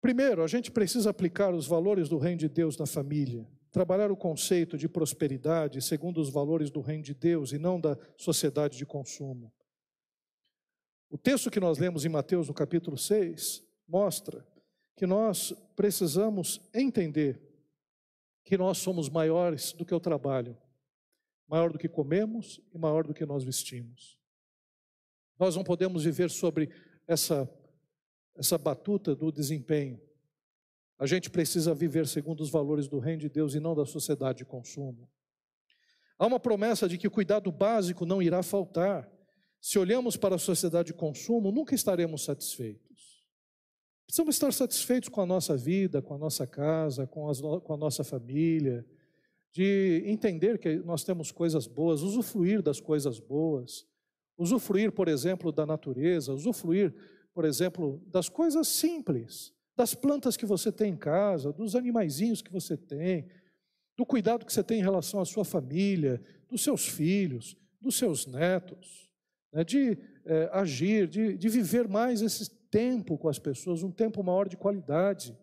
Primeiro, 0.00 0.42
a 0.42 0.46
gente 0.46 0.70
precisa 0.70 1.08
aplicar 1.08 1.54
os 1.54 1.66
valores 1.66 2.10
do 2.10 2.18
reino 2.18 2.40
de 2.40 2.48
Deus 2.48 2.76
na 2.76 2.84
família, 2.84 3.48
trabalhar 3.72 4.12
o 4.12 4.16
conceito 4.16 4.76
de 4.76 4.86
prosperidade 4.86 5.80
segundo 5.80 6.20
os 6.20 6.28
valores 6.28 6.70
do 6.70 6.82
reino 6.82 7.02
de 7.02 7.14
Deus 7.14 7.52
e 7.52 7.58
não 7.58 7.80
da 7.80 7.96
sociedade 8.18 8.76
de 8.76 8.84
consumo. 8.84 9.50
O 11.08 11.16
texto 11.16 11.50
que 11.50 11.58
nós 11.58 11.78
lemos 11.78 12.04
em 12.04 12.10
Mateus, 12.10 12.48
no 12.48 12.54
capítulo 12.54 12.98
6, 12.98 13.64
mostra 13.88 14.46
que 14.94 15.06
nós 15.06 15.54
precisamos 15.74 16.60
entender 16.74 17.40
que 18.44 18.58
nós 18.58 18.76
somos 18.76 19.08
maiores 19.08 19.72
do 19.72 19.86
que 19.86 19.94
o 19.94 20.00
trabalho 20.00 20.54
maior 21.48 21.72
do 21.72 21.78
que 21.78 21.88
comemos 21.88 22.60
e 22.72 22.78
maior 22.78 23.06
do 23.06 23.14
que 23.14 23.26
nós 23.26 23.44
vestimos. 23.44 24.18
Nós 25.38 25.56
não 25.56 25.64
podemos 25.64 26.04
viver 26.04 26.30
sobre 26.30 26.70
essa, 27.06 27.48
essa 28.36 28.56
batuta 28.56 29.14
do 29.14 29.30
desempenho. 29.32 30.00
A 30.98 31.06
gente 31.06 31.28
precisa 31.28 31.74
viver 31.74 32.06
segundo 32.06 32.40
os 32.40 32.50
valores 32.50 32.88
do 32.88 32.98
reino 32.98 33.20
de 33.20 33.28
Deus 33.28 33.54
e 33.54 33.60
não 33.60 33.74
da 33.74 33.84
sociedade 33.84 34.38
de 34.38 34.44
consumo. 34.44 35.10
Há 36.18 36.26
uma 36.26 36.38
promessa 36.38 36.88
de 36.88 36.96
que 36.96 37.08
o 37.08 37.10
cuidado 37.10 37.50
básico 37.50 38.06
não 38.06 38.22
irá 38.22 38.42
faltar. 38.42 39.10
Se 39.60 39.78
olhamos 39.78 40.16
para 40.16 40.36
a 40.36 40.38
sociedade 40.38 40.88
de 40.88 40.94
consumo, 40.94 41.50
nunca 41.50 41.74
estaremos 41.74 42.24
satisfeitos. 42.24 43.24
Precisamos 44.06 44.36
estar 44.36 44.52
satisfeitos 44.52 45.08
com 45.08 45.20
a 45.20 45.26
nossa 45.26 45.56
vida, 45.56 46.00
com 46.00 46.14
a 46.14 46.18
nossa 46.18 46.46
casa, 46.46 47.06
com, 47.06 47.28
as, 47.28 47.40
com 47.40 47.72
a 47.72 47.76
nossa 47.76 48.04
família, 48.04 48.86
de 49.54 50.02
entender 50.04 50.58
que 50.58 50.78
nós 50.80 51.04
temos 51.04 51.30
coisas 51.30 51.68
boas, 51.68 52.02
usufruir 52.02 52.60
das 52.60 52.80
coisas 52.80 53.20
boas, 53.20 53.86
usufruir, 54.36 54.90
por 54.90 55.06
exemplo, 55.06 55.52
da 55.52 55.64
natureza, 55.64 56.34
usufruir, 56.34 56.92
por 57.32 57.44
exemplo, 57.44 58.02
das 58.08 58.28
coisas 58.28 58.66
simples, 58.66 59.54
das 59.76 59.94
plantas 59.94 60.36
que 60.36 60.44
você 60.44 60.72
tem 60.72 60.92
em 60.92 60.96
casa, 60.96 61.52
dos 61.52 61.76
animaizinhos 61.76 62.42
que 62.42 62.50
você 62.50 62.76
tem, 62.76 63.28
do 63.96 64.04
cuidado 64.04 64.44
que 64.44 64.52
você 64.52 64.64
tem 64.64 64.80
em 64.80 64.82
relação 64.82 65.20
à 65.20 65.24
sua 65.24 65.44
família, 65.44 66.20
dos 66.50 66.64
seus 66.64 66.88
filhos, 66.88 67.56
dos 67.80 67.96
seus 67.96 68.26
netos, 68.26 69.08
né, 69.52 69.62
de 69.62 69.96
é, 70.24 70.50
agir, 70.52 71.06
de, 71.06 71.38
de 71.38 71.48
viver 71.48 71.86
mais 71.86 72.22
esse 72.22 72.50
tempo 72.72 73.16
com 73.16 73.28
as 73.28 73.38
pessoas, 73.38 73.84
um 73.84 73.92
tempo 73.92 74.20
maior 74.24 74.48
de 74.48 74.56
qualidade, 74.56 75.38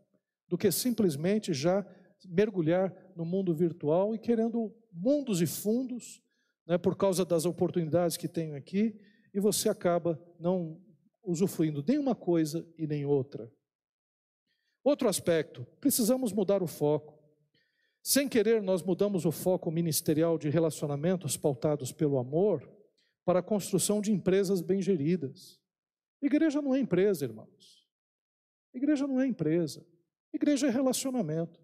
do 0.49 0.57
que 0.57 0.69
simplesmente 0.69 1.53
já 1.53 1.85
mergulhar 2.27 2.93
no 3.15 3.25
mundo 3.25 3.53
virtual 3.53 4.13
e 4.15 4.19
querendo 4.19 4.73
mundos 4.91 5.41
e 5.41 5.47
fundos, 5.47 6.21
né, 6.67 6.77
por 6.77 6.95
causa 6.95 7.25
das 7.25 7.45
oportunidades 7.45 8.17
que 8.17 8.27
tenho 8.27 8.55
aqui, 8.55 8.99
e 9.33 9.39
você 9.39 9.69
acaba 9.69 10.21
não 10.39 10.79
usufruindo 11.23 11.83
nem 11.87 11.97
uma 11.97 12.15
coisa 12.15 12.67
e 12.77 12.85
nem 12.87 13.05
outra. 13.05 13.51
Outro 14.83 15.07
aspecto, 15.07 15.65
precisamos 15.79 16.33
mudar 16.33 16.63
o 16.63 16.67
foco. 16.67 17.19
Sem 18.03 18.27
querer, 18.27 18.61
nós 18.63 18.81
mudamos 18.81 19.25
o 19.25 19.31
foco 19.31 19.69
ministerial 19.69 20.37
de 20.37 20.49
relacionamentos 20.49 21.37
pautados 21.37 21.91
pelo 21.91 22.17
amor 22.17 22.67
para 23.23 23.39
a 23.39 23.43
construção 23.43 24.01
de 24.01 24.11
empresas 24.11 24.61
bem 24.61 24.81
geridas. 24.81 25.59
Igreja 26.21 26.61
não 26.61 26.73
é 26.73 26.79
empresa, 26.79 27.25
irmãos. 27.25 27.85
Igreja 28.73 29.05
não 29.05 29.21
é 29.21 29.27
empresa. 29.27 29.85
Igreja 30.33 30.67
é 30.67 30.69
relacionamento. 30.69 31.61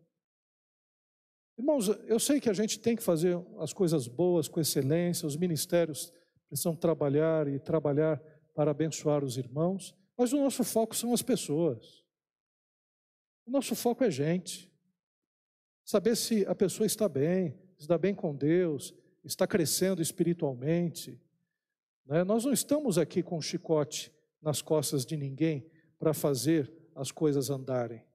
Irmãos, 1.57 1.87
eu 2.05 2.19
sei 2.19 2.39
que 2.39 2.49
a 2.49 2.53
gente 2.53 2.79
tem 2.79 2.95
que 2.95 3.01
fazer 3.01 3.35
as 3.57 3.73
coisas 3.73 4.07
boas 4.07 4.47
com 4.47 4.59
excelência, 4.59 5.25
os 5.25 5.35
ministérios 5.35 6.13
precisam 6.47 6.75
trabalhar 6.75 7.47
e 7.47 7.59
trabalhar 7.59 8.21
para 8.53 8.71
abençoar 8.71 9.23
os 9.23 9.37
irmãos, 9.37 9.95
mas 10.15 10.33
o 10.33 10.37
nosso 10.37 10.63
foco 10.63 10.95
são 10.95 11.13
as 11.13 11.21
pessoas. 11.21 12.03
O 13.45 13.51
nosso 13.51 13.75
foco 13.75 14.03
é 14.03 14.11
gente. 14.11 14.71
Saber 15.83 16.15
se 16.15 16.45
a 16.45 16.53
pessoa 16.53 16.85
está 16.85 17.07
bem, 17.09 17.57
está 17.77 17.97
bem 17.97 18.13
com 18.13 18.35
Deus, 18.35 18.93
está 19.23 19.47
crescendo 19.47 20.01
espiritualmente. 20.01 21.19
Né? 22.05 22.23
Nós 22.23 22.45
não 22.45 22.53
estamos 22.53 22.97
aqui 22.97 23.23
com 23.23 23.37
um 23.37 23.41
chicote 23.41 24.11
nas 24.41 24.61
costas 24.61 25.05
de 25.05 25.17
ninguém 25.17 25.69
para 25.97 26.13
fazer 26.13 26.71
as 26.95 27.11
coisas 27.11 27.49
andarem. 27.49 28.06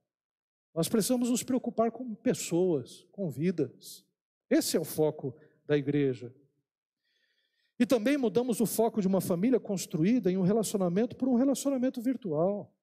Nós 0.73 0.89
precisamos 0.89 1.29
nos 1.29 1.43
preocupar 1.43 1.91
com 1.91 2.15
pessoas, 2.15 3.07
com 3.11 3.29
vidas. 3.29 4.05
Esse 4.49 4.75
é 4.75 4.79
o 4.79 4.83
foco 4.83 5.35
da 5.65 5.77
igreja. 5.77 6.33
E 7.79 7.85
também 7.85 8.17
mudamos 8.17 8.59
o 8.59 8.65
foco 8.65 9.01
de 9.01 9.07
uma 9.07 9.21
família 9.21 9.59
construída 9.59 10.31
em 10.31 10.37
um 10.37 10.41
relacionamento 10.41 11.15
por 11.15 11.27
um 11.27 11.35
relacionamento 11.35 12.01
virtual. 12.01 12.73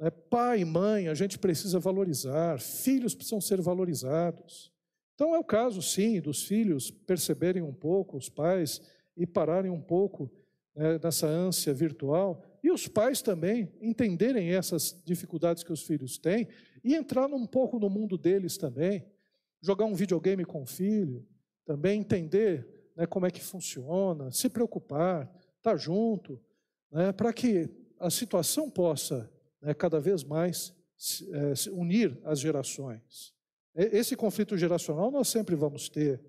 É, 0.00 0.10
pai 0.10 0.60
e 0.60 0.64
mãe, 0.64 1.08
a 1.08 1.14
gente 1.14 1.38
precisa 1.38 1.78
valorizar, 1.78 2.60
filhos 2.60 3.14
precisam 3.14 3.40
ser 3.40 3.60
valorizados. 3.60 4.72
Então 5.14 5.34
é 5.34 5.38
o 5.38 5.44
caso, 5.44 5.82
sim, 5.82 6.20
dos 6.20 6.44
filhos 6.44 6.90
perceberem 6.90 7.62
um 7.62 7.74
pouco 7.74 8.16
os 8.16 8.28
pais 8.28 8.80
e 9.16 9.26
pararem 9.26 9.70
um 9.70 9.80
pouco 9.80 10.30
né, 10.74 10.98
nessa 11.02 11.26
ânsia 11.26 11.74
virtual 11.74 12.44
e 12.68 12.70
os 12.70 12.86
pais 12.86 13.22
também 13.22 13.72
entenderem 13.80 14.50
essas 14.50 14.94
dificuldades 15.02 15.62
que 15.64 15.72
os 15.72 15.84
filhos 15.84 16.18
têm 16.18 16.46
e 16.84 16.94
entrar 16.94 17.26
um 17.26 17.46
pouco 17.46 17.78
no 17.78 17.88
mundo 17.88 18.18
deles 18.18 18.58
também. 18.58 19.06
Jogar 19.58 19.86
um 19.86 19.94
videogame 19.94 20.44
com 20.44 20.62
o 20.62 20.66
filho, 20.66 21.26
também 21.64 21.98
entender 21.98 22.90
né, 22.94 23.06
como 23.06 23.24
é 23.24 23.30
que 23.30 23.42
funciona, 23.42 24.30
se 24.30 24.50
preocupar, 24.50 25.22
estar 25.56 25.70
tá 25.70 25.76
junto, 25.76 26.38
né, 26.92 27.10
para 27.10 27.32
que 27.32 27.70
a 27.98 28.10
situação 28.10 28.70
possa 28.70 29.32
né, 29.62 29.72
cada 29.72 29.98
vez 29.98 30.22
mais 30.22 30.74
é, 31.32 31.70
unir 31.70 32.20
as 32.22 32.38
gerações. 32.38 33.32
Esse 33.74 34.14
conflito 34.14 34.58
geracional 34.58 35.10
nós 35.10 35.28
sempre 35.28 35.56
vamos 35.56 35.88
ter. 35.88 36.22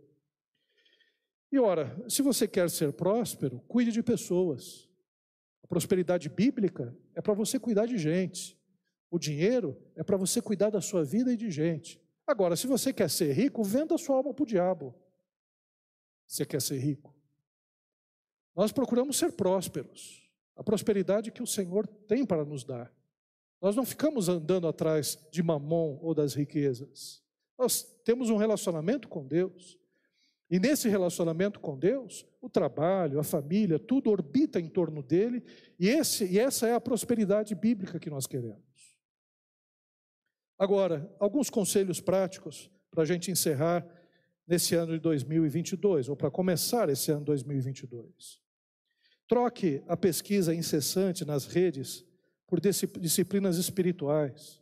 E 1.51 1.59
ora, 1.59 2.01
se 2.07 2.21
você 2.21 2.47
quer 2.47 2.69
ser 2.69 2.93
próspero, 2.93 3.59
cuide 3.67 3.91
de 3.91 4.01
pessoas 4.01 4.88
prosperidade 5.67 6.29
bíblica 6.29 6.95
é 7.13 7.21
para 7.21 7.33
você 7.33 7.59
cuidar 7.59 7.85
de 7.85 7.97
gente. 7.97 8.59
O 9.11 9.17
dinheiro 9.17 9.77
é 9.95 10.03
para 10.03 10.17
você 10.17 10.41
cuidar 10.41 10.69
da 10.69 10.81
sua 10.81 11.03
vida 11.03 11.33
e 11.33 11.37
de 11.37 11.49
gente. 11.49 12.01
Agora, 12.25 12.55
se 12.55 12.67
você 12.67 12.93
quer 12.93 13.09
ser 13.09 13.33
rico, 13.33 13.63
venda 13.63 13.95
a 13.95 13.97
sua 13.97 14.17
alma 14.17 14.33
para 14.33 14.43
o 14.43 14.45
diabo. 14.45 14.95
Você 16.27 16.45
quer 16.45 16.61
ser 16.61 16.77
rico? 16.77 17.15
Nós 18.55 18.71
procuramos 18.71 19.17
ser 19.17 19.31
prósperos. 19.31 20.29
A 20.55 20.63
prosperidade 20.63 21.31
que 21.31 21.41
o 21.41 21.47
Senhor 21.47 21.87
tem 21.87 22.25
para 22.25 22.45
nos 22.45 22.63
dar. 22.63 22.93
Nós 23.61 23.75
não 23.75 23.85
ficamos 23.85 24.29
andando 24.29 24.67
atrás 24.67 25.17
de 25.31 25.41
mamon 25.41 25.97
ou 26.01 26.13
das 26.13 26.33
riquezas. 26.33 27.23
Nós 27.57 27.83
temos 28.03 28.29
um 28.29 28.37
relacionamento 28.37 29.07
com 29.07 29.25
Deus. 29.25 29.79
E 30.49 30.59
nesse 30.59 30.89
relacionamento 30.89 31.59
com 31.59 31.77
Deus, 31.77 32.25
o 32.41 32.49
trabalho, 32.49 33.19
a 33.19 33.23
família, 33.23 33.77
tudo 33.77 34.09
orbita 34.09 34.59
em 34.59 34.67
torno 34.67 35.03
dele, 35.03 35.43
e, 35.79 35.87
esse, 35.87 36.25
e 36.25 36.39
essa 36.39 36.67
é 36.67 36.73
a 36.73 36.81
prosperidade 36.81 37.53
bíblica 37.53 37.99
que 37.99 38.09
nós 38.09 38.25
queremos. 38.25 38.97
Agora, 40.57 41.09
alguns 41.19 41.49
conselhos 41.49 42.01
práticos 42.01 42.69
para 42.89 43.03
a 43.03 43.05
gente 43.05 43.29
encerrar 43.29 43.87
nesse 44.47 44.73
ano 44.73 44.93
de 44.93 44.99
2022, 44.99 46.09
ou 46.09 46.15
para 46.15 46.31
começar 46.31 46.89
esse 46.89 47.11
ano 47.11 47.23
2022. 47.23 48.41
Troque 49.27 49.83
a 49.87 49.95
pesquisa 49.95 50.55
incessante 50.55 51.23
nas 51.23 51.45
redes 51.45 52.03
por 52.47 52.59
disciplinas 52.59 53.57
espirituais. 53.57 54.59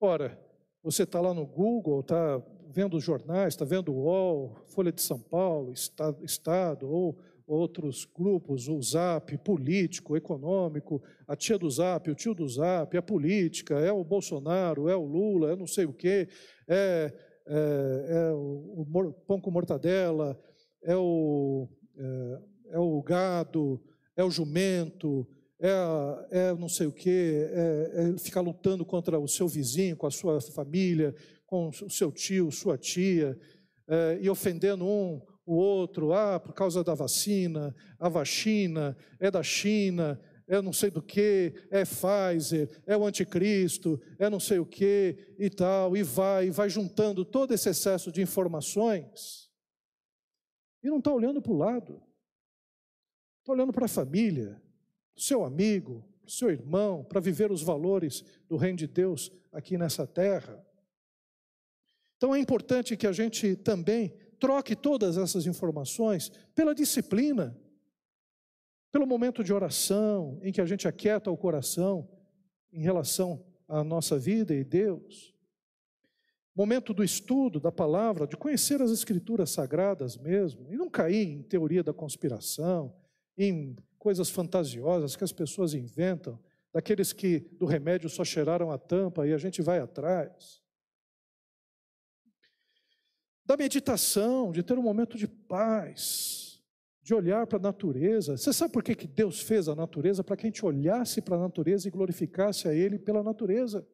Ora, 0.00 0.40
você 0.80 1.02
está 1.02 1.20
lá 1.20 1.34
no 1.34 1.44
Google, 1.44 2.00
está 2.00 2.40
vendo 2.74 2.96
os 2.96 3.04
jornais, 3.04 3.54
está 3.54 3.64
vendo 3.64 3.92
o 3.92 4.02
UOL, 4.02 4.56
Folha 4.66 4.90
de 4.90 5.00
São 5.00 5.20
Paulo, 5.20 5.72
Estado, 5.72 6.24
Estado 6.24 6.90
ou 6.90 7.16
outros 7.46 8.04
grupos, 8.04 8.68
o 8.68 8.82
Zap, 8.82 9.36
político, 9.38 10.16
econômico, 10.16 11.00
a 11.28 11.36
tia 11.36 11.56
do 11.56 11.70
Zap, 11.70 12.10
o 12.10 12.14
tio 12.14 12.34
do 12.34 12.48
Zap, 12.48 12.96
a 12.96 13.02
política, 13.02 13.78
é 13.78 13.92
o 13.92 14.02
Bolsonaro, 14.02 14.88
é 14.88 14.96
o 14.96 15.04
Lula, 15.04 15.52
é 15.52 15.56
não 15.56 15.68
sei 15.68 15.84
o 15.84 15.92
quê, 15.92 16.26
é, 16.66 17.12
é, 17.46 18.06
é 18.08 18.32
o, 18.32 18.80
o, 18.80 19.12
pão 19.26 19.40
com 19.40 19.52
mortadela, 19.52 20.36
é 20.82 20.96
o, 20.96 21.68
é, 21.96 22.38
é 22.70 22.78
o 22.78 23.00
gado, 23.02 23.80
é 24.16 24.24
o 24.24 24.30
jumento, 24.30 25.24
é, 25.60 26.48
é 26.48 26.54
não 26.54 26.68
sei 26.68 26.88
o 26.88 26.92
quê, 26.92 27.46
é, 27.52 28.14
é 28.14 28.18
ficar 28.18 28.40
lutando 28.40 28.84
contra 28.84 29.18
o 29.18 29.28
seu 29.28 29.46
vizinho, 29.46 29.96
com 29.96 30.06
a 30.06 30.10
sua 30.10 30.40
família, 30.40 31.14
com 31.54 31.68
o 31.68 31.90
seu 31.90 32.10
tio, 32.10 32.50
sua 32.50 32.76
tia, 32.76 33.38
é, 33.86 34.18
e 34.20 34.28
ofendendo 34.28 34.84
um, 34.84 35.22
o 35.46 35.54
outro, 35.54 36.12
ah, 36.12 36.40
por 36.40 36.52
causa 36.52 36.82
da 36.82 36.94
vacina, 36.94 37.72
a 37.96 38.08
vacina 38.08 38.96
é 39.20 39.30
da 39.30 39.40
China, 39.40 40.20
é 40.48 40.60
não 40.60 40.72
sei 40.72 40.90
do 40.90 41.00
que, 41.00 41.54
é 41.70 41.84
Pfizer, 41.84 42.68
é 42.88 42.96
o 42.96 43.06
anticristo, 43.06 44.02
é 44.18 44.28
não 44.28 44.40
sei 44.40 44.58
o 44.58 44.66
que 44.66 45.36
e 45.38 45.48
tal, 45.48 45.96
e 45.96 46.02
vai, 46.02 46.48
e 46.48 46.50
vai 46.50 46.68
juntando 46.68 47.24
todo 47.24 47.54
esse 47.54 47.68
excesso 47.68 48.10
de 48.10 48.20
informações 48.20 49.48
e 50.82 50.90
não 50.90 50.98
está 50.98 51.12
olhando 51.12 51.40
para 51.40 51.52
o 51.52 51.56
lado, 51.56 52.02
está 53.42 53.52
olhando 53.52 53.72
para 53.72 53.84
a 53.84 53.88
família, 53.88 54.60
para 55.14 55.20
o 55.20 55.22
seu 55.22 55.44
amigo, 55.44 56.04
para 56.20 56.28
o 56.28 56.32
seu 56.32 56.50
irmão, 56.50 57.04
para 57.04 57.20
viver 57.20 57.52
os 57.52 57.62
valores 57.62 58.24
do 58.48 58.56
reino 58.56 58.78
de 58.78 58.88
Deus 58.88 59.30
aqui 59.52 59.78
nessa 59.78 60.04
terra. 60.04 60.60
Então 62.24 62.34
é 62.34 62.38
importante 62.38 62.96
que 62.96 63.06
a 63.06 63.12
gente 63.12 63.54
também 63.54 64.14
troque 64.40 64.74
todas 64.74 65.18
essas 65.18 65.44
informações 65.44 66.32
pela 66.54 66.74
disciplina, 66.74 67.54
pelo 68.90 69.06
momento 69.06 69.44
de 69.44 69.52
oração, 69.52 70.40
em 70.42 70.50
que 70.50 70.62
a 70.62 70.64
gente 70.64 70.88
aquieta 70.88 71.30
o 71.30 71.36
coração 71.36 72.08
em 72.72 72.80
relação 72.80 73.44
à 73.68 73.84
nossa 73.84 74.18
vida 74.18 74.54
e 74.54 74.64
Deus. 74.64 75.34
Momento 76.56 76.94
do 76.94 77.04
estudo 77.04 77.60
da 77.60 77.70
palavra, 77.70 78.26
de 78.26 78.38
conhecer 78.38 78.80
as 78.80 78.90
escrituras 78.90 79.50
sagradas 79.50 80.16
mesmo, 80.16 80.72
e 80.72 80.78
não 80.78 80.88
cair 80.88 81.28
em 81.28 81.42
teoria 81.42 81.82
da 81.82 81.92
conspiração, 81.92 82.96
em 83.36 83.76
coisas 83.98 84.30
fantasiosas 84.30 85.14
que 85.14 85.24
as 85.24 85.32
pessoas 85.32 85.74
inventam, 85.74 86.40
daqueles 86.72 87.12
que 87.12 87.40
do 87.58 87.66
remédio 87.66 88.08
só 88.08 88.24
cheiraram 88.24 88.70
a 88.70 88.78
tampa 88.78 89.26
e 89.26 89.34
a 89.34 89.36
gente 89.36 89.60
vai 89.60 89.78
atrás. 89.78 90.63
Da 93.46 93.56
meditação, 93.56 94.50
de 94.50 94.62
ter 94.62 94.78
um 94.78 94.82
momento 94.82 95.18
de 95.18 95.28
paz, 95.28 96.62
de 97.02 97.14
olhar 97.14 97.46
para 97.46 97.58
a 97.58 97.62
natureza. 97.62 98.36
Você 98.36 98.52
sabe 98.52 98.72
por 98.72 98.82
que, 98.82 98.94
que 98.94 99.06
Deus 99.06 99.42
fez 99.42 99.68
a 99.68 99.74
natureza? 99.74 100.24
Para 100.24 100.36
que 100.36 100.46
a 100.46 100.48
gente 100.48 100.64
olhasse 100.64 101.20
para 101.20 101.36
a 101.36 101.40
natureza 101.40 101.86
e 101.86 101.90
glorificasse 101.90 102.66
a 102.66 102.74
Ele 102.74 102.98
pela 102.98 103.22
natureza. 103.22 103.86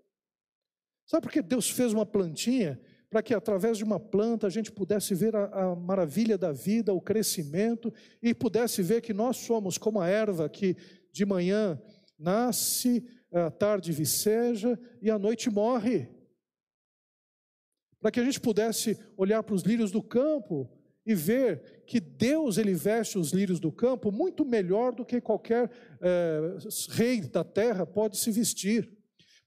Sabe 1.05 1.23
por 1.23 1.33
que 1.33 1.43
Deus 1.43 1.69
fez 1.69 1.93
uma 1.93 2.07
plantinha? 2.07 2.81
Para 3.11 3.21
que 3.21 3.35
através 3.35 3.77
de 3.77 3.83
uma 3.83 3.99
planta 3.99 4.47
a 4.47 4.51
gente 4.51 4.71
pudesse 4.71 5.13
ver 5.13 5.35
a, 5.35 5.47
a 5.47 5.75
maravilha 5.75 6.39
da 6.39 6.53
vida, 6.53 6.95
o 6.95 7.01
crescimento, 7.01 7.93
e 8.23 8.33
pudesse 8.33 8.81
ver 8.81 9.01
que 9.01 9.13
nós 9.13 9.39
somos 9.39 9.77
como 9.77 10.01
a 10.01 10.07
erva 10.07 10.49
que 10.49 10.77
de 11.13 11.27
manhã 11.27 11.83
nasce, 12.17 13.05
à 13.33 13.51
tarde 13.51 13.91
viceja 13.91 14.79
e 15.03 15.11
à 15.11 15.19
noite 15.19 15.51
morre. 15.51 16.09
Para 18.01 18.11
que 18.11 18.21
a 18.21 18.25
gente 18.25 18.41
pudesse 18.41 18.99
olhar 19.17 19.43
para 19.43 19.55
os 19.55 19.63
lírios 19.63 19.91
do 19.91 20.03
campo 20.03 20.71
e 21.05 21.15
ver 21.15 21.83
que 21.87 22.01
Deus 22.01 22.57
ele 22.59 22.75
veste 22.75 23.19
os 23.19 23.33
lírios 23.33 23.61
do 23.61 23.73
campo 23.73 24.13
muito 24.13 24.45
melhor 24.45 24.95
do 24.95 25.05
que 25.05 25.21
qualquer 25.21 25.71
é, 26.01 26.57
rei 26.91 27.21
da 27.21 27.45
terra 27.45 27.87
pode 27.87 28.17
se 28.17 28.31
vestir. 28.31 28.91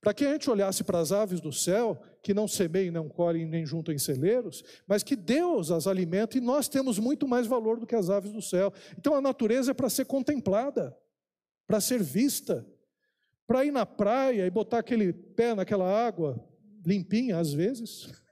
Para 0.01 0.13
que 0.13 0.25
a 0.25 0.33
gente 0.33 0.49
olhasse 0.49 0.83
para 0.83 0.99
as 0.99 1.13
aves 1.13 1.39
do 1.39 1.53
céu, 1.53 2.01
que 2.21 2.33
não 2.33 2.45
semeiam, 2.45 2.91
não 2.91 3.07
colhem, 3.07 3.45
nem 3.45 3.65
juntam 3.65 3.93
em 3.93 3.97
celeiros, 3.97 4.61
mas 4.85 5.01
que 5.01 5.15
Deus 5.15 5.71
as 5.71 5.87
alimenta 5.87 6.37
e 6.37 6.41
nós 6.41 6.67
temos 6.67 6.99
muito 6.99 7.25
mais 7.25 7.47
valor 7.47 7.79
do 7.79 7.87
que 7.87 7.95
as 7.95 8.09
aves 8.09 8.33
do 8.33 8.41
céu. 8.41 8.73
Então 8.97 9.15
a 9.15 9.21
natureza 9.21 9.71
é 9.71 9.73
para 9.73 9.89
ser 9.89 10.05
contemplada, 10.05 10.93
para 11.65 11.79
ser 11.79 12.03
vista, 12.03 12.67
para 13.47 13.63
ir 13.63 13.71
na 13.71 13.85
praia 13.85 14.45
e 14.45 14.49
botar 14.49 14.79
aquele 14.79 15.13
pé 15.13 15.55
naquela 15.55 15.89
água 15.89 16.43
limpinha 16.85 17.37
às 17.37 17.53
vezes, 17.53 18.22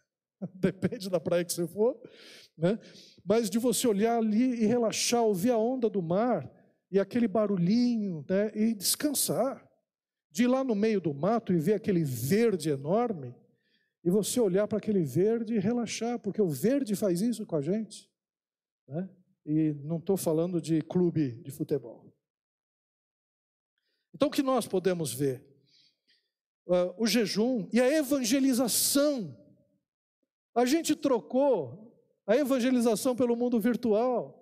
depende 0.54 1.10
da 1.10 1.20
praia 1.20 1.46
que 1.46 1.54
você 1.54 1.68
for, 1.68 2.00
né? 2.58 2.80
mas 3.24 3.50
de 3.50 3.60
você 3.60 3.88
olhar 3.88 4.18
ali 4.18 4.64
e 4.64 4.66
relaxar, 4.66 5.24
ouvir 5.24 5.52
a 5.52 5.58
onda 5.58 5.90
do 5.90 6.02
mar 6.02 6.50
e 6.92 7.00
aquele 7.00 7.28
barulhinho, 7.28 8.26
né, 8.30 8.52
e 8.54 8.74
descansar. 8.74 9.66
De 10.30 10.44
ir 10.44 10.48
lá 10.48 10.64
no 10.64 10.74
meio 10.74 11.02
do 11.02 11.14
mato 11.14 11.52
e 11.52 11.60
ver 11.60 11.74
aquele 11.74 12.06
verde 12.06 12.70
enorme, 12.70 13.36
e 14.04 14.10
você 14.10 14.40
olhar 14.40 14.68
para 14.68 14.78
aquele 14.78 15.04
verde 15.04 15.54
e 15.54 15.60
relaxar, 15.60 16.20
porque 16.20 16.42
o 16.42 16.48
verde 16.48 16.96
faz 16.96 17.22
isso 17.22 17.46
com 17.46 17.56
a 17.56 17.62
gente. 17.62 18.10
Né? 18.88 19.10
E 19.46 19.74
não 19.84 19.98
estou 19.98 20.18
falando 20.18 20.62
de 20.62 20.82
clube 20.82 21.34
de 21.44 21.52
futebol. 21.52 22.12
Então, 24.14 24.28
o 24.28 24.32
que 24.32 24.42
nós 24.42 24.68
podemos 24.68 25.14
ver? 25.14 25.46
Uh, 26.66 26.94
o 26.98 27.08
jejum 27.08 27.68
e 27.72 27.80
a 27.80 27.92
evangelização. 27.92 29.38
A 30.54 30.66
gente 30.66 30.96
trocou 30.96 31.92
a 32.28 32.36
evangelização 32.36 33.16
pelo 33.16 33.36
mundo 33.36 33.60
virtual. 33.60 34.38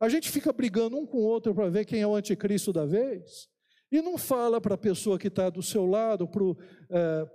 A 0.00 0.08
gente 0.08 0.30
fica 0.30 0.52
brigando 0.52 0.96
um 0.96 1.06
com 1.06 1.18
o 1.18 1.24
outro 1.24 1.54
para 1.54 1.68
ver 1.68 1.84
quem 1.84 2.00
é 2.00 2.06
o 2.06 2.14
anticristo 2.14 2.72
da 2.72 2.84
vez. 2.84 3.48
E 3.90 4.02
não 4.02 4.18
fala 4.18 4.60
para 4.60 4.74
a 4.74 4.78
pessoa 4.78 5.18
que 5.18 5.28
está 5.28 5.48
do 5.48 5.62
seu 5.62 5.86
lado, 5.86 6.26
para 6.26 6.42
o 6.42 6.56
é, 6.90 7.26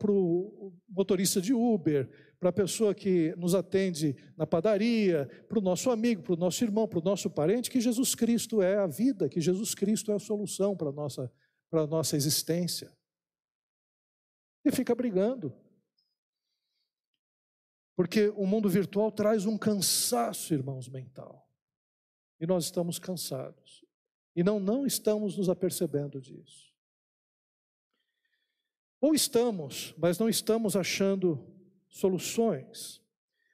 motorista 0.90 1.40
de 1.40 1.54
Uber, 1.54 2.10
para 2.40 2.50
a 2.50 2.54
pessoa 2.54 2.94
que 2.94 3.34
nos 3.38 3.56
atende 3.56 4.16
na 4.36 4.46
padaria, 4.46 5.30
para 5.48 5.60
o 5.60 5.62
nosso 5.62 5.90
amigo, 5.90 6.22
para 6.22 6.34
o 6.34 6.38
nosso 6.38 6.64
irmão, 6.64 6.88
para 6.88 7.00
o 7.00 7.04
nosso 7.04 7.30
parente, 7.30 7.70
que 7.70 7.80
Jesus 7.80 8.14
Cristo 8.14 8.62
é 8.62 8.76
a 8.76 8.88
vida, 8.88 9.30
que 9.30 9.40
Jesus 9.40 9.74
Cristo 9.74 10.12
é 10.12 10.16
a 10.16 10.20
solução 10.20 10.76
para 10.76 10.90
a 10.90 10.94
nossa, 10.94 11.32
nossa 11.72 12.18
existência. 12.18 12.92
E 14.66 14.72
fica 14.72 14.94
brigando. 14.94 15.54
Porque 18.00 18.30
o 18.38 18.46
mundo 18.46 18.70
virtual 18.70 19.12
traz 19.12 19.46
um 19.46 19.58
cansaço, 19.58 20.54
irmãos, 20.54 20.88
mental. 20.88 21.46
E 22.40 22.48
nós 22.48 22.64
estamos 22.64 22.98
cansados. 22.98 23.84
E 24.34 24.42
não, 24.42 24.58
não 24.58 24.86
estamos 24.86 25.38
nos 25.38 25.50
apercebendo 25.50 26.22
disso. 26.22 26.74
Ou 29.02 29.14
estamos, 29.14 29.94
mas 29.98 30.18
não 30.18 30.30
estamos 30.30 30.78
achando 30.78 31.46
soluções. 31.90 33.02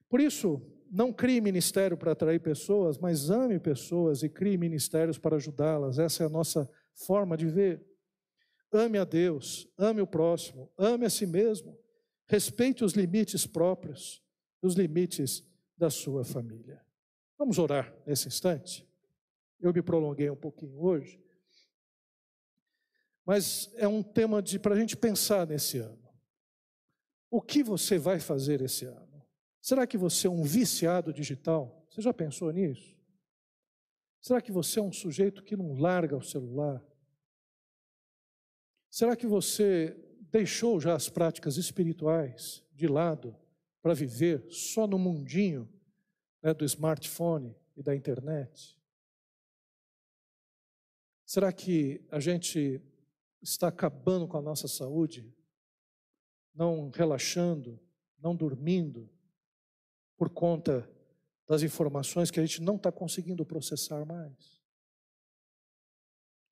Por 0.07 0.21
isso, 0.21 0.61
não 0.91 1.11
crie 1.11 1.41
ministério 1.41 1.97
para 1.97 2.11
atrair 2.11 2.39
pessoas, 2.39 2.99
mas 2.99 3.31
ame 3.31 3.57
pessoas 3.59 4.21
e 4.21 4.29
crie 4.29 4.59
ministérios 4.59 5.17
para 5.17 5.37
ajudá-las. 5.37 5.97
Essa 5.97 6.21
é 6.21 6.27
a 6.27 6.29
nossa 6.29 6.69
forma 6.93 7.35
de 7.35 7.47
ver. 7.47 7.83
Ame 8.71 8.99
a 8.99 9.05
Deus, 9.05 9.67
ame 9.75 10.01
o 10.01 10.07
próximo, 10.07 10.71
ame 10.77 11.03
a 11.03 11.09
si 11.09 11.25
mesmo, 11.25 11.75
respeite 12.27 12.83
os 12.83 12.93
limites 12.93 13.47
próprios 13.47 14.23
dos 14.65 14.73
limites 14.73 15.43
da 15.77 15.91
sua 15.91 16.25
família. 16.25 16.83
Vamos 17.37 17.59
orar 17.59 17.95
nesse 18.03 18.27
instante? 18.27 18.89
Eu 19.59 19.71
me 19.71 19.83
prolonguei 19.83 20.27
um 20.27 20.35
pouquinho 20.35 20.81
hoje, 20.81 21.23
mas 23.23 23.71
é 23.75 23.87
um 23.87 24.01
tema 24.01 24.41
para 24.59 24.73
a 24.73 24.79
gente 24.79 24.97
pensar 24.97 25.45
nesse 25.45 25.77
ano. 25.77 26.09
O 27.29 27.39
que 27.39 27.61
você 27.61 27.99
vai 27.99 28.19
fazer 28.19 28.59
esse 28.61 28.85
ano? 28.85 29.23
Será 29.61 29.85
que 29.85 29.99
você 29.99 30.25
é 30.25 30.31
um 30.31 30.41
viciado 30.41 31.13
digital? 31.13 31.85
Você 31.87 32.01
já 32.01 32.11
pensou 32.11 32.51
nisso? 32.51 32.97
Será 34.19 34.41
que 34.41 34.51
você 34.51 34.79
é 34.79 34.81
um 34.81 34.91
sujeito 34.91 35.43
que 35.43 35.55
não 35.55 35.73
larga 35.73 36.17
o 36.17 36.23
celular? 36.23 36.83
Será 38.89 39.15
que 39.15 39.27
você 39.27 39.95
deixou 40.31 40.79
já 40.81 40.95
as 40.95 41.07
práticas 41.07 41.55
espirituais 41.57 42.63
de 42.73 42.87
lado 42.87 43.37
para 43.85 43.93
viver 43.93 44.43
só 44.49 44.87
no 44.87 44.97
mundinho 44.97 45.71
né, 46.41 46.55
do 46.55 46.65
smartphone 46.65 47.55
e 47.77 47.83
da 47.83 47.95
internet? 47.95 48.81
Será 51.23 51.53
que 51.53 52.03
a 52.09 52.19
gente 52.19 52.81
está 53.43 53.67
acabando 53.67 54.27
com 54.27 54.37
a 54.37 54.41
nossa 54.41 54.67
saúde, 54.67 55.31
não 56.51 56.89
relaxando, 56.89 57.79
não 58.17 58.35
dormindo, 58.35 59.07
por 60.17 60.31
conta 60.31 60.91
das 61.47 61.61
informações 61.61 62.31
que 62.31 62.39
a 62.39 62.43
gente 62.43 62.63
não 62.63 62.77
está 62.77 62.91
conseguindo 62.91 63.45
processar 63.45 64.03
mais? 64.03 64.63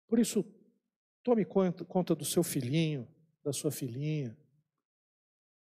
Por 0.06 0.20
isso, 0.20 0.46
tome 1.24 1.44
conta, 1.46 1.84
conta 1.84 2.14
do 2.14 2.26
seu 2.26 2.44
filhinho, 2.44 3.08
da 3.44 3.52
sua 3.52 3.72
filhinha, 3.72 4.38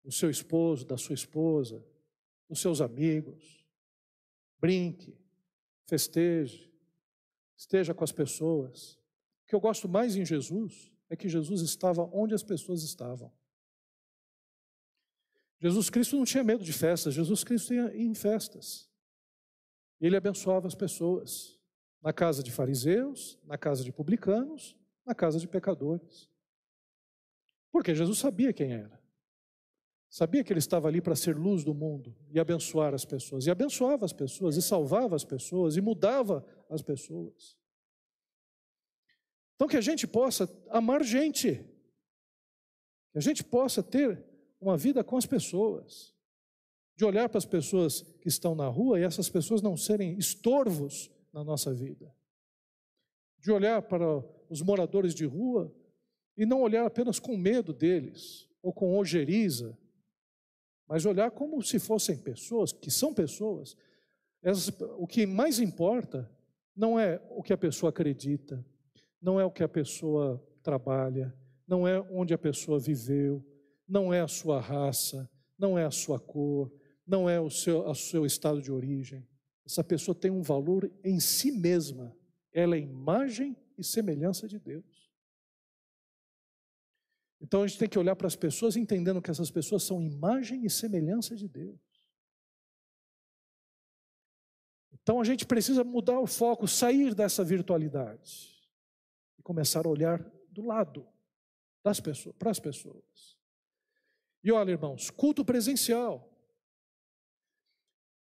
do 0.04 0.10
seu 0.10 0.30
esposo, 0.30 0.84
da 0.84 0.96
sua 0.96 1.14
esposa, 1.14 1.84
dos 2.48 2.60
seus 2.60 2.80
amigos. 2.80 3.64
Brinque, 4.58 5.16
festeje, 5.86 6.72
esteja 7.56 7.94
com 7.94 8.04
as 8.04 8.12
pessoas. 8.12 8.94
O 9.42 9.46
que 9.46 9.54
eu 9.54 9.60
gosto 9.60 9.88
mais 9.88 10.16
em 10.16 10.24
Jesus 10.24 10.92
é 11.08 11.16
que 11.16 11.28
Jesus 11.28 11.60
estava 11.62 12.02
onde 12.12 12.34
as 12.34 12.42
pessoas 12.42 12.82
estavam. 12.82 13.32
Jesus 15.60 15.90
Cristo 15.90 16.16
não 16.16 16.24
tinha 16.24 16.42
medo 16.42 16.64
de 16.64 16.72
festas, 16.72 17.14
Jesus 17.14 17.44
Cristo 17.44 17.72
ia 17.72 17.96
em 17.96 18.14
festas. 18.14 18.90
Ele 20.00 20.16
abençoava 20.16 20.66
as 20.66 20.74
pessoas 20.74 21.60
na 22.02 22.12
casa 22.12 22.42
de 22.42 22.50
fariseus, 22.50 23.38
na 23.44 23.56
casa 23.56 23.84
de 23.84 23.92
publicanos, 23.92 24.76
na 25.06 25.14
casa 25.14 25.38
de 25.38 25.46
pecadores. 25.46 26.28
Porque 27.70 27.94
Jesus 27.94 28.18
sabia 28.18 28.52
quem 28.52 28.72
era. 28.72 29.01
Sabia 30.12 30.44
que 30.44 30.52
ele 30.52 30.58
estava 30.58 30.88
ali 30.88 31.00
para 31.00 31.16
ser 31.16 31.34
luz 31.34 31.64
do 31.64 31.72
mundo 31.72 32.14
e 32.30 32.38
abençoar 32.38 32.92
as 32.92 33.02
pessoas. 33.02 33.46
E 33.46 33.50
abençoava 33.50 34.04
as 34.04 34.12
pessoas, 34.12 34.58
e 34.58 34.60
salvava 34.60 35.16
as 35.16 35.24
pessoas, 35.24 35.74
e 35.74 35.80
mudava 35.80 36.46
as 36.68 36.82
pessoas. 36.82 37.56
Então, 39.54 39.66
que 39.66 39.76
a 39.78 39.80
gente 39.80 40.06
possa 40.06 40.46
amar 40.68 41.02
gente, 41.02 41.64
que 43.10 43.16
a 43.16 43.22
gente 43.22 43.42
possa 43.42 43.82
ter 43.82 44.22
uma 44.60 44.76
vida 44.76 45.02
com 45.02 45.16
as 45.16 45.24
pessoas, 45.24 46.14
de 46.94 47.06
olhar 47.06 47.30
para 47.30 47.38
as 47.38 47.46
pessoas 47.46 48.02
que 48.20 48.28
estão 48.28 48.54
na 48.54 48.68
rua 48.68 49.00
e 49.00 49.04
essas 49.04 49.30
pessoas 49.30 49.62
não 49.62 49.78
serem 49.78 50.18
estorvos 50.18 51.10
na 51.32 51.42
nossa 51.42 51.72
vida, 51.72 52.14
de 53.38 53.50
olhar 53.50 53.80
para 53.80 54.22
os 54.50 54.60
moradores 54.60 55.14
de 55.14 55.24
rua 55.24 55.74
e 56.36 56.44
não 56.44 56.60
olhar 56.60 56.84
apenas 56.84 57.18
com 57.18 57.34
medo 57.34 57.72
deles 57.72 58.46
ou 58.62 58.74
com 58.74 58.94
ojeriza, 58.94 59.80
mas 60.92 61.06
olhar 61.06 61.30
como 61.30 61.62
se 61.62 61.78
fossem 61.78 62.18
pessoas, 62.18 62.70
que 62.70 62.90
são 62.90 63.14
pessoas. 63.14 63.74
o 64.98 65.06
que 65.06 65.24
mais 65.24 65.58
importa 65.58 66.30
não 66.76 67.00
é 67.00 67.18
o 67.30 67.42
que 67.42 67.50
a 67.50 67.56
pessoa 67.56 67.88
acredita, 67.88 68.62
não 69.18 69.40
é 69.40 69.44
o 69.46 69.50
que 69.50 69.62
a 69.62 69.68
pessoa 69.68 70.38
trabalha, 70.62 71.34
não 71.66 71.88
é 71.88 71.98
onde 72.10 72.34
a 72.34 72.38
pessoa 72.38 72.78
viveu, 72.78 73.42
não 73.88 74.12
é 74.12 74.20
a 74.20 74.28
sua 74.28 74.60
raça, 74.60 75.26
não 75.58 75.78
é 75.78 75.86
a 75.86 75.90
sua 75.90 76.20
cor, 76.20 76.70
não 77.06 77.26
é 77.26 77.40
o 77.40 77.48
seu, 77.48 77.88
o 77.88 77.94
seu 77.94 78.26
estado 78.26 78.60
de 78.60 78.70
origem. 78.70 79.26
Essa 79.64 79.82
pessoa 79.82 80.14
tem 80.14 80.30
um 80.30 80.42
valor 80.42 80.92
em 81.02 81.18
si 81.18 81.50
mesma. 81.50 82.14
Ela 82.52 82.76
é 82.76 82.80
imagem 82.80 83.56
e 83.78 83.82
semelhança 83.82 84.46
de 84.46 84.58
Deus. 84.58 84.91
Então 87.52 87.64
a 87.64 87.66
gente 87.66 87.80
tem 87.80 87.88
que 87.88 87.98
olhar 87.98 88.16
para 88.16 88.26
as 88.26 88.34
pessoas 88.34 88.76
entendendo 88.76 89.20
que 89.20 89.30
essas 89.30 89.50
pessoas 89.50 89.82
são 89.82 90.02
imagem 90.02 90.64
e 90.64 90.70
semelhança 90.70 91.36
de 91.36 91.46
Deus. 91.46 91.78
Então 94.90 95.20
a 95.20 95.24
gente 95.24 95.44
precisa 95.44 95.84
mudar 95.84 96.18
o 96.18 96.26
foco, 96.26 96.66
sair 96.66 97.14
dessa 97.14 97.44
virtualidade 97.44 98.58
e 99.38 99.42
começar 99.42 99.84
a 99.84 99.90
olhar 99.90 100.18
do 100.48 100.64
lado 100.64 101.06
das 101.84 102.00
pessoas, 102.00 102.34
para 102.38 102.50
as 102.50 102.58
pessoas. 102.58 103.36
E 104.42 104.50
olha, 104.50 104.70
irmãos, 104.70 105.10
culto 105.10 105.44
presencial. 105.44 106.34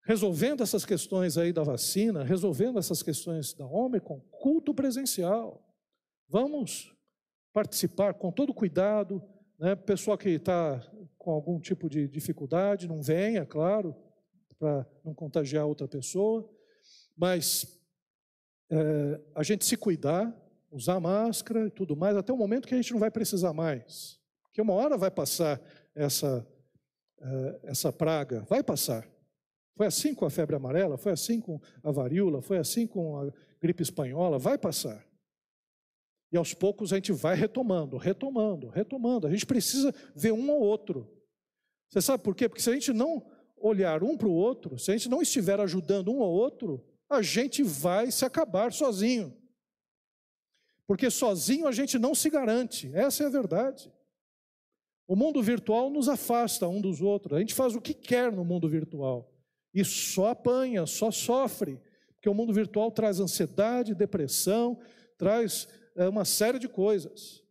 Resolvendo 0.05 0.63
essas 0.63 0.87
questões 0.87 1.37
aí 1.37 1.53
da 1.53 1.63
vacina, 1.63 2.25
resolvendo 2.25 2.79
essas 2.79 3.03
questões 3.03 3.53
da 3.53 3.67
Ômicron, 3.67 4.21
culto 4.31 4.73
presencial. 4.73 5.63
Vamos 6.27 6.97
participar 7.53 8.15
com 8.15 8.31
todo 8.31 8.55
cuidado. 8.55 9.23
Né? 9.59 9.75
Pessoal 9.75 10.17
que 10.17 10.31
está 10.31 10.81
com 11.17 11.31
algum 11.31 11.59
tipo 11.61 11.89
de 11.89 12.09
dificuldade, 12.09 12.89
não 12.89 13.03
venha, 13.03 13.45
claro, 13.45 13.95
para 14.59 14.87
não 15.05 15.15
contagiar 15.15 15.67
outra 15.67 15.87
pessoa. 15.87 16.49
Mas 17.17 17.79
é, 18.71 19.21
a 19.35 19.43
gente 19.43 19.65
se 19.65 19.77
cuidar, 19.77 20.35
usar 20.71 21.01
máscara 21.01 21.67
e 21.67 21.71
tudo 21.71 21.97
mais, 21.97 22.17
até 22.17 22.33
o 22.33 22.37
momento 22.37 22.69
que 22.69 22.75
a 22.75 22.77
gente 22.77 22.93
não 22.93 23.01
vai 23.01 23.11
precisar 23.11 23.53
mais. 23.53 24.19
Porque 24.43 24.61
uma 24.61 24.75
hora 24.75 24.97
vai 24.97 25.11
passar 25.11 25.61
essa, 25.95 26.47
é, 27.21 27.61
essa 27.65 27.93
praga, 27.93 28.45
vai 28.49 28.63
passar. 28.63 29.09
Foi 29.77 29.87
assim 29.87 30.15
com 30.15 30.25
a 30.25 30.31
febre 30.31 30.57
amarela, 30.57 30.99
foi 30.99 31.13
assim 31.13 31.41
com 31.41 31.61
a 31.83 31.91
varíola, 31.91 32.43
foi 32.43 32.59
assim 32.59 32.87
com 32.87 33.17
a 33.17 33.33
gripe 33.61 33.83
espanhola, 33.83 34.39
vai 34.39 34.59
passar. 34.59 35.08
E 36.31 36.37
aos 36.37 36.53
poucos 36.53 36.93
a 36.93 36.97
gente 36.97 37.13
vai 37.13 37.35
retomando, 37.35 37.97
retomando, 37.97 38.69
retomando. 38.69 39.27
A 39.27 39.31
gente 39.31 39.47
precisa 39.47 39.95
ver 40.15 40.33
um 40.33 40.51
ao 40.51 40.61
outro. 40.61 41.11
Você 41.89 42.03
sabe 42.03 42.23
por 42.23 42.35
quê? 42.35 42.49
Porque 42.49 42.63
se 42.63 42.71
a 42.71 42.75
gente 42.75 42.93
não 42.93 43.25
olhar 43.57 44.03
um 44.03 44.17
para 44.17 44.29
o 44.29 44.33
outro, 44.33 44.79
se 44.79 44.91
a 44.91 44.97
gente 44.97 45.09
não 45.09 45.23
estiver 45.23 45.59
ajudando 45.61 46.13
um 46.13 46.23
ao 46.23 46.31
outro, 46.31 46.85
a 47.09 47.23
gente 47.23 47.63
vai 47.63 48.11
se 48.11 48.25
acabar 48.25 48.73
sozinho. 48.73 49.37
Porque 50.87 51.11
sozinho 51.11 51.67
a 51.67 51.73
gente 51.73 51.99
não 51.99 52.15
se 52.15 52.31
garante, 52.31 52.91
essa 52.95 53.25
é 53.25 53.27
a 53.27 53.31
verdade. 53.31 53.93
O 55.07 55.17
mundo 55.17 55.43
virtual 55.43 55.91
nos 55.91 56.09
afasta 56.09 56.69
um 56.69 56.81
dos 56.81 57.01
outros, 57.01 57.37
a 57.37 57.41
gente 57.41 57.55
faz 57.55 57.75
o 57.75 57.81
que 57.81 57.95
quer 57.95 58.31
no 58.31 58.45
mundo 58.45 58.69
virtual 58.69 59.33
e 59.75 59.85
só 59.85 60.29
apanha, 60.29 60.87
só 60.87 61.11
sofre, 61.11 61.81
porque 62.15 62.29
o 62.29 62.35
mundo 62.35 62.53
virtual 62.53 62.91
traz 62.91 63.21
ansiedade, 63.21 63.95
depressão, 63.95 64.79
traz 65.17 65.69
uma 66.07 66.27
série 66.27 66.59
de 66.59 66.69
coisas. 66.69 67.43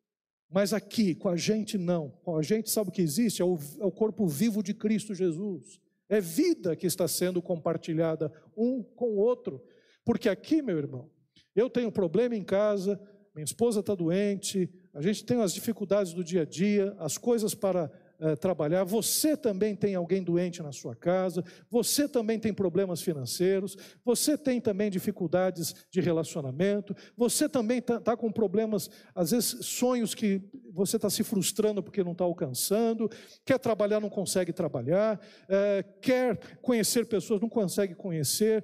Mas 0.50 0.72
aqui, 0.74 1.16
com 1.16 1.28
a 1.28 1.36
gente, 1.36 1.78
não. 1.78 2.12
Com 2.24 2.38
a 2.38 2.42
gente, 2.42 2.70
sabe 2.70 2.90
o 2.90 2.94
que 2.94 3.02
existe? 3.02 3.42
É 3.42 3.46
o, 3.46 3.58
é 3.80 3.86
o 3.86 3.92
corpo 3.92 4.28
vivo 4.28 4.62
de 4.64 4.74
Cristo 4.74 5.14
Jesus. 5.14 5.82
É 6.08 6.22
vida 6.22 6.76
que 6.76 6.88
está 6.88 7.08
sendo 7.08 7.42
compartilhada 7.42 8.32
um 8.56 8.82
com 8.82 9.10
o 9.10 9.18
outro. 9.18 9.62
Porque 10.06 10.30
aqui, 10.30 10.62
meu 10.62 10.78
irmão, 10.78 11.10
eu 11.54 11.70
tenho 11.70 11.90
um 11.90 11.92
problema 11.92 12.36
em 12.36 12.44
casa, 12.44 12.98
minha 13.36 13.44
esposa 13.44 13.82
está 13.82 13.94
doente, 13.94 14.70
a 14.94 15.02
gente 15.02 15.26
tem 15.26 15.42
as 15.42 15.54
dificuldades 15.54 16.14
do 16.14 16.24
dia 16.24 16.44
a 16.44 16.46
dia, 16.46 16.96
as 16.98 17.18
coisas 17.18 17.54
para 17.54 17.92
é, 18.20 18.36
trabalhar, 18.36 18.84
você 18.84 19.38
também 19.38 19.76
tem 19.76 19.96
alguém 19.96 20.24
doente 20.24 20.62
na 20.64 20.72
sua 20.72 20.96
casa, 20.96 21.44
você 21.70 22.08
também 22.08 22.40
tem 22.40 22.54
problemas 22.54 23.02
financeiros, 23.02 23.78
você 24.04 24.38
tem 24.38 24.60
também 24.60 24.90
dificuldades 24.90 25.76
de 25.92 26.02
relacionamento, 26.02 26.96
você 27.16 27.48
também 27.48 27.78
está 27.78 28.00
tá 28.00 28.18
com 28.18 28.32
problemas, 28.32 28.90
às 29.14 29.32
vezes 29.32 29.66
sonhos 29.66 30.16
que 30.16 30.42
você 30.74 30.96
está 30.96 31.10
se 31.10 31.24
frustrando 31.24 31.82
porque 31.82 32.04
não 32.04 32.12
está 32.12 32.24
alcançando, 32.24 33.10
quer 33.46 33.60
trabalhar, 33.60 34.00
não 34.00 34.10
consegue 34.10 34.54
trabalhar, 34.54 35.20
é, 35.48 35.84
quer 36.02 36.38
conhecer 36.62 37.06
pessoas, 37.06 37.42
não 37.42 37.50
consegue 37.50 37.96
conhecer, 37.96 38.64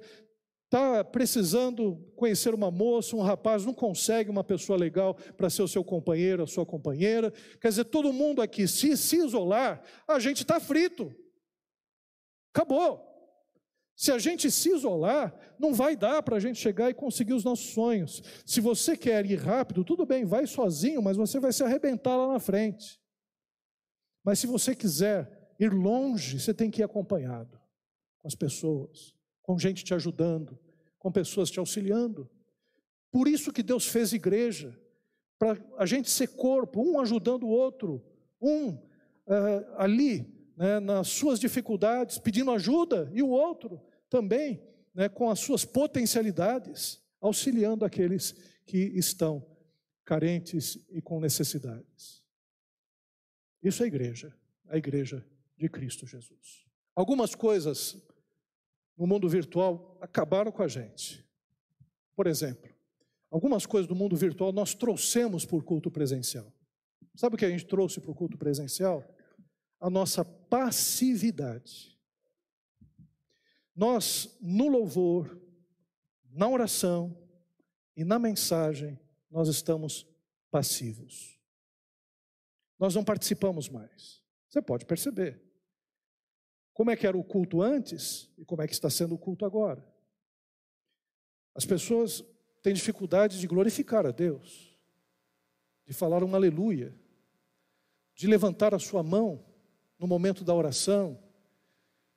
está 0.74 1.04
precisando 1.04 1.96
conhecer 2.16 2.52
uma 2.52 2.68
moça, 2.68 3.14
um 3.14 3.22
rapaz, 3.22 3.64
não 3.64 3.72
consegue 3.72 4.28
uma 4.28 4.42
pessoa 4.42 4.76
legal 4.76 5.14
para 5.36 5.48
ser 5.48 5.62
o 5.62 5.68
seu 5.68 5.84
companheiro, 5.84 6.42
a 6.42 6.46
sua 6.48 6.66
companheira. 6.66 7.32
Quer 7.60 7.68
dizer, 7.68 7.84
todo 7.84 8.12
mundo 8.12 8.42
aqui, 8.42 8.66
se 8.66 8.96
se 8.96 9.16
isolar, 9.24 9.84
a 10.06 10.18
gente 10.18 10.42
está 10.42 10.58
frito. 10.58 11.14
Acabou. 12.52 13.00
Se 13.96 14.10
a 14.10 14.18
gente 14.18 14.50
se 14.50 14.74
isolar, 14.74 15.32
não 15.60 15.72
vai 15.72 15.94
dar 15.94 16.20
para 16.24 16.36
a 16.36 16.40
gente 16.40 16.58
chegar 16.58 16.90
e 16.90 16.94
conseguir 16.94 17.34
os 17.34 17.44
nossos 17.44 17.66
sonhos. 17.66 18.20
Se 18.44 18.60
você 18.60 18.96
quer 18.96 19.24
ir 19.24 19.36
rápido, 19.36 19.84
tudo 19.84 20.04
bem, 20.04 20.24
vai 20.24 20.44
sozinho, 20.44 21.00
mas 21.00 21.16
você 21.16 21.38
vai 21.38 21.52
se 21.52 21.62
arrebentar 21.62 22.16
lá 22.16 22.32
na 22.32 22.40
frente. 22.40 23.00
Mas 24.24 24.40
se 24.40 24.48
você 24.48 24.74
quiser 24.74 25.54
ir 25.60 25.72
longe, 25.72 26.40
você 26.40 26.52
tem 26.52 26.68
que 26.68 26.80
ir 26.80 26.84
acompanhado 26.84 27.60
com 28.18 28.26
as 28.26 28.34
pessoas, 28.34 29.14
com 29.44 29.58
gente 29.58 29.84
te 29.84 29.92
ajudando, 29.92 30.58
com 30.98 31.12
pessoas 31.12 31.50
te 31.50 31.58
auxiliando. 31.58 32.28
Por 33.12 33.28
isso 33.28 33.52
que 33.52 33.62
Deus 33.62 33.86
fez 33.86 34.12
igreja, 34.12 34.76
para 35.38 35.56
a 35.76 35.84
gente 35.84 36.10
ser 36.10 36.28
corpo, 36.28 36.82
um 36.82 36.98
ajudando 36.98 37.44
o 37.44 37.50
outro, 37.50 38.02
um 38.40 38.70
uh, 38.70 38.80
ali 39.76 40.34
né, 40.56 40.80
nas 40.80 41.08
suas 41.08 41.38
dificuldades, 41.38 42.18
pedindo 42.18 42.50
ajuda, 42.50 43.10
e 43.12 43.22
o 43.22 43.28
outro 43.28 43.80
também 44.08 44.62
né, 44.94 45.08
com 45.08 45.28
as 45.28 45.40
suas 45.40 45.62
potencialidades, 45.62 47.02
auxiliando 47.20 47.84
aqueles 47.84 48.34
que 48.64 48.78
estão 48.78 49.46
carentes 50.06 50.78
e 50.88 51.02
com 51.02 51.20
necessidades. 51.20 52.22
Isso 53.62 53.82
é 53.82 53.86
igreja, 53.86 54.34
a 54.68 54.78
igreja 54.78 55.22
de 55.56 55.68
Cristo 55.68 56.06
Jesus. 56.06 56.64
Algumas 56.96 57.34
coisas 57.34 58.02
no 58.96 59.06
mundo 59.06 59.28
virtual 59.28 59.98
acabaram 60.00 60.52
com 60.52 60.62
a 60.62 60.68
gente. 60.68 61.24
Por 62.14 62.26
exemplo, 62.26 62.72
algumas 63.30 63.66
coisas 63.66 63.88
do 63.88 63.94
mundo 63.94 64.16
virtual 64.16 64.52
nós 64.52 64.74
trouxemos 64.74 65.44
para 65.44 65.56
o 65.56 65.62
culto 65.62 65.90
presencial. 65.90 66.52
Sabe 67.16 67.34
o 67.34 67.38
que 67.38 67.44
a 67.44 67.50
gente 67.50 67.66
trouxe 67.66 68.00
para 68.00 68.10
o 68.10 68.14
culto 68.14 68.36
presencial? 68.38 69.04
A 69.80 69.90
nossa 69.90 70.24
passividade. 70.24 71.98
Nós, 73.74 74.36
no 74.40 74.68
louvor, 74.68 75.40
na 76.30 76.48
oração 76.48 77.16
e 77.96 78.04
na 78.04 78.18
mensagem, 78.18 78.98
nós 79.30 79.48
estamos 79.48 80.06
passivos. 80.50 81.40
Nós 82.78 82.94
não 82.94 83.04
participamos 83.04 83.68
mais. 83.68 84.22
Você 84.48 84.62
pode 84.62 84.84
perceber 84.84 85.43
como 86.74 86.90
é 86.90 86.96
que 86.96 87.06
era 87.06 87.16
o 87.16 87.24
culto 87.24 87.62
antes 87.62 88.28
e 88.36 88.44
como 88.44 88.60
é 88.60 88.66
que 88.66 88.74
está 88.74 88.90
sendo 88.90 89.14
o 89.14 89.18
culto 89.18 89.46
agora. 89.46 89.82
As 91.54 91.64
pessoas 91.64 92.22
têm 92.62 92.74
dificuldade 92.74 93.38
de 93.38 93.46
glorificar 93.46 94.04
a 94.04 94.10
Deus, 94.10 94.76
de 95.86 95.94
falar 95.94 96.24
um 96.24 96.34
aleluia, 96.34 96.92
de 98.14 98.26
levantar 98.26 98.74
a 98.74 98.78
sua 98.78 99.02
mão 99.02 99.44
no 99.98 100.08
momento 100.08 100.44
da 100.44 100.52
oração, 100.52 101.18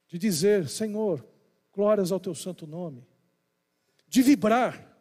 de 0.08 0.18
dizer: 0.18 0.68
Senhor, 0.68 1.26
glórias 1.72 2.12
ao 2.12 2.20
teu 2.20 2.34
santo 2.34 2.66
nome, 2.66 3.08
de 4.08 4.24
vibrar, 4.24 4.98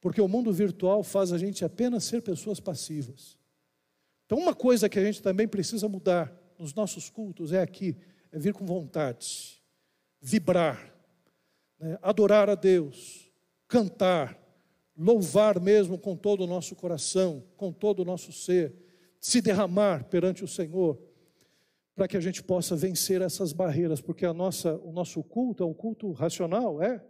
porque 0.00 0.20
o 0.20 0.28
mundo 0.28 0.52
virtual 0.52 1.04
faz 1.04 1.32
a 1.32 1.38
gente 1.38 1.64
apenas 1.64 2.02
ser 2.02 2.20
pessoas 2.20 2.58
passivas. 2.58 3.38
Então, 4.24 4.38
uma 4.38 4.54
coisa 4.54 4.88
que 4.88 4.98
a 4.98 5.04
gente 5.04 5.22
também 5.22 5.46
precisa 5.46 5.88
mudar 5.88 6.36
nos 6.58 6.74
nossos 6.74 7.08
cultos 7.08 7.52
é 7.52 7.60
aqui, 7.60 7.96
é 8.36 8.38
vir 8.38 8.52
com 8.52 8.66
vontade, 8.66 9.62
vibrar, 10.20 10.94
né? 11.80 11.98
adorar 12.02 12.50
a 12.50 12.54
Deus, 12.54 13.32
cantar, 13.66 14.38
louvar 14.94 15.58
mesmo 15.58 15.98
com 15.98 16.14
todo 16.14 16.42
o 16.44 16.46
nosso 16.46 16.76
coração, 16.76 17.42
com 17.56 17.72
todo 17.72 18.00
o 18.00 18.04
nosso 18.04 18.34
ser, 18.34 18.74
se 19.18 19.40
derramar 19.40 20.04
perante 20.10 20.44
o 20.44 20.48
Senhor, 20.48 21.00
para 21.94 22.06
que 22.06 22.14
a 22.14 22.20
gente 22.20 22.42
possa 22.42 22.76
vencer 22.76 23.22
essas 23.22 23.54
barreiras, 23.54 24.02
porque 24.02 24.26
a 24.26 24.34
nossa, 24.34 24.74
o 24.84 24.92
nosso 24.92 25.24
culto 25.24 25.62
é 25.62 25.66
um 25.66 25.72
culto 25.72 26.12
racional, 26.12 26.82
é, 26.82 27.02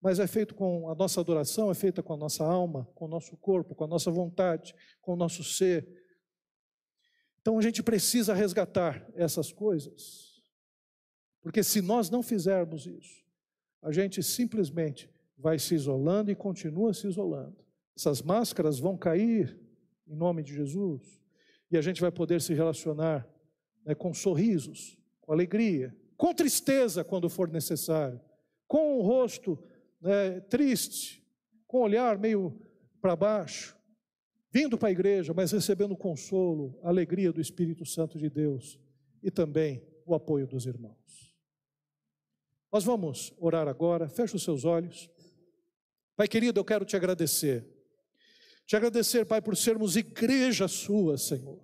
mas 0.00 0.18
é 0.18 0.26
feito 0.26 0.54
com 0.54 0.88
a 0.88 0.94
nossa 0.94 1.20
adoração, 1.20 1.70
é 1.70 1.74
feita 1.74 2.02
com 2.02 2.14
a 2.14 2.16
nossa 2.16 2.42
alma, 2.42 2.88
com 2.94 3.04
o 3.04 3.08
nosso 3.08 3.36
corpo, 3.36 3.74
com 3.74 3.84
a 3.84 3.88
nossa 3.88 4.10
vontade, 4.10 4.74
com 5.02 5.12
o 5.12 5.16
nosso 5.16 5.44
ser. 5.44 5.86
Então 7.42 7.58
a 7.58 7.62
gente 7.62 7.82
precisa 7.82 8.32
resgatar 8.32 9.06
essas 9.14 9.52
coisas, 9.52 10.29
porque 11.42 11.62
se 11.62 11.80
nós 11.80 12.10
não 12.10 12.22
fizermos 12.22 12.86
isso, 12.86 13.24
a 13.82 13.90
gente 13.90 14.22
simplesmente 14.22 15.10
vai 15.36 15.58
se 15.58 15.74
isolando 15.74 16.30
e 16.30 16.34
continua 16.34 16.92
se 16.92 17.06
isolando. 17.06 17.56
Essas 17.96 18.20
máscaras 18.22 18.78
vão 18.78 18.96
cair 18.96 19.58
em 20.06 20.14
nome 20.14 20.42
de 20.42 20.54
Jesus 20.54 21.20
e 21.70 21.78
a 21.78 21.80
gente 21.80 22.00
vai 22.00 22.10
poder 22.10 22.40
se 22.40 22.52
relacionar 22.52 23.26
né, 23.84 23.94
com 23.94 24.12
sorrisos, 24.12 24.98
com 25.20 25.32
alegria, 25.32 25.96
com 26.16 26.34
tristeza 26.34 27.02
quando 27.02 27.30
for 27.30 27.48
necessário, 27.48 28.20
com 28.66 28.98
o 28.98 29.02
rosto 29.02 29.58
né, 30.00 30.40
triste, 30.40 31.26
com 31.66 31.78
o 31.78 31.82
olhar 31.82 32.18
meio 32.18 32.60
para 33.00 33.16
baixo, 33.16 33.76
vindo 34.52 34.76
para 34.76 34.88
a 34.88 34.92
igreja, 34.92 35.32
mas 35.32 35.52
recebendo 35.52 35.92
o 35.92 35.96
consolo, 35.96 36.78
a 36.82 36.88
alegria 36.88 37.32
do 37.32 37.40
Espírito 37.40 37.86
Santo 37.86 38.18
de 38.18 38.28
Deus 38.28 38.78
e 39.22 39.30
também 39.30 39.82
o 40.04 40.14
apoio 40.14 40.46
dos 40.46 40.66
irmãos. 40.66 41.29
Nós 42.72 42.84
vamos 42.84 43.32
orar 43.38 43.66
agora, 43.66 44.08
feche 44.08 44.36
os 44.36 44.44
seus 44.44 44.64
olhos. 44.64 45.10
Pai 46.16 46.28
querido, 46.28 46.60
eu 46.60 46.64
quero 46.64 46.84
te 46.84 46.94
agradecer. 46.94 47.66
Te 48.66 48.76
agradecer, 48.76 49.24
Pai, 49.24 49.42
por 49.42 49.56
sermos 49.56 49.96
igreja 49.96 50.68
sua, 50.68 51.18
Senhor. 51.18 51.58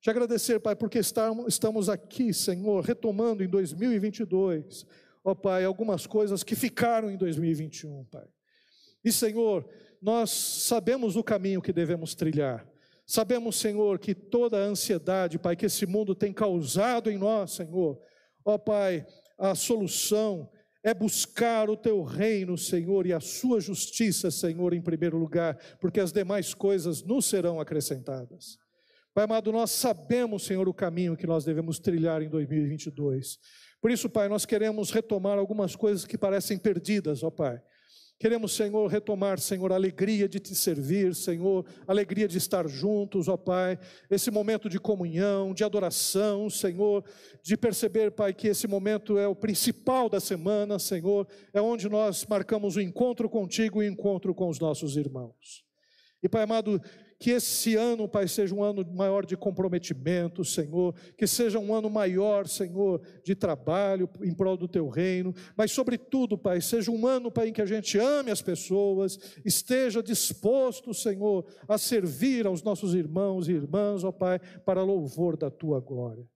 Te 0.00 0.10
agradecer, 0.10 0.60
Pai, 0.60 0.76
porque 0.76 0.98
estamos 1.00 1.88
aqui, 1.88 2.32
Senhor, 2.32 2.84
retomando 2.84 3.42
em 3.42 3.48
2022, 3.48 4.86
ó 5.24 5.34
Pai, 5.34 5.64
algumas 5.64 6.06
coisas 6.06 6.44
que 6.44 6.54
ficaram 6.54 7.10
em 7.10 7.16
2021, 7.16 8.04
Pai. 8.04 8.26
E, 9.04 9.10
Senhor, 9.10 9.68
nós 10.00 10.30
sabemos 10.30 11.16
o 11.16 11.24
caminho 11.24 11.62
que 11.62 11.72
devemos 11.72 12.14
trilhar. 12.14 12.64
Sabemos, 13.04 13.56
Senhor, 13.56 13.98
que 13.98 14.14
toda 14.14 14.58
a 14.58 14.66
ansiedade, 14.66 15.38
Pai, 15.38 15.56
que 15.56 15.66
esse 15.66 15.86
mundo 15.86 16.14
tem 16.14 16.32
causado 16.32 17.10
em 17.10 17.18
nós, 17.18 17.52
Senhor, 17.52 18.00
ó 18.44 18.56
Pai, 18.58 19.06
a 19.38 19.54
solução 19.54 20.50
é 20.82 20.92
buscar 20.92 21.70
o 21.70 21.76
teu 21.76 22.02
reino, 22.02 22.58
Senhor, 22.58 23.06
e 23.06 23.12
a 23.12 23.20
sua 23.20 23.60
justiça, 23.60 24.30
Senhor, 24.30 24.74
em 24.74 24.82
primeiro 24.82 25.16
lugar, 25.16 25.56
porque 25.80 26.00
as 26.00 26.12
demais 26.12 26.54
coisas 26.54 27.02
nos 27.02 27.26
serão 27.26 27.60
acrescentadas. 27.60 28.58
Pai 29.14 29.24
amado, 29.24 29.52
nós 29.52 29.70
sabemos, 29.70 30.44
Senhor, 30.44 30.68
o 30.68 30.74
caminho 30.74 31.16
que 31.16 31.26
nós 31.26 31.44
devemos 31.44 31.78
trilhar 31.78 32.22
em 32.22 32.28
2022. 32.28 33.38
Por 33.80 33.90
isso, 33.90 34.08
Pai, 34.08 34.28
nós 34.28 34.46
queremos 34.46 34.90
retomar 34.90 35.38
algumas 35.38 35.76
coisas 35.76 36.04
que 36.04 36.16
parecem 36.16 36.58
perdidas, 36.58 37.22
ó 37.22 37.30
Pai. 37.30 37.60
Queremos, 38.22 38.52
Senhor, 38.52 38.86
retomar, 38.86 39.40
Senhor, 39.40 39.72
a 39.72 39.74
alegria 39.74 40.28
de 40.28 40.38
te 40.38 40.54
servir, 40.54 41.12
Senhor, 41.12 41.66
a 41.88 41.90
alegria 41.90 42.28
de 42.28 42.38
estar 42.38 42.68
juntos, 42.68 43.26
ó 43.26 43.36
Pai, 43.36 43.76
esse 44.08 44.30
momento 44.30 44.68
de 44.68 44.78
comunhão, 44.78 45.52
de 45.52 45.64
adoração, 45.64 46.48
Senhor, 46.48 47.04
de 47.42 47.56
perceber, 47.56 48.12
Pai, 48.12 48.32
que 48.32 48.46
esse 48.46 48.68
momento 48.68 49.18
é 49.18 49.26
o 49.26 49.34
principal 49.34 50.08
da 50.08 50.20
semana, 50.20 50.78
Senhor, 50.78 51.26
é 51.52 51.60
onde 51.60 51.88
nós 51.88 52.24
marcamos 52.24 52.76
o 52.76 52.80
encontro 52.80 53.28
contigo 53.28 53.82
e 53.82 53.88
o 53.88 53.92
encontro 53.92 54.32
com 54.32 54.48
os 54.48 54.60
nossos 54.60 54.96
irmãos. 54.96 55.64
E, 56.22 56.28
Pai 56.28 56.44
amado, 56.44 56.80
que 57.22 57.30
esse 57.30 57.76
ano, 57.76 58.08
Pai, 58.08 58.26
seja 58.26 58.52
um 58.52 58.64
ano 58.64 58.84
maior 58.92 59.24
de 59.24 59.36
comprometimento, 59.36 60.44
Senhor. 60.44 60.92
Que 61.16 61.24
seja 61.24 61.56
um 61.56 61.72
ano 61.72 61.88
maior, 61.88 62.48
Senhor, 62.48 63.00
de 63.22 63.36
trabalho 63.36 64.10
em 64.20 64.34
prol 64.34 64.56
do 64.56 64.66
Teu 64.66 64.88
reino. 64.88 65.32
Mas, 65.56 65.70
sobretudo, 65.70 66.36
Pai, 66.36 66.60
seja 66.60 66.90
um 66.90 67.06
ano, 67.06 67.30
Pai, 67.30 67.50
em 67.50 67.52
que 67.52 67.62
a 67.62 67.66
gente 67.66 67.96
ame 67.96 68.32
as 68.32 68.42
pessoas, 68.42 69.16
esteja 69.44 70.02
disposto, 70.02 70.92
Senhor, 70.92 71.46
a 71.68 71.78
servir 71.78 72.44
aos 72.44 72.60
nossos 72.60 72.92
irmãos 72.92 73.48
e 73.48 73.52
irmãs, 73.52 74.02
ó 74.02 74.10
Pai, 74.10 74.40
para 74.66 74.82
louvor 74.82 75.36
da 75.36 75.48
Tua 75.48 75.78
glória. 75.78 76.28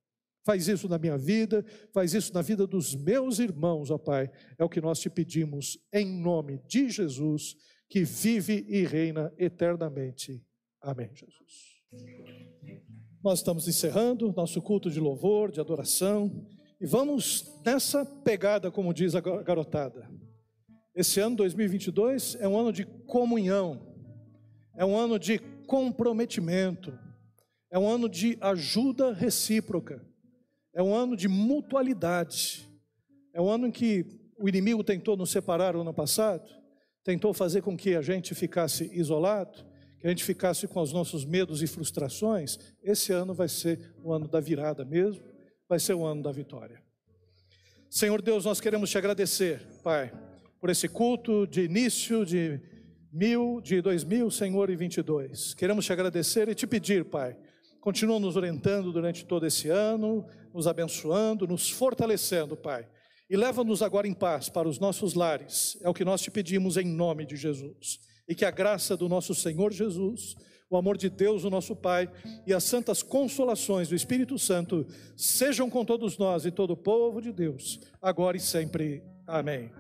Faz 0.44 0.68
isso 0.68 0.88
na 0.88 1.00
minha 1.00 1.18
vida, 1.18 1.64
faz 1.92 2.14
isso 2.14 2.32
na 2.32 2.42
vida 2.42 2.64
dos 2.64 2.94
meus 2.94 3.40
irmãos, 3.40 3.90
ó 3.90 3.98
Pai. 3.98 4.30
É 4.56 4.64
o 4.64 4.68
que 4.68 4.80
nós 4.80 5.00
te 5.00 5.10
pedimos, 5.10 5.80
em 5.92 6.06
nome 6.06 6.60
de 6.68 6.88
Jesus, 6.88 7.56
que 7.88 8.04
vive 8.04 8.64
e 8.68 8.84
reina 8.84 9.34
eternamente. 9.36 10.46
Amém, 10.80 11.10
Jesus. 11.14 11.76
Nós 13.22 13.40
estamos 13.40 13.66
encerrando 13.66 14.32
nosso 14.32 14.62
culto 14.62 14.90
de 14.90 15.00
louvor, 15.00 15.50
de 15.50 15.60
adoração, 15.60 16.46
e 16.80 16.86
vamos 16.86 17.60
nessa 17.64 18.04
pegada, 18.04 18.70
como 18.70 18.94
diz 18.94 19.14
a 19.14 19.20
garotada. 19.20 20.08
Esse 20.94 21.20
ano 21.20 21.36
2022 21.36 22.36
é 22.36 22.46
um 22.46 22.56
ano 22.56 22.72
de 22.72 22.84
comunhão, 22.84 23.94
é 24.76 24.84
um 24.84 24.96
ano 24.96 25.18
de 25.18 25.38
comprometimento, 25.66 26.96
é 27.70 27.78
um 27.78 27.88
ano 27.88 28.08
de 28.08 28.38
ajuda 28.40 29.12
recíproca, 29.12 30.06
é 30.72 30.82
um 30.82 30.94
ano 30.94 31.16
de 31.16 31.26
mutualidade, 31.26 32.68
é 33.34 33.40
um 33.40 33.50
ano 33.50 33.66
em 33.66 33.72
que 33.72 34.06
o 34.38 34.48
inimigo 34.48 34.84
tentou 34.84 35.16
nos 35.16 35.30
separar 35.30 35.74
o 35.74 35.80
ano 35.80 35.92
passado, 35.92 36.48
tentou 37.02 37.34
fazer 37.34 37.62
com 37.62 37.76
que 37.76 37.96
a 37.96 38.02
gente 38.02 38.34
ficasse 38.34 38.88
isolado, 38.92 39.65
a 40.06 40.10
gente 40.10 40.22
ficasse 40.22 40.68
com 40.68 40.80
os 40.80 40.92
nossos 40.92 41.24
medos 41.24 41.62
e 41.62 41.66
frustrações, 41.66 42.58
esse 42.80 43.12
ano 43.12 43.34
vai 43.34 43.48
ser 43.48 43.92
o 44.04 44.12
ano 44.12 44.28
da 44.28 44.38
virada 44.38 44.84
mesmo, 44.84 45.20
vai 45.68 45.80
ser 45.80 45.94
o 45.94 46.04
ano 46.04 46.22
da 46.22 46.30
vitória. 46.30 46.80
Senhor 47.90 48.22
Deus, 48.22 48.44
nós 48.44 48.60
queremos 48.60 48.88
te 48.88 48.96
agradecer, 48.96 49.66
Pai, 49.82 50.12
por 50.60 50.70
esse 50.70 50.88
culto 50.88 51.44
de 51.44 51.62
início 51.62 52.24
de 52.24 52.60
mil, 53.12 53.60
de 53.60 53.80
2000, 53.82 54.30
Senhor, 54.30 54.70
e 54.70 54.76
22. 54.76 55.54
Queremos 55.54 55.84
te 55.84 55.92
agradecer 55.92 56.48
e 56.48 56.54
te 56.54 56.68
pedir, 56.68 57.04
Pai, 57.06 57.36
continua 57.80 58.20
nos 58.20 58.36
orientando 58.36 58.92
durante 58.92 59.24
todo 59.24 59.44
esse 59.44 59.68
ano, 59.70 60.24
nos 60.54 60.68
abençoando, 60.68 61.48
nos 61.48 61.68
fortalecendo, 61.68 62.56
Pai. 62.56 62.88
E 63.28 63.36
leva-nos 63.36 63.82
agora 63.82 64.06
em 64.06 64.14
paz 64.14 64.48
para 64.48 64.68
os 64.68 64.78
nossos 64.78 65.14
lares. 65.14 65.76
É 65.82 65.88
o 65.88 65.94
que 65.94 66.04
nós 66.04 66.20
te 66.20 66.30
pedimos 66.30 66.76
em 66.76 66.84
nome 66.84 67.26
de 67.26 67.34
Jesus 67.34 67.98
e 68.28 68.34
que 68.34 68.44
a 68.44 68.50
graça 68.50 68.96
do 68.96 69.08
nosso 69.08 69.34
Senhor 69.34 69.72
Jesus, 69.72 70.34
o 70.68 70.76
amor 70.76 70.96
de 70.96 71.08
Deus, 71.08 71.44
o 71.44 71.50
nosso 71.50 71.76
Pai, 71.76 72.10
e 72.46 72.52
as 72.52 72.64
santas 72.64 73.02
consolações 73.02 73.88
do 73.88 73.94
Espírito 73.94 74.38
Santo 74.38 74.86
sejam 75.16 75.70
com 75.70 75.84
todos 75.84 76.18
nós 76.18 76.44
e 76.44 76.50
todo 76.50 76.72
o 76.72 76.76
povo 76.76 77.20
de 77.20 77.32
Deus, 77.32 77.80
agora 78.02 78.36
e 78.36 78.40
sempre. 78.40 79.02
Amém. 79.26 79.70